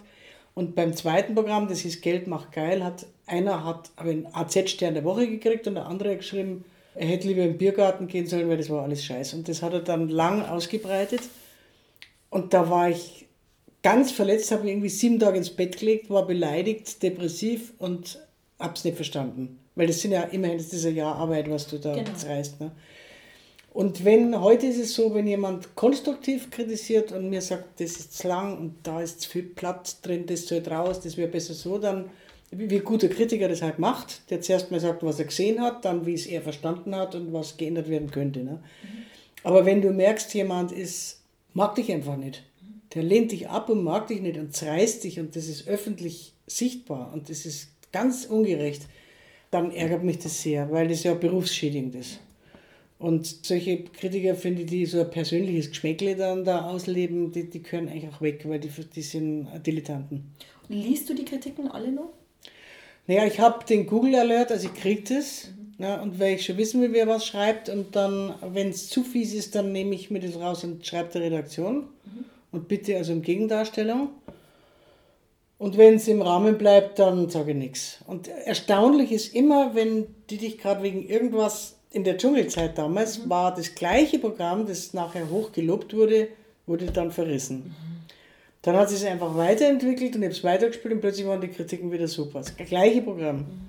Und 0.53 0.75
beim 0.75 0.95
zweiten 0.95 1.33
Programm, 1.33 1.67
das 1.67 1.79
hieß 1.79 2.01
Geld 2.01 2.27
macht 2.27 2.51
geil, 2.51 2.83
hat 2.83 3.07
einer 3.25 3.65
hat 3.65 3.89
einen 3.95 4.27
AZ-Stern 4.31 4.93
der 4.93 5.03
Woche 5.03 5.27
gekriegt 5.27 5.65
und 5.65 5.75
der 5.75 5.87
andere 5.87 6.11
hat 6.11 6.19
geschrieben, 6.19 6.63
er 6.93 7.07
hätte 7.07 7.27
lieber 7.27 7.43
im 7.43 7.57
Biergarten 7.57 8.07
gehen 8.07 8.27
sollen, 8.27 8.49
weil 8.49 8.57
das 8.57 8.69
war 8.69 8.83
alles 8.83 9.03
scheiße. 9.03 9.35
Und 9.35 9.49
das 9.49 9.63
hat 9.63 9.73
er 9.73 9.81
dann 9.81 10.09
lang 10.09 10.45
ausgebreitet. 10.45 11.21
Und 12.29 12.53
da 12.53 12.69
war 12.69 12.91
ich 12.91 13.25
ganz 13.81 14.11
verletzt, 14.11 14.51
habe 14.51 14.63
mich 14.63 14.73
irgendwie 14.73 14.89
sieben 14.89 15.19
Tage 15.19 15.39
ins 15.39 15.49
Bett 15.49 15.79
gelegt, 15.79 16.11
war 16.11 16.27
beleidigt, 16.27 17.01
depressiv 17.01 17.73
und 17.79 18.19
habe 18.59 18.75
es 18.75 18.83
nicht 18.83 18.95
verstanden. 18.95 19.57
Weil 19.75 19.87
das 19.87 20.01
sind 20.01 20.11
ja 20.11 20.21
immerhin 20.21 20.57
das 20.57 20.71
ist 20.71 20.85
ein 20.85 20.95
Jahr 20.95 21.15
Arbeit, 21.15 21.49
was 21.49 21.67
du 21.67 21.79
da 21.79 21.93
genau. 21.93 22.09
reißt. 22.27 22.59
Ne? 22.59 22.71
Und 23.77 24.03
wenn, 24.03 24.41
heute 24.41 24.65
ist 24.65 24.79
es 24.79 24.95
so, 24.95 25.13
wenn 25.13 25.27
jemand 25.27 25.75
konstruktiv 25.75 26.49
kritisiert 26.49 27.11
und 27.11 27.29
mir 27.29 27.43
sagt, 27.43 27.79
das 27.79 27.91
ist 27.91 28.17
zu 28.17 28.27
lang 28.27 28.57
und 28.57 28.73
da 28.81 29.01
ist 29.03 29.21
zu 29.21 29.29
viel 29.29 29.43
Platz 29.43 30.01
drin, 30.01 30.25
das 30.25 30.47
soll 30.47 30.63
raus, 30.67 30.99
das 30.99 31.15
wäre 31.15 31.27
besser 31.27 31.53
so, 31.53 31.77
dann, 31.77 32.09
wie 32.49 32.79
guter 32.79 33.07
Kritiker 33.07 33.47
das 33.47 33.61
halt 33.61 33.77
macht, 33.77 34.31
der 34.31 34.41
zuerst 34.41 34.71
mal 34.71 34.79
sagt, 34.79 35.03
was 35.03 35.19
er 35.19 35.25
gesehen 35.25 35.61
hat, 35.61 35.85
dann 35.85 36.07
wie 36.07 36.15
es 36.15 36.25
er 36.25 36.41
verstanden 36.41 36.95
hat 36.95 37.13
und 37.13 37.31
was 37.33 37.55
geändert 37.55 37.87
werden 37.87 38.09
könnte. 38.09 38.39
Ne? 38.39 38.53
Mhm. 38.53 38.87
Aber 39.43 39.63
wenn 39.67 39.83
du 39.83 39.91
merkst, 39.91 40.33
jemand 40.33 40.71
ist, 40.71 41.21
mag 41.53 41.75
dich 41.75 41.91
einfach 41.91 42.17
nicht, 42.17 42.41
der 42.95 43.03
lehnt 43.03 43.31
dich 43.31 43.47
ab 43.47 43.69
und 43.69 43.83
mag 43.83 44.07
dich 44.07 44.21
nicht 44.21 44.39
und 44.39 44.55
zerreißt 44.55 45.03
dich 45.03 45.19
und 45.19 45.35
das 45.35 45.47
ist 45.47 45.67
öffentlich 45.67 46.33
sichtbar 46.47 47.13
und 47.13 47.29
das 47.29 47.45
ist 47.45 47.69
ganz 47.91 48.25
ungerecht, 48.25 48.87
dann 49.51 49.69
ärgert 49.69 50.03
mich 50.03 50.17
das 50.17 50.41
sehr, 50.41 50.71
weil 50.71 50.87
das 50.87 51.03
ja 51.03 51.13
berufsschädigend 51.13 51.93
ist. 51.93 52.21
Und 52.99 53.45
solche 53.45 53.83
Kritiker, 53.83 54.35
finde 54.35 54.63
ich, 54.63 54.67
die 54.67 54.85
so 54.85 55.01
ein 55.01 55.11
persönliches 55.11 55.69
Geschmäckle 55.69 56.15
dann 56.15 56.43
da 56.43 56.65
ausleben, 56.65 57.31
die, 57.31 57.49
die 57.49 57.61
können 57.61 57.89
eigentlich 57.89 58.11
auch 58.11 58.21
weg, 58.21 58.41
weil 58.45 58.59
die, 58.59 58.69
die 58.69 59.01
sind 59.01 59.47
Dilettanten. 59.65 60.31
Liest 60.67 61.09
du 61.09 61.13
die 61.13 61.25
Kritiken 61.25 61.69
alle 61.69 61.91
noch? 61.91 62.09
Naja, 63.05 63.25
ich 63.25 63.39
habe 63.39 63.63
den 63.65 63.85
Google 63.85 64.15
Alert, 64.15 64.51
also 64.51 64.67
ich 64.67 64.73
kriege 64.73 65.15
das. 65.15 65.47
Mhm. 65.47 65.83
Ja, 65.83 66.01
und 66.01 66.19
weil 66.19 66.35
ich 66.35 66.45
schon 66.45 66.57
wissen 66.57 66.81
will, 66.81 66.91
wer 66.91 67.07
was 67.07 67.25
schreibt, 67.25 67.69
und 67.69 67.95
dann, 67.95 68.33
wenn 68.41 68.69
es 68.69 68.89
zu 68.89 69.03
fies 69.03 69.33
ist, 69.33 69.53
dann 69.53 69.71
nehme 69.71 69.93
ich 69.93 70.09
mir 70.09 70.19
das 70.19 70.35
raus 70.35 70.63
und 70.63 70.85
schreibe 70.85 71.13
der 71.13 71.21
Redaktion. 71.21 71.75
Mhm. 71.75 72.25
Und 72.51 72.67
bitte 72.67 72.97
also 72.97 73.13
um 73.13 73.21
Gegendarstellung. 73.21 74.09
Und 75.59 75.77
wenn 75.77 75.95
es 75.95 76.07
im 76.07 76.21
Rahmen 76.21 76.57
bleibt, 76.57 76.99
dann 76.99 77.29
sage 77.29 77.51
ich 77.51 77.57
nichts. 77.57 77.99
Und 78.07 78.27
erstaunlich 78.27 79.11
ist 79.11 79.33
immer, 79.33 79.75
wenn 79.75 80.07
die 80.29 80.37
dich 80.37 80.57
gerade 80.57 80.83
wegen 80.83 81.07
irgendwas 81.07 81.76
in 81.97 82.03
der 82.03 82.17
Dschungelzeit 82.17 82.77
damals 82.77 83.17
mhm. 83.17 83.29
war 83.29 83.53
das 83.53 83.73
gleiche 83.73 84.19
Programm, 84.19 84.67
das 84.67 84.93
nachher 84.93 85.29
hoch 85.29 85.51
gelobt 85.51 85.95
wurde, 85.95 86.29
wurde 86.67 86.85
dann 86.85 87.11
verrissen. 87.11 87.57
Mhm. 87.57 87.97
Dann 88.61 88.75
hat 88.75 88.91
es 88.91 88.99
sich 88.99 89.09
einfach 89.09 89.35
weiterentwickelt 89.35 90.15
und 90.15 90.21
ich 90.21 90.27
habe 90.27 90.35
es 90.35 90.43
weitergespielt 90.43 90.93
und 90.93 91.01
plötzlich 91.01 91.25
waren 91.25 91.41
die 91.41 91.47
Kritiken 91.47 91.91
wieder 91.91 92.07
super. 92.07 92.39
Das 92.39 92.55
gleiche 92.55 93.01
Programm. 93.01 93.37
Mhm. 93.37 93.67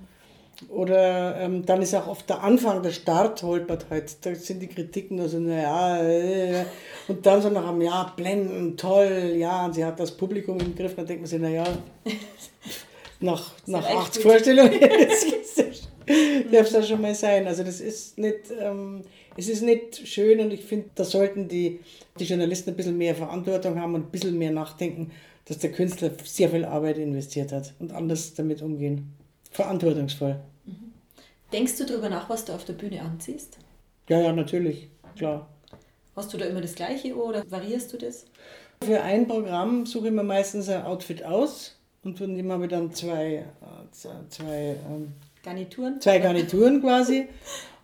Oder 0.69 1.41
ähm, 1.41 1.65
dann 1.65 1.81
ist 1.83 1.95
auch 1.95 2.09
oft 2.09 2.29
der 2.29 2.43
Anfang, 2.43 2.83
der 2.83 2.91
Start 2.91 3.43
holpert 3.43 3.87
halt. 3.91 4.17
Da 4.27 4.35
sind 4.35 4.61
die 4.61 4.67
Kritiken 4.67 5.21
also, 5.21 5.39
naja, 5.39 6.03
äh, 6.03 6.65
und 7.07 7.25
dann 7.25 7.41
so 7.41 7.49
nach 7.49 7.69
einem 7.69 7.81
Jahr 7.81 8.13
blenden, 8.17 8.77
toll, 8.77 9.35
ja, 9.37 9.65
und 9.65 9.75
sie 9.75 9.85
hat 9.85 10.01
das 10.01 10.17
Publikum 10.17 10.59
im 10.59 10.75
Griff, 10.75 10.97
dann 10.97 11.07
denkt 11.07 11.23
man 11.23 11.29
sich, 11.29 11.41
naja, 11.41 11.65
nach, 13.21 13.53
nach 13.67 13.89
80 13.89 14.23
Vorstellungen, 14.23 14.73
darf 16.53 16.67
es 16.67 16.73
ja 16.73 16.83
schon 16.83 17.01
mal 17.01 17.15
sein. 17.15 17.47
Also 17.47 17.63
das 17.63 17.81
ist 17.81 18.19
nicht, 18.19 18.51
ähm, 18.59 19.03
es 19.37 19.49
ist 19.49 19.63
nicht 19.63 20.07
schön 20.07 20.41
und 20.41 20.53
ich 20.53 20.65
finde, 20.65 20.91
da 20.95 21.05
sollten 21.05 21.49
die, 21.49 21.81
die 22.19 22.25
Journalisten 22.25 22.71
ein 22.71 22.77
bisschen 22.77 22.99
mehr 22.99 23.15
Verantwortung 23.15 23.81
haben 23.81 23.95
und 23.95 24.07
ein 24.07 24.11
bisschen 24.11 24.37
mehr 24.39 24.51
nachdenken, 24.51 25.11
dass 25.45 25.59
der 25.59 25.73
Künstler 25.73 26.11
sehr 26.25 26.51
viel 26.51 26.65
Arbeit 26.65 26.99
investiert 26.99 27.53
hat 27.53 27.75
und 27.79 27.93
anders 27.93 28.35
damit 28.35 28.63
umgehen. 28.63 29.15
Verantwortungsvoll. 29.51 30.39
Mhm. 30.67 30.93
Denkst 31.53 31.79
du 31.79 31.87
darüber 31.87 32.09
nach, 32.09 32.29
was 32.29 32.45
du 32.45 32.53
auf 32.53 32.65
der 32.65 32.75
Bühne 32.75 33.01
anziehst? 33.01 33.59
Ja, 34.09 34.21
ja, 34.21 34.33
natürlich, 34.33 34.89
klar. 35.17 35.49
Hast 36.17 36.33
du 36.33 36.37
da 36.37 36.47
immer 36.47 36.61
das 36.61 36.75
Gleiche 36.75 37.15
oder 37.15 37.45
variierst 37.49 37.93
du 37.93 37.97
das? 37.97 38.27
Für 38.83 39.03
ein 39.03 39.27
Programm 39.27 39.87
suche 39.87 40.09
ich 40.09 40.13
mir 40.13 40.23
meistens 40.23 40.69
ein 40.69 40.83
Outfit 40.83 41.25
aus 41.25 41.77
und 42.03 42.19
von 42.19 42.37
dem 42.37 42.51
habe 42.51 42.65
ich 42.65 42.71
dann 42.71 42.93
zwei, 42.93 43.45
zwei 43.93 44.77
ähm, 44.89 45.13
Garnituren. 45.43 46.01
Zwei 46.01 46.19
Garnituren 46.19 46.81
quasi. 46.81 47.27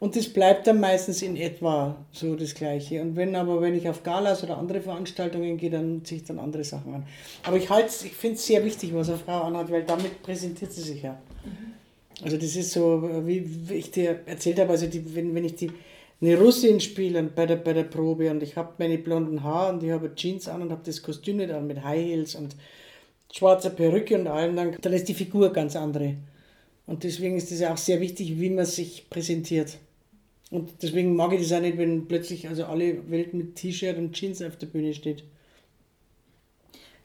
Und 0.01 0.17
das 0.17 0.29
bleibt 0.29 0.67
dann 0.67 0.81
meistens 0.81 1.23
in 1.23 1.37
etwa 1.37 1.97
so 2.13 2.37
das 2.37 2.55
Gleiche. 2.55 3.01
Und 3.01 3.17
wenn 3.17 3.35
aber, 3.37 3.61
wenn 3.61 3.75
ich 3.75 3.89
auf 3.89 4.03
Galas 4.03 4.43
oder 4.43 4.59
andere 4.59 4.81
Veranstaltungen 4.81 5.57
gehe, 5.57 5.71
dann 5.71 6.05
ziehe 6.05 6.21
ich 6.21 6.27
dann 6.27 6.39
andere 6.39 6.65
Sachen 6.65 6.95
an. 6.95 7.07
Aber 7.43 7.57
ich 7.57 7.71
halte 7.71 7.89
ich 8.05 8.13
finde 8.13 8.37
es 8.37 8.47
sehr 8.47 8.65
wichtig, 8.65 8.93
was 8.95 9.09
eine 9.09 9.19
Frau 9.19 9.43
anhat, 9.43 9.71
weil 9.71 9.85
damit 9.85 10.23
präsentiert 10.23 10.73
sie 10.73 10.83
sich 10.83 11.03
ja. 11.03 11.13
Mhm. 11.45 11.75
Also 12.23 12.37
das 12.37 12.55
ist 12.55 12.73
so, 12.73 13.03
wie 13.25 13.49
ich 13.71 13.91
dir 13.91 14.21
erzählt 14.27 14.61
habe, 14.61 14.71
also 14.71 14.87
die, 14.87 15.15
wenn, 15.15 15.35
wenn 15.35 15.45
ich 15.45 15.57
die 15.57 15.71
eine 16.21 16.39
Russin 16.39 16.81
spiele 16.81 17.23
bei 17.25 17.45
der, 17.45 17.57
bei 17.57 17.73
der 17.73 17.85
Probe 17.85 18.31
und 18.31 18.43
ich 18.43 18.57
habe 18.57 18.73
meine 18.79 18.99
blonden 18.99 19.43
Haare 19.43 19.73
und 19.73 19.83
ich 19.83 19.91
habe 19.91 20.15
Jeans 20.15 20.49
an 20.49 20.63
und 20.63 20.71
habe 20.71 20.83
das 20.85 21.03
Kostüm 21.03 21.39
nicht 21.39 21.51
an 21.51 21.67
mit 21.67 21.83
High 21.83 22.03
Heels 22.05 22.35
und 22.35 22.57
schwarzer 23.33 23.71
Perücke 23.71 24.19
und 24.19 24.27
allem, 24.27 24.55
dann, 24.55 24.77
dann 24.81 24.93
ist 24.93 25.09
die 25.09 25.15
Figur 25.15 25.53
ganz 25.53 25.77
andere. 25.77 26.15
Und 26.87 27.05
deswegen 27.05 27.37
ist 27.37 27.51
es 27.51 27.61
ja 27.61 27.73
auch 27.73 27.79
sehr 27.79 28.01
wichtig, 28.01 28.39
wie 28.39 28.51
man 28.51 28.67
sich 28.67 29.09
präsentiert. 29.09 29.79
Und 30.51 30.71
deswegen 30.83 31.17
mag 31.17 31.33
ich 31.33 31.41
das 31.41 31.53
auch 31.53 31.61
nicht, 31.61 31.79
wenn 31.79 32.07
plötzlich 32.07 32.49
also 32.49 32.65
alle 32.67 33.11
Welt 33.11 33.35
mit 33.35 33.57
T-Shirt 33.57 33.97
und 33.97 34.13
Jeans 34.13 34.43
auf 34.43 34.57
der 34.57 34.67
Bühne 34.67 34.93
steht. 34.95 35.25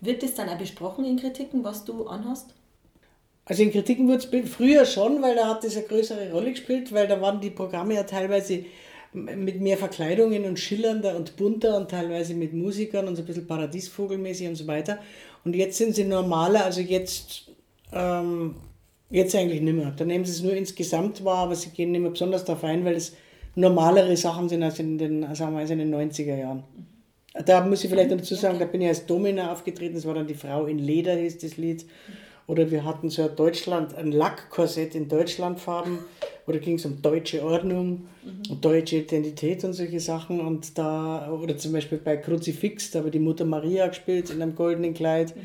Wird 0.01 0.23
das 0.23 0.35
dann 0.35 0.49
auch 0.49 0.57
besprochen 0.57 1.05
in 1.05 1.17
Kritiken, 1.17 1.63
was 1.63 1.85
du 1.85 2.05
anhast? 2.07 2.53
Also 3.45 3.63
in 3.63 3.71
Kritiken 3.71 4.07
wurde 4.07 4.27
es 4.37 4.49
früher 4.49 4.85
schon, 4.85 5.21
weil 5.21 5.35
da 5.35 5.47
hat 5.47 5.63
das 5.63 5.75
eine 5.75 5.87
größere 5.87 6.31
Rolle 6.31 6.51
gespielt, 6.51 6.93
weil 6.93 7.07
da 7.07 7.19
waren 7.19 7.41
die 7.41 7.49
Programme 7.49 7.95
ja 7.95 8.03
teilweise 8.03 8.65
mit 9.11 9.59
mehr 9.59 9.77
Verkleidungen 9.77 10.45
und 10.45 10.59
schillernder 10.59 11.15
und 11.15 11.35
bunter 11.35 11.75
und 11.75 11.89
teilweise 11.89 12.35
mit 12.35 12.53
Musikern 12.53 13.07
und 13.07 13.15
so 13.15 13.23
ein 13.23 13.25
bisschen 13.25 13.47
Paradiesvogelmäßig 13.47 14.47
und 14.47 14.55
so 14.55 14.67
weiter. 14.67 14.99
Und 15.43 15.55
jetzt 15.55 15.77
sind 15.79 15.95
sie 15.95 16.03
normaler, 16.03 16.65
also 16.65 16.81
jetzt, 16.81 17.49
ähm, 17.91 18.55
jetzt 19.09 19.35
eigentlich 19.35 19.61
nicht 19.61 19.75
mehr. 19.75 19.91
Da 19.95 20.05
nehmen 20.05 20.25
sie 20.25 20.31
es 20.31 20.43
nur 20.43 20.53
insgesamt 20.53 21.23
wahr, 21.23 21.45
aber 21.45 21.55
sie 21.55 21.69
gehen 21.69 21.91
nicht 21.91 22.01
mehr 22.01 22.11
besonders 22.11 22.45
darauf 22.45 22.63
ein, 22.63 22.85
weil 22.85 22.95
es 22.95 23.15
normalere 23.55 24.15
Sachen 24.15 24.49
sind 24.49 24.63
als 24.63 24.79
in 24.79 24.97
den, 24.97 25.35
sagen 25.35 25.53
wir, 25.53 25.59
als 25.59 25.69
in 25.69 25.79
den 25.79 25.93
90er 25.93 26.37
Jahren. 26.37 26.63
Da 27.45 27.65
muss 27.65 27.83
ich 27.83 27.89
vielleicht 27.89 28.09
noch 28.09 28.17
dazu 28.17 28.35
sagen, 28.35 28.59
da 28.59 28.65
bin 28.65 28.81
ich 28.81 28.87
als 28.87 29.05
Domina 29.05 29.51
aufgetreten, 29.51 29.95
das 29.95 30.05
war 30.05 30.15
dann 30.15 30.27
die 30.27 30.33
Frau 30.33 30.65
in 30.65 30.79
Leder, 30.79 31.15
hieß 31.15 31.37
das 31.39 31.57
Lied. 31.57 31.85
Oder 32.47 32.71
wir 32.71 32.83
hatten 32.83 33.11
so 33.11 33.21
ein 33.21 33.35
Deutschland, 33.35 33.93
ein 33.93 34.11
Lackkorsett 34.11 34.95
in 34.95 35.07
Deutschlandfarben, 35.07 35.99
oder 36.47 36.57
ging 36.57 36.75
es 36.75 36.85
um 36.85 36.99
deutsche 36.99 37.43
Ordnung 37.45 38.07
mhm. 38.23 38.51
und 38.51 38.65
deutsche 38.65 38.97
Identität 38.97 39.63
und 39.63 39.73
solche 39.73 39.99
Sachen. 39.99 40.41
Und 40.41 40.75
da, 40.75 41.31
oder 41.31 41.55
zum 41.57 41.73
Beispiel 41.73 41.99
bei 41.99 42.17
Kruzifix, 42.17 42.89
da 42.89 42.99
habe 42.99 43.11
die 43.11 43.19
Mutter 43.19 43.45
Maria 43.45 43.85
gespielt 43.87 44.31
in 44.31 44.41
einem 44.41 44.55
goldenen 44.55 44.95
Kleid. 44.95 45.35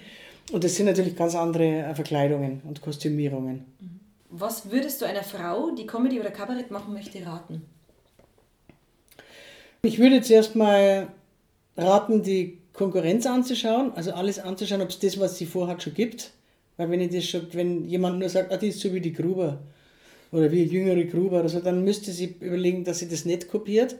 Und 0.52 0.62
das 0.64 0.74
sind 0.74 0.86
natürlich 0.86 1.16
ganz 1.16 1.34
andere 1.34 1.64
äh, 1.64 1.94
Verkleidungen 1.94 2.60
und 2.64 2.80
Kostümierungen. 2.80 3.64
Mhm. 3.80 4.00
Was 4.36 4.70
würdest 4.70 5.00
du 5.00 5.06
einer 5.06 5.22
Frau, 5.22 5.70
die 5.70 5.86
Comedy 5.86 6.18
oder 6.18 6.30
Kabarett 6.30 6.70
machen 6.70 6.92
möchte, 6.92 7.24
raten? 7.24 7.62
Ich 9.82 9.98
würde 9.98 10.22
zuerst 10.22 10.56
mal 10.56 11.08
raten, 11.76 12.22
die 12.22 12.58
Konkurrenz 12.72 13.26
anzuschauen, 13.26 13.92
also 13.94 14.12
alles 14.12 14.40
anzuschauen, 14.40 14.82
ob 14.82 14.88
es 14.88 14.98
das, 14.98 15.20
was 15.20 15.38
sie 15.38 15.46
vorhat, 15.46 15.82
schon 15.82 15.94
gibt. 15.94 16.32
Weil 16.76 16.90
wenn, 16.90 17.00
ich 17.00 17.10
das 17.10 17.26
schon, 17.26 17.46
wenn 17.52 17.84
jemand 17.84 18.18
nur 18.18 18.28
sagt, 18.28 18.52
ah, 18.52 18.56
die 18.56 18.68
ist 18.68 18.80
so 18.80 18.92
wie 18.92 19.00
die 19.00 19.12
Gruber 19.12 19.60
oder 20.32 20.50
wie 20.50 20.64
jüngere 20.64 21.04
Gruber 21.04 21.40
oder 21.40 21.48
so, 21.48 21.60
dann 21.60 21.84
müsste 21.84 22.10
sie 22.10 22.34
überlegen, 22.40 22.82
dass 22.82 22.98
sie 22.98 23.08
das 23.08 23.24
nicht 23.24 23.48
kopiert. 23.48 23.94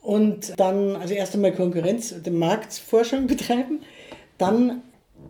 Und 0.00 0.58
dann, 0.58 0.96
also 0.96 1.14
erst 1.14 1.34
einmal 1.34 1.52
Konkurrenz, 1.52 2.20
den 2.22 2.38
Marktforschung 2.38 3.26
betreiben. 3.28 3.80
Dann 4.38 4.82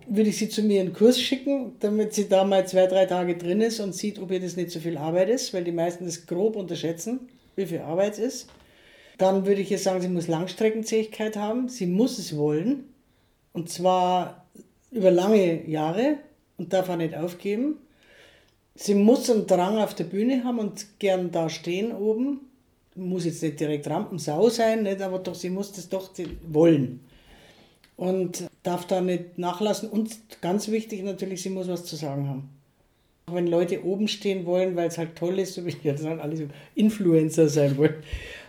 würde 0.09 0.31
ich 0.31 0.39
sie 0.39 0.49
zu 0.49 0.63
mir 0.63 0.83
in 0.83 0.93
Kurs 0.93 1.21
schicken, 1.21 1.73
damit 1.81 2.15
sie 2.15 2.29
da 2.29 2.45
mal 2.45 2.67
zwei, 2.67 2.87
drei 2.87 3.07
Tage 3.07 3.37
drin 3.37 3.61
ist 3.61 3.81
und 3.81 3.95
sieht, 3.95 4.19
ob 4.19 4.31
ihr 4.31 4.41
das 4.41 4.57
nicht 4.57 4.71
so 4.71 4.81
viel 4.81 4.97
Arbeit 4.97 5.29
ist, 5.29 5.53
weil 5.55 5.65
die 5.65 5.73
meisten 5.73 6.05
das 6.05 6.27
grob 6.27 6.57
unterschätzen, 6.57 7.29
wie 7.57 7.67
viel 7.67 7.81
Arbeit 7.81 8.15
es 8.15 8.19
ist. 8.19 8.51
Dann 9.19 9.47
würde 9.47 9.61
ich 9.61 9.71
ihr 9.71 9.79
sagen, 9.79 10.01
sie 10.01 10.09
muss 10.09 10.29
Langstreckenzähigkeit 10.29 11.37
haben, 11.37 11.69
sie 11.69 11.87
muss 11.87 12.19
es 12.19 12.37
wollen 12.37 12.85
und 13.53 13.69
zwar 13.69 14.47
über 14.91 15.11
lange 15.11 15.69
Jahre 15.69 16.17
und 16.59 16.73
darf 16.73 16.89
auch 16.89 16.97
nicht 16.97 17.17
aufgeben. 17.17 17.77
Sie 18.75 18.95
muss 18.95 19.29
einen 19.31 19.47
Drang 19.47 19.79
auf 19.79 19.95
der 19.95 20.05
Bühne 20.05 20.45
haben 20.45 20.59
und 20.59 20.99
gern 20.99 21.31
da 21.31 21.49
stehen 21.49 21.93
oben. 21.93 22.41
Muss 22.95 23.25
jetzt 23.25 23.43
nicht 23.43 23.61
direkt 23.61 23.89
Rampensau 23.89 24.49
sein, 24.49 24.83
nicht, 24.83 25.01
aber 25.01 25.19
doch, 25.19 25.35
sie 25.35 25.51
muss 25.51 25.73
das 25.73 25.89
doch 25.89 26.11
wollen. 26.49 27.01
Und 27.97 28.49
darf 28.63 28.87
da 28.87 29.01
nicht 29.01 29.39
nachlassen. 29.39 29.89
Und 29.89 30.19
ganz 30.41 30.69
wichtig 30.69 31.03
natürlich, 31.03 31.43
sie 31.43 31.51
muss 31.51 31.69
was 31.69 31.85
zu 31.85 31.97
sagen 31.97 32.29
haben. 32.29 32.49
Auch 33.27 33.35
wenn 33.35 33.47
Leute 33.47 33.85
oben 33.85 34.09
stehen 34.09 34.47
wollen, 34.47 34.75
weil 34.75 34.89
es 34.89 34.99
halt 34.99 35.15
toll 35.15 35.39
ist, 35.39 35.55
so 35.55 35.65
wie 35.65 35.77
jetzt 35.83 36.05
halt 36.05 36.21
alle 36.21 36.37
so 36.37 36.45
Influencer 36.75 37.49
sein 37.49 37.77
wollen, 37.77 37.95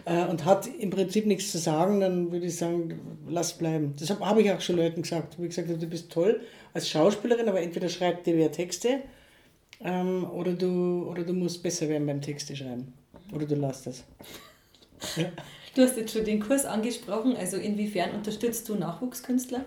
äh, 0.05 0.25
und 0.25 0.45
hat 0.45 0.67
im 0.67 0.89
Prinzip 0.89 1.25
nichts 1.25 1.51
zu 1.51 1.57
sagen, 1.57 1.99
dann 1.99 2.31
würde 2.31 2.47
ich 2.47 2.57
sagen, 2.57 2.99
lass 3.27 3.53
bleiben. 3.53 3.95
Deshalb 3.99 4.19
habe 4.21 4.41
ich 4.41 4.51
auch 4.51 4.61
schon 4.61 4.77
Leuten 4.77 5.03
gesagt, 5.03 5.41
wie 5.41 5.47
gesagt, 5.47 5.69
du 5.69 5.87
bist 5.87 6.11
toll 6.11 6.41
als 6.73 6.89
Schauspielerin, 6.89 7.47
aber 7.47 7.61
entweder 7.61 7.89
schreibt 7.89 8.25
dir 8.25 8.35
wer 8.37 8.51
Texte 8.51 9.01
ähm, 9.83 10.29
oder, 10.31 10.53
du, 10.53 11.07
oder 11.09 11.23
du 11.23 11.33
musst 11.33 11.61
besser 11.61 11.87
werden 11.89 12.07
beim 12.07 12.21
Texte 12.21 12.55
schreiben. 12.55 12.93
Oder 13.31 13.45
du 13.45 13.55
lässt 13.55 13.87
es. 13.87 14.03
Ja. 15.17 15.25
Du 15.75 15.81
hast 15.81 15.97
jetzt 15.97 16.13
schon 16.13 16.25
den 16.25 16.39
Kurs 16.39 16.65
angesprochen, 16.65 17.35
also 17.35 17.57
inwiefern 17.57 18.11
unterstützt 18.11 18.69
du 18.69 18.75
Nachwuchskünstler? 18.75 19.65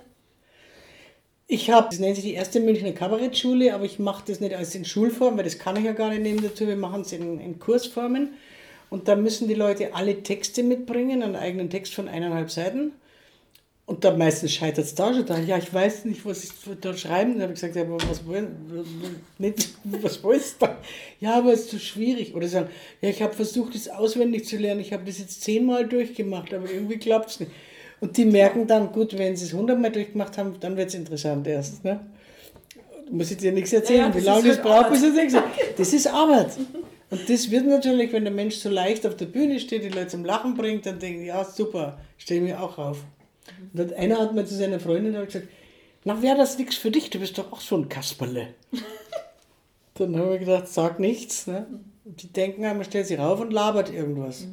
Ich 1.49 1.71
habe, 1.71 1.89
das 1.91 1.99
nennt 1.99 2.17
sich 2.17 2.25
die 2.25 2.35
erste 2.35 2.61
Münchner 2.61 2.93
Kabarettschule, 2.93 3.75
aber 3.75 3.85
ich 3.85 3.99
mache 3.99 4.25
das 4.27 4.41
nicht 4.41 4.55
als 4.55 4.75
in 4.75 4.85
Schulform, 4.85 5.37
weil 5.37 5.45
das 5.45 5.59
kann 5.59 5.77
ich 5.77 5.85
ja 5.85 5.93
gar 5.93 6.11
nicht 6.11 6.23
nehmen 6.23 6.43
dazu. 6.43 6.67
Wir 6.67 6.77
machen 6.77 7.03
es 7.03 7.13
in, 7.13 7.41
in 7.41 7.59
Kursformen. 7.59 8.35
Und 8.91 9.09
da 9.09 9.17
müssen 9.17 9.49
die 9.49 9.55
Leute 9.55 9.95
alle 9.95 10.23
Texte 10.23 10.63
mitbringen, 10.63 11.23
einen 11.23 11.37
eigenen 11.37 11.71
Text 11.71 11.95
von 11.95 12.09
eineinhalb 12.09 12.51
Seiten. 12.51 12.93
Und 13.87 14.03
da 14.03 14.17
meistens 14.17 14.53
scheitert 14.53 14.85
es 14.85 14.97
da 14.97 15.15
schon 15.15 15.25
dann. 15.27 15.47
Ja, 15.47 15.59
ich 15.59 15.73
weiß 15.73 16.07
nicht, 16.07 16.27
was 16.27 16.43
ich 16.43 16.51
da 16.81 16.93
schreiben. 16.97 17.35
Dann 17.35 17.43
habe 17.43 17.53
ich 17.53 17.61
gesagt, 17.61 17.77
ja, 17.77 17.83
aber 17.83 17.99
was 18.11 18.27
wollen, 18.27 18.49
nicht, 19.39 19.69
was 19.85 20.23
willst 20.25 20.61
du 20.61 20.67
da? 20.67 20.79
Ja, 21.21 21.39
aber 21.39 21.53
es 21.53 21.61
ist 21.61 21.71
zu 21.71 21.79
schwierig. 21.79 22.35
Oder 22.35 22.49
sagen, 22.49 22.69
ja, 23.01 23.11
ich 23.11 23.23
habe 23.23 23.33
versucht, 23.33 23.77
das 23.77 23.89
auswendig 23.89 24.45
zu 24.45 24.57
lernen. 24.57 24.81
Ich 24.81 24.93
habe 24.93 25.05
das 25.05 25.21
jetzt 25.21 25.41
zehnmal 25.43 25.87
durchgemacht, 25.87 26.53
aber 26.53 26.69
irgendwie 26.69 26.99
klappt 26.99 27.31
es 27.31 27.41
nicht. 27.41 27.53
Und 28.01 28.17
die 28.17 28.25
merken 28.25 28.67
dann, 28.67 28.91
gut, 28.91 29.17
wenn 29.17 29.37
sie 29.37 29.45
es 29.45 29.53
hundertmal 29.53 29.93
durchgemacht 29.93 30.37
haben, 30.37 30.57
dann 30.59 30.77
wird 30.77 30.89
es 30.89 30.95
interessant 30.97 31.47
erst. 31.47 31.85
Ne? 31.85 32.01
Muss 33.09 33.31
ich 33.31 33.37
dir 33.37 33.53
nichts 33.53 33.73
erzählen, 33.73 34.13
ja, 34.13 34.15
wie 34.15 34.21
lange 34.21 34.49
das 34.49 34.61
braucht, 34.61 34.91
bis 34.91 35.05
es 35.05 35.15
nichts 35.15 35.35
Das 35.77 35.93
ist 35.93 36.09
Arbeit. 36.09 36.51
Und 37.09 37.31
das 37.31 37.51
wird 37.53 37.67
natürlich, 37.67 38.13
wenn 38.13 38.25
der 38.25 38.33
Mensch 38.33 38.57
so 38.57 38.69
leicht 38.69 39.07
auf 39.07 39.17
der 39.17 39.27
Bühne 39.27 39.61
steht, 39.61 39.85
die 39.85 39.91
Leute 39.91 40.09
zum 40.09 40.25
Lachen 40.25 40.57
bringt, 40.57 40.87
dann 40.87 40.99
denken, 40.99 41.25
ja, 41.25 41.45
super, 41.45 41.99
stelle 42.19 42.41
mir 42.41 42.61
auch 42.61 42.77
auf. 42.79 42.99
Und 43.73 43.93
einer 43.95 44.19
hat 44.19 44.35
mal 44.35 44.47
zu 44.47 44.55
seiner 44.55 44.81
Freundin 44.81 45.13
gesagt, 45.13 45.49
na, 46.05 46.23
wäre 46.23 46.37
das 46.37 46.59
nichts 46.59 46.77
für 46.77 46.91
dich, 46.91 47.11
du 47.11 47.19
bist 47.19 47.37
doch 47.37 47.53
auch 47.53 47.61
so 47.61 47.77
ein 47.77 47.89
Kasperle. 47.89 48.49
dann 49.95 50.17
habe 50.17 50.35
ich 50.35 50.41
gedacht, 50.41 50.69
sag 50.69 51.01
nichts. 51.01 51.47
Ne? 51.47 51.67
Die 52.05 52.29
denken, 52.29 52.63
man 52.63 52.85
stellt 52.85 53.07
sich 53.07 53.19
rauf 53.19 53.41
und 53.41 53.53
labert 53.53 53.93
irgendwas. 53.93 54.47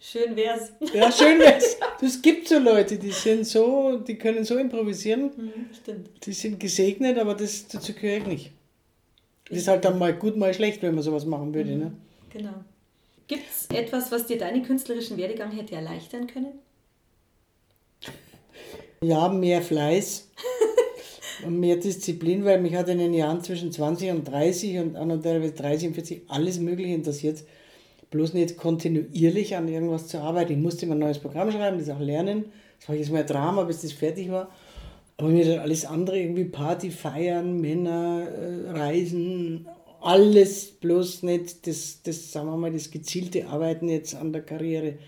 Schön 0.00 0.34
wär's. 0.34 0.72
Ja, 0.94 1.12
schön 1.12 1.38
wär's. 1.38 1.76
Es 2.02 2.22
gibt 2.22 2.48
so 2.48 2.58
Leute, 2.58 2.96
die 2.96 3.10
sind 3.10 3.46
so, 3.46 3.98
die 3.98 4.16
können 4.16 4.44
so 4.44 4.56
improvisieren. 4.56 5.30
Mhm, 5.36 5.66
stimmt. 5.74 6.08
Die 6.24 6.32
sind 6.32 6.58
gesegnet, 6.58 7.18
aber 7.18 7.34
das, 7.34 7.68
dazu 7.68 7.92
gehöre 7.92 8.18
ich 8.18 8.26
nicht. 8.26 8.52
Das 9.48 9.58
ist 9.58 9.68
halt 9.68 9.84
dann 9.84 9.98
mal 9.98 10.14
gut, 10.14 10.38
mal 10.38 10.54
schlecht, 10.54 10.80
wenn 10.82 10.94
man 10.94 11.04
sowas 11.04 11.26
machen 11.26 11.52
würde. 11.52 11.72
Mhm. 11.72 11.78
Ne? 11.78 11.92
Genau. 12.30 12.54
Gibt 13.26 13.44
es 13.50 13.66
etwas, 13.76 14.10
was 14.10 14.26
dir 14.26 14.38
deinen 14.38 14.62
künstlerischen 14.62 15.18
Werdegang 15.18 15.52
hätte 15.52 15.74
erleichtern 15.74 16.26
können? 16.26 16.58
Ja, 19.02 19.30
mehr 19.30 19.62
Fleiß 19.62 20.28
und 21.46 21.58
mehr 21.58 21.76
Disziplin, 21.76 22.44
weil 22.44 22.60
mich 22.60 22.74
hat 22.74 22.90
in 22.90 22.98
den 22.98 23.14
Jahren 23.14 23.42
zwischen 23.42 23.72
20 23.72 24.10
und 24.10 24.24
30 24.28 24.78
und 24.78 24.96
anderthalb 24.96 25.56
30 25.56 25.88
und 25.88 25.94
40 25.94 26.22
alles 26.28 26.60
Mögliche 26.60 26.92
interessiert. 26.92 27.42
Bloß 28.10 28.34
nicht 28.34 28.58
kontinuierlich 28.58 29.56
an 29.56 29.68
irgendwas 29.68 30.08
zu 30.08 30.18
arbeiten. 30.18 30.52
Ich 30.52 30.58
musste 30.58 30.84
immer 30.84 30.96
ein 30.96 30.98
neues 30.98 31.18
Programm 31.18 31.50
schreiben, 31.50 31.78
das 31.78 31.88
auch 31.88 31.98
lernen. 31.98 32.52
Das 32.78 32.90
war 32.90 32.94
jetzt 32.94 33.10
mal 33.10 33.20
ein 33.20 33.26
Drama, 33.26 33.62
bis 33.62 33.80
das 33.80 33.92
fertig 33.92 34.30
war. 34.30 34.50
Aber 35.16 35.28
mir 35.28 35.46
dann 35.46 35.60
alles 35.60 35.86
andere, 35.86 36.20
irgendwie 36.20 36.44
Party, 36.44 36.90
Feiern, 36.90 37.58
Männer, 37.58 38.28
äh, 38.28 38.70
Reisen, 38.70 39.66
alles 40.02 40.72
bloß 40.72 41.22
nicht 41.22 41.66
das, 41.66 42.02
das, 42.02 42.32
sagen 42.32 42.48
wir 42.48 42.56
mal, 42.58 42.70
das 42.70 42.90
gezielte 42.90 43.46
Arbeiten 43.46 43.88
jetzt 43.88 44.14
an 44.14 44.30
der 44.34 44.42
Karriere. 44.42 44.98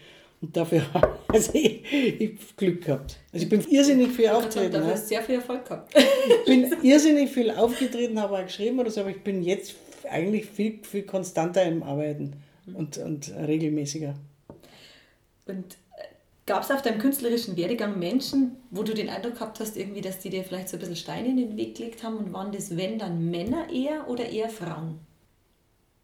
Und 0.42 0.57
dafür 0.57 0.83
also 1.28 1.52
ich, 1.55 1.92
ich 1.92 2.57
Glück 2.57 2.85
gehabt. 2.85 3.16
Also 3.33 3.44
ich 3.44 3.48
bin 3.48 3.61
irrsinnig 3.70 4.11
viel 4.11 4.28
aufgetreten. 4.28 4.72
Dafür 4.72 4.90
hast 4.90 5.09
sehr 5.09 5.22
viel 5.22 5.37
Erfolg 5.37 5.64
gehabt. 5.64 5.94
Ich 5.96 6.44
bin 6.44 6.70
irrsinnig 6.83 7.31
viel 7.31 7.50
aufgetreten, 7.50 8.20
habe 8.20 8.38
auch 8.38 8.44
geschrieben 8.44 8.81
oder 8.81 8.90
so, 8.90 9.00
aber 9.00 9.11
ich 9.11 9.22
bin 9.22 9.42
jetzt 9.42 9.76
eigentlich 10.11 10.46
viel, 10.46 10.81
viel 10.83 11.05
konstanter 11.05 11.62
im 11.62 11.83
Arbeiten 11.83 12.35
und, 12.74 12.98
und 12.98 13.33
regelmäßiger. 13.35 14.14
Und 15.46 15.74
äh, 15.96 16.05
gab 16.44 16.64
es 16.64 16.70
auf 16.70 16.83
deinem 16.83 16.98
künstlerischen 16.98 17.57
Werdegang 17.57 17.98
Menschen, 17.98 18.57
wo 18.70 18.83
du 18.83 18.94
den 18.94 19.09
Eindruck 19.09 19.35
gehabt 19.35 19.61
hast, 19.61 19.76
irgendwie, 19.76 20.00
dass 20.00 20.18
die 20.18 20.31
dir 20.31 20.44
vielleicht 20.44 20.68
so 20.68 20.76
ein 20.76 20.81
bisschen 20.81 20.96
Steine 20.96 21.28
in 21.28 21.37
den 21.37 21.57
Weg 21.57 21.76
gelegt 21.76 22.02
haben 22.02 22.16
und 22.16 22.33
waren 22.33 22.52
das, 22.52 22.76
wenn 22.76 22.98
dann 22.98 23.31
Männer 23.31 23.68
eher 23.72 24.09
oder 24.09 24.28
eher 24.28 24.48
Frauen? 24.48 24.98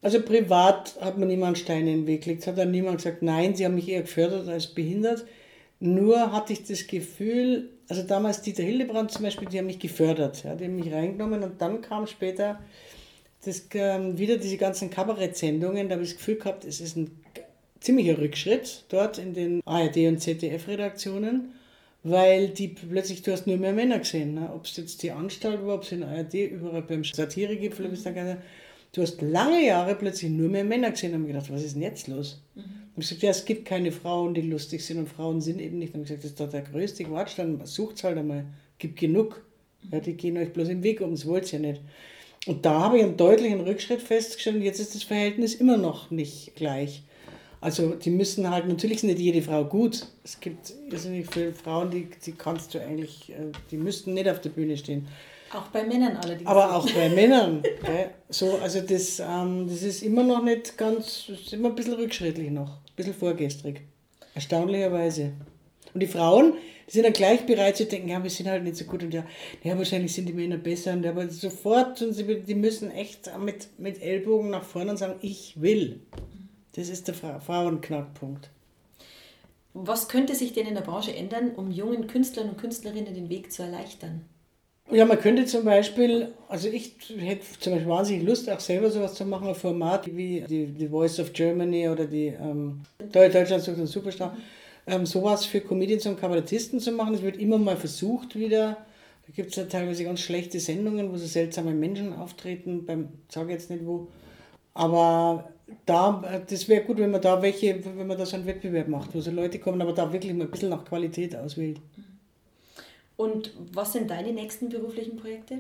Also 0.01 0.23
privat 0.23 0.97
hat 1.01 1.19
mir 1.19 1.27
niemand 1.27 1.59
Steine 1.59 1.93
in 1.93 2.01
den 2.01 2.07
Weg 2.07 2.25
gelegt. 2.25 2.47
Hat 2.47 2.59
dann 2.59 2.71
niemand 2.71 2.99
gesagt, 2.99 3.23
nein, 3.23 3.55
sie 3.55 3.65
haben 3.65 3.75
mich 3.75 3.89
eher 3.89 4.03
gefördert 4.03 4.49
als 4.49 4.69
behindert. 4.69 5.25
Nur 5.81 6.33
hatte 6.33 6.53
ich 6.53 6.65
das 6.65 6.87
Gefühl, 6.87 7.71
also 7.89 8.03
damals 8.03 8.43
Dieter 8.43 8.63
Hildebrand 8.63 9.11
zum 9.11 9.23
Beispiel, 9.23 9.49
die 9.49 9.59
haben 9.59 9.67
mich 9.67 9.79
gefördert, 9.79 10.43
ja, 10.43 10.55
die 10.55 10.65
haben 10.65 10.77
mich 10.77 10.93
reingenommen 10.93 11.43
und 11.43 11.61
dann 11.61 11.83
kam 11.83 12.07
später 12.07 12.59
das, 13.45 13.69
ähm, 13.75 14.19
wieder 14.19 14.39
diese 14.39 14.57
ganzen 14.57 14.91
Kabarett-Sendungen, 14.91 15.89
da 15.89 15.95
habe 15.95 16.03
ich 16.03 16.11
das 16.11 16.19
Gefühl 16.19 16.37
gehabt, 16.37 16.65
es 16.65 16.81
ist 16.81 16.97
ein 16.97 17.13
ziemlicher 17.81 18.19
Rückschritt 18.19 18.85
dort 18.89 19.19
in 19.19 19.35
den 19.35 19.63
ARD 19.65 20.09
und 20.09 20.19
ZDF-Redaktionen, 20.19 21.53
weil 22.03 22.49
die 22.49 22.69
plötzlich, 22.69 23.23
du 23.23 23.31
hast 23.31 23.47
nur 23.47 23.57
mehr 23.57 23.73
Männer 23.73 24.01
gesehen, 24.01 24.35
ne? 24.35 24.51
ob 24.53 24.65
es 24.65 24.77
jetzt 24.77 25.05
die 25.05 25.13
Anstalt 25.13 25.65
war, 25.65 25.77
ob 25.77 25.85
es 25.85 25.93
in 25.93 26.03
ARD, 26.03 26.35
überall 26.35 26.83
beim 26.83 27.05
Satiregipfel, 27.05 27.89
mhm. 27.89 28.03
dann 28.03 28.15
gesagt, 28.15 28.43
du 28.93 29.03
hast 29.03 29.21
lange 29.23 29.65
Jahre 29.65 29.95
plötzlich 29.95 30.31
nur 30.31 30.49
mehr 30.49 30.65
Männer 30.65 30.91
gesehen 30.91 31.15
und 31.15 31.27
gedacht, 31.27 31.53
was 31.53 31.63
ist 31.63 31.75
denn 31.75 31.83
jetzt 31.83 32.09
los? 32.09 32.43
Mhm. 32.55 32.63
Und 32.97 33.05
ich 33.05 33.09
gesagt, 33.09 33.23
ja, 33.23 33.31
es 33.31 33.45
gibt 33.45 33.65
keine 33.65 33.93
Frauen, 33.93 34.35
die 34.35 34.43
lustig 34.43 34.85
sind 34.85 34.99
und 34.99 35.09
Frauen 35.09 35.41
sind 35.41 35.61
eben 35.61 35.79
nicht. 35.79 35.95
Und 35.95 36.03
ich 36.03 36.09
gesagt, 36.09 36.25
das 36.25 36.31
ist 36.33 36.41
doch 36.41 36.51
der 36.51 36.63
größte 36.63 37.05
Quatsch, 37.05 37.39
dann 37.39 37.65
sucht 37.65 37.97
es 37.97 38.05
halt 38.05 38.19
einmal, 38.19 38.47
gibt 38.79 38.99
genug. 38.99 39.45
Ja, 39.93 40.01
die 40.01 40.15
gehen 40.15 40.37
euch 40.37 40.53
bloß 40.53 40.69
im 40.69 40.83
Weg 40.83 41.01
um, 41.01 41.13
das 41.13 41.27
wollt 41.27 41.53
ihr 41.53 41.61
nicht. 41.61 41.81
Und 42.47 42.65
da 42.65 42.81
habe 42.81 42.99
ich 42.99 43.05
einen 43.05 43.17
deutlichen 43.17 43.61
Rückschritt 43.61 44.03
festgestellt 44.03 44.57
und 44.57 44.63
jetzt 44.63 44.81
ist 44.81 44.95
das 44.95 45.03
Verhältnis 45.03 45.55
immer 45.55 45.77
noch 45.77 46.11
nicht 46.11 46.57
gleich. 46.57 47.03
Also 47.61 47.95
die 47.95 48.11
müssen 48.11 48.49
halt, 48.51 48.69
natürlich 48.69 48.99
ist 48.99 49.03
nicht 49.05 49.19
jede 49.19 49.43
Frau 49.43 49.65
gut. 49.65 50.07
Es 50.23 50.39
gibt 50.41 50.73
irrsinnig 50.91 51.27
viele 51.31 51.53
Frauen, 51.53 51.91
die, 51.91 52.09
die 52.25 52.33
kannst 52.33 52.75
du 52.75 52.81
eigentlich, 52.81 53.31
äh, 53.31 53.53
die 53.71 53.77
müssten 53.77 54.15
nicht 54.15 54.29
auf 54.29 54.41
der 54.41 54.51
Bühne 54.51 54.77
stehen. 54.77 55.09
Auch 55.53 55.69
bei 55.69 55.85
Männern 55.85 56.17
allerdings. 56.17 56.49
Aber 56.49 56.75
auch 56.77 56.91
bei 56.91 57.09
Männern. 57.09 57.63
Gell? 57.63 58.11
So, 58.29 58.59
also 58.63 58.81
das, 58.81 59.21
ähm, 59.21 59.67
das 59.69 59.83
ist 59.83 60.03
immer 60.03 60.23
noch 60.23 60.43
nicht 60.43 60.77
ganz, 60.77 61.29
ist 61.29 61.53
immer 61.53 61.71
ein 61.71 61.75
bisschen 61.75 61.95
rückschrittlich 61.95 62.51
noch, 62.51 62.77
ein 62.77 62.97
bisschen 62.97 63.15
vorgestrig. 63.15 63.83
Erstaunlicherweise. 64.35 65.33
Und 65.95 66.01
die 66.01 66.07
Frauen, 66.07 66.55
die 66.87 66.93
sind 66.93 67.05
dann 67.05 67.15
gleich 67.15 67.47
bereit 67.47 67.77
zu 67.79 67.87
denken, 67.87 68.09
ja, 68.09 68.23
wir 68.23 68.31
sind 68.31 68.49
halt 68.49 68.63
nicht 68.63 68.77
so 68.77 68.85
gut 68.85 69.03
und 69.03 69.15
ja, 69.15 69.25
ja 69.63 69.77
wahrscheinlich 69.79 70.13
sind 70.13 70.29
die 70.29 70.35
Männer 70.35 70.59
besser 70.59 70.93
und 70.93 71.07
aber 71.07 71.29
sofort, 71.31 72.03
und 72.03 72.13
sie, 72.13 72.43
die 72.43 72.55
müssen 72.55 72.91
echt 72.91 73.31
mit, 73.39 73.69
mit 73.79 74.03
Ellbogen 74.03 74.51
nach 74.51 74.65
vorne 74.65 74.91
und 74.91 74.97
sagen, 74.99 75.17
ich 75.23 75.61
will. 75.61 76.01
Das 76.73 76.91
ist 76.91 77.09
der 77.09 77.15
Fra 77.15 77.41
Frauenknackpunkt. 77.41 78.51
Was 79.73 80.09
könnte 80.09 80.35
sich 80.35 80.53
denn 80.53 80.67
in 80.67 80.75
der 80.75 80.83
Branche 80.83 81.15
ändern, 81.15 81.53
um 81.55 81.71
jungen 81.71 82.07
Künstlern 82.07 82.51
und 82.51 82.59
Künstlerinnen 82.59 83.15
den 83.15 83.29
Weg 83.29 83.51
zu 83.53 83.63
erleichtern? 83.63 84.25
Ja, 84.91 85.05
man 85.05 85.21
könnte 85.21 85.45
zum 85.45 85.65
Beispiel, 85.65 86.33
also 86.49 86.69
ich 86.69 86.95
hätte 87.19 87.45
zum 87.61 87.75
Beispiel 87.75 87.91
wahnsinnig 87.91 88.27
Lust, 88.27 88.49
auch 88.49 88.61
selber 88.61 88.91
sowas 88.91 89.15
zu 89.15 89.27
machen, 89.27 89.49
ein 89.49 89.55
Format 89.55 90.07
wie 90.07 90.41
die, 90.41 90.67
die 90.67 90.89
Voice 90.89 91.21
of 91.21 91.35
Germany 91.35 91.91
oder 91.91 92.07
die 92.07 92.29
ähm, 92.29 92.81
Deutschland 93.13 93.63
sucht 93.63 93.77
einen 93.77 93.87
Superstar. 93.87 94.35
Ähm, 94.87 95.05
sowas 95.05 95.45
für 95.45 95.61
Comedians 95.61 96.07
und 96.07 96.19
Kabarettisten 96.19 96.81
zu 96.81 96.93
machen. 96.93 97.13
Das 97.13 97.23
wird 97.23 97.37
immer 97.37 97.59
mal 97.59 97.77
versucht 97.77 98.35
wieder. 98.35 98.79
Da 99.27 99.33
gibt 99.37 99.51
es 99.51 99.57
ja 99.57 99.65
teilweise 99.65 100.05
ganz 100.05 100.21
schlechte 100.21 100.59
Sendungen, 100.59 101.13
wo 101.13 101.19
so 101.19 101.27
seltsame 101.27 101.75
Menschen 101.75 102.15
auftreten, 102.15 102.87
beim, 102.87 103.11
sage 103.29 103.53
jetzt 103.53 103.69
nicht 103.69 103.85
wo. 103.85 104.09
Aber 104.73 105.51
da, 105.85 106.43
das 106.49 106.67
wäre 106.67 106.85
gut, 106.85 106.97
wenn 106.97 107.11
man 107.11 107.21
da 107.21 107.43
welche, 107.43 107.85
wenn 107.85 108.07
man 108.07 108.17
da 108.17 108.25
so 108.25 108.37
einen 108.37 108.47
Wettbewerb 108.47 108.89
macht, 108.89 109.15
wo 109.15 109.21
so 109.21 109.31
Leute 109.31 109.59
kommen, 109.59 109.83
aber 109.83 109.93
da 109.93 110.11
wirklich 110.11 110.33
mal 110.33 110.45
ein 110.45 110.51
bisschen 110.51 110.71
nach 110.71 110.87
Qualität 110.87 111.37
auswählt. 111.37 111.79
Und 113.19 113.51
was 113.73 113.95
sind 113.95 114.11
deine 114.11 114.33
nächsten 114.33 114.69
beruflichen 114.69 115.17
Projekte? 115.17 115.59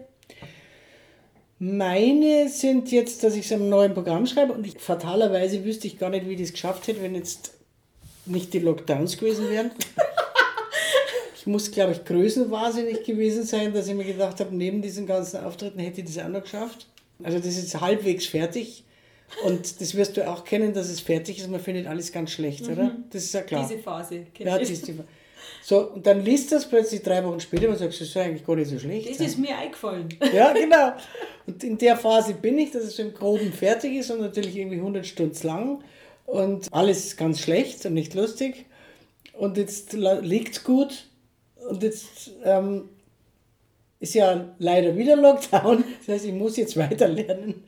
Meine 1.58 2.48
sind 2.48 2.92
jetzt, 2.92 3.24
dass 3.24 3.34
ich 3.34 3.48
so 3.48 3.56
ein 3.56 3.68
neues 3.68 3.92
Programm 3.92 4.26
schreibe 4.26 4.52
und 4.52 4.64
ich, 4.64 4.78
fatalerweise 4.78 5.64
wüsste 5.64 5.88
ich 5.88 5.98
gar 5.98 6.08
nicht, 6.08 6.28
wie 6.28 6.34
ich 6.34 6.40
das 6.40 6.52
geschafft 6.52 6.86
hätte, 6.86 7.02
wenn 7.02 7.16
jetzt 7.16 7.54
nicht 8.26 8.54
die 8.54 8.60
Lockdowns 8.60 9.18
gewesen 9.18 9.50
wären. 9.50 9.72
ich 11.36 11.48
muss, 11.48 11.72
glaube 11.72 11.92
ich, 11.92 12.04
größenwahnsinnig 12.04 13.02
gewesen 13.02 13.42
sein, 13.42 13.74
dass 13.74 13.88
ich 13.88 13.94
mir 13.94 14.04
gedacht 14.04 14.38
habe, 14.38 14.54
neben 14.54 14.80
diesen 14.80 15.04
ganzen 15.04 15.44
Auftritten 15.44 15.80
hätte 15.80 16.00
ich 16.00 16.06
das 16.06 16.24
auch 16.24 16.28
noch 16.28 16.42
geschafft. 16.42 16.86
Also 17.24 17.38
das 17.38 17.56
ist 17.56 17.80
halbwegs 17.80 18.26
fertig. 18.26 18.84
Und 19.44 19.80
das 19.80 19.96
wirst 19.96 20.16
du 20.16 20.28
auch 20.28 20.44
kennen, 20.44 20.74
dass 20.74 20.88
es 20.88 21.00
fertig 21.00 21.40
ist. 21.40 21.50
Man 21.50 21.58
findet 21.58 21.88
alles 21.88 22.12
ganz 22.12 22.30
schlecht, 22.30 22.68
mhm. 22.68 22.72
oder? 22.72 22.96
Das 23.10 23.24
ist 23.24 23.34
ja 23.34 23.42
klar. 23.42 23.66
Diese 23.68 23.82
Phase. 23.82 24.26
Ja, 24.38 24.58
diese 24.58 24.76
Phase. 24.76 25.04
So, 25.68 25.80
und 25.80 26.06
dann 26.06 26.24
liest 26.24 26.50
das 26.50 26.66
plötzlich 26.66 27.02
drei 27.02 27.22
Wochen 27.22 27.40
später 27.40 27.68
und 27.68 27.76
sagst, 27.76 28.00
das 28.00 28.08
ist 28.08 28.16
eigentlich 28.16 28.46
gar 28.46 28.56
nicht 28.56 28.70
so 28.70 28.78
schlecht. 28.78 29.10
Das 29.10 29.20
ist 29.20 29.36
mir 29.36 29.54
eingefallen. 29.54 30.08
Ja, 30.32 30.50
genau. 30.54 30.92
Und 31.46 31.62
in 31.62 31.76
der 31.76 31.94
Phase 31.94 32.32
bin 32.32 32.56
ich, 32.56 32.70
dass 32.70 32.84
es 32.84 32.98
im 32.98 33.12
Groben 33.12 33.52
fertig 33.52 33.96
ist 33.96 34.10
und 34.10 34.22
natürlich 34.22 34.56
irgendwie 34.56 34.78
100 34.78 35.06
Stunden 35.06 35.46
lang 35.46 35.84
und 36.24 36.72
alles 36.72 37.18
ganz 37.18 37.40
schlecht 37.40 37.84
und 37.84 37.92
nicht 37.92 38.14
lustig. 38.14 38.64
Und 39.34 39.58
jetzt 39.58 39.92
liegt 39.92 40.56
es 40.56 40.64
gut 40.64 41.04
und 41.68 41.82
jetzt 41.82 42.30
ähm, 42.44 42.88
ist 44.00 44.14
ja 44.14 44.46
leider 44.58 44.96
wieder 44.96 45.16
Lockdown. 45.16 45.84
Das 45.98 46.14
heißt, 46.14 46.24
ich 46.24 46.32
muss 46.32 46.56
jetzt 46.56 46.78
weiter 46.78 47.08
lernen. 47.08 47.62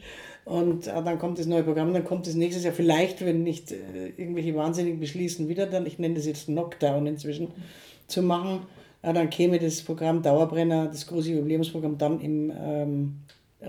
Und 0.46 0.86
äh, 0.86 1.03
dann 1.05 1.18
kommt 1.18 1.38
das 1.38 1.44
neue 1.44 1.64
Programm, 1.64 1.92
dann 1.92 2.05
kommt 2.05 2.26
das 2.26 2.32
nächstes 2.32 2.64
Jahr 2.64 2.72
vielleicht, 2.72 3.22
wenn 3.26 3.42
nicht 3.42 3.72
äh, 3.72 4.07
irgendwelche 4.16 4.57
Wahnsinnigen 4.57 5.01
beschließen, 5.01 5.51
wieder 5.51 5.66
dann, 5.66 5.84
ich 5.84 5.98
nenne 5.98 6.14
das 6.14 6.24
jetzt 6.24 6.46
Knockdown 6.46 7.07
inzwischen 7.07 7.48
zu 8.11 8.22
machen. 8.22 8.62
Ja, 9.02 9.12
dann 9.12 9.30
käme 9.30 9.58
das 9.58 9.82
Programm 9.82 10.22
Dauerbrenner, 10.22 10.86
das 10.86 11.06
große 11.06 11.30
Jubiläumsprogramm, 11.30 11.96
dann 11.96 12.20
im, 12.20 12.52
ähm, 12.54 13.20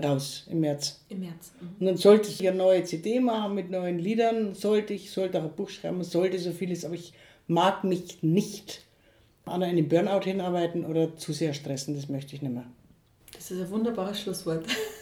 raus 0.02 0.46
im 0.50 0.60
März. 0.60 1.00
Im 1.08 1.20
März. 1.20 1.52
Mhm. 1.60 1.68
Und 1.80 1.86
dann 1.86 1.96
sollte 1.96 2.28
ich 2.28 2.46
eine 2.46 2.56
neue 2.56 2.84
CD 2.84 3.20
machen 3.20 3.54
mit 3.54 3.70
neuen 3.70 3.98
Liedern, 3.98 4.54
sollte 4.54 4.92
ich, 4.92 5.10
sollte 5.10 5.38
auch 5.38 5.44
ein 5.44 5.52
Buch 5.52 5.70
schreiben, 5.70 6.02
sollte 6.04 6.38
so 6.38 6.52
vieles, 6.52 6.84
aber 6.84 6.94
ich 6.94 7.14
mag 7.46 7.84
mich 7.84 8.22
nicht 8.22 8.82
an 9.44 9.62
einem 9.62 9.88
Burnout 9.88 10.24
hinarbeiten 10.24 10.84
oder 10.84 11.16
zu 11.16 11.32
sehr 11.32 11.54
stressen, 11.54 11.96
das 11.96 12.08
möchte 12.08 12.36
ich 12.36 12.42
nicht 12.42 12.52
mehr. 12.52 12.66
Das 13.32 13.50
ist 13.50 13.60
ein 13.60 13.70
wunderbares 13.70 14.20
Schlusswort. 14.20 14.64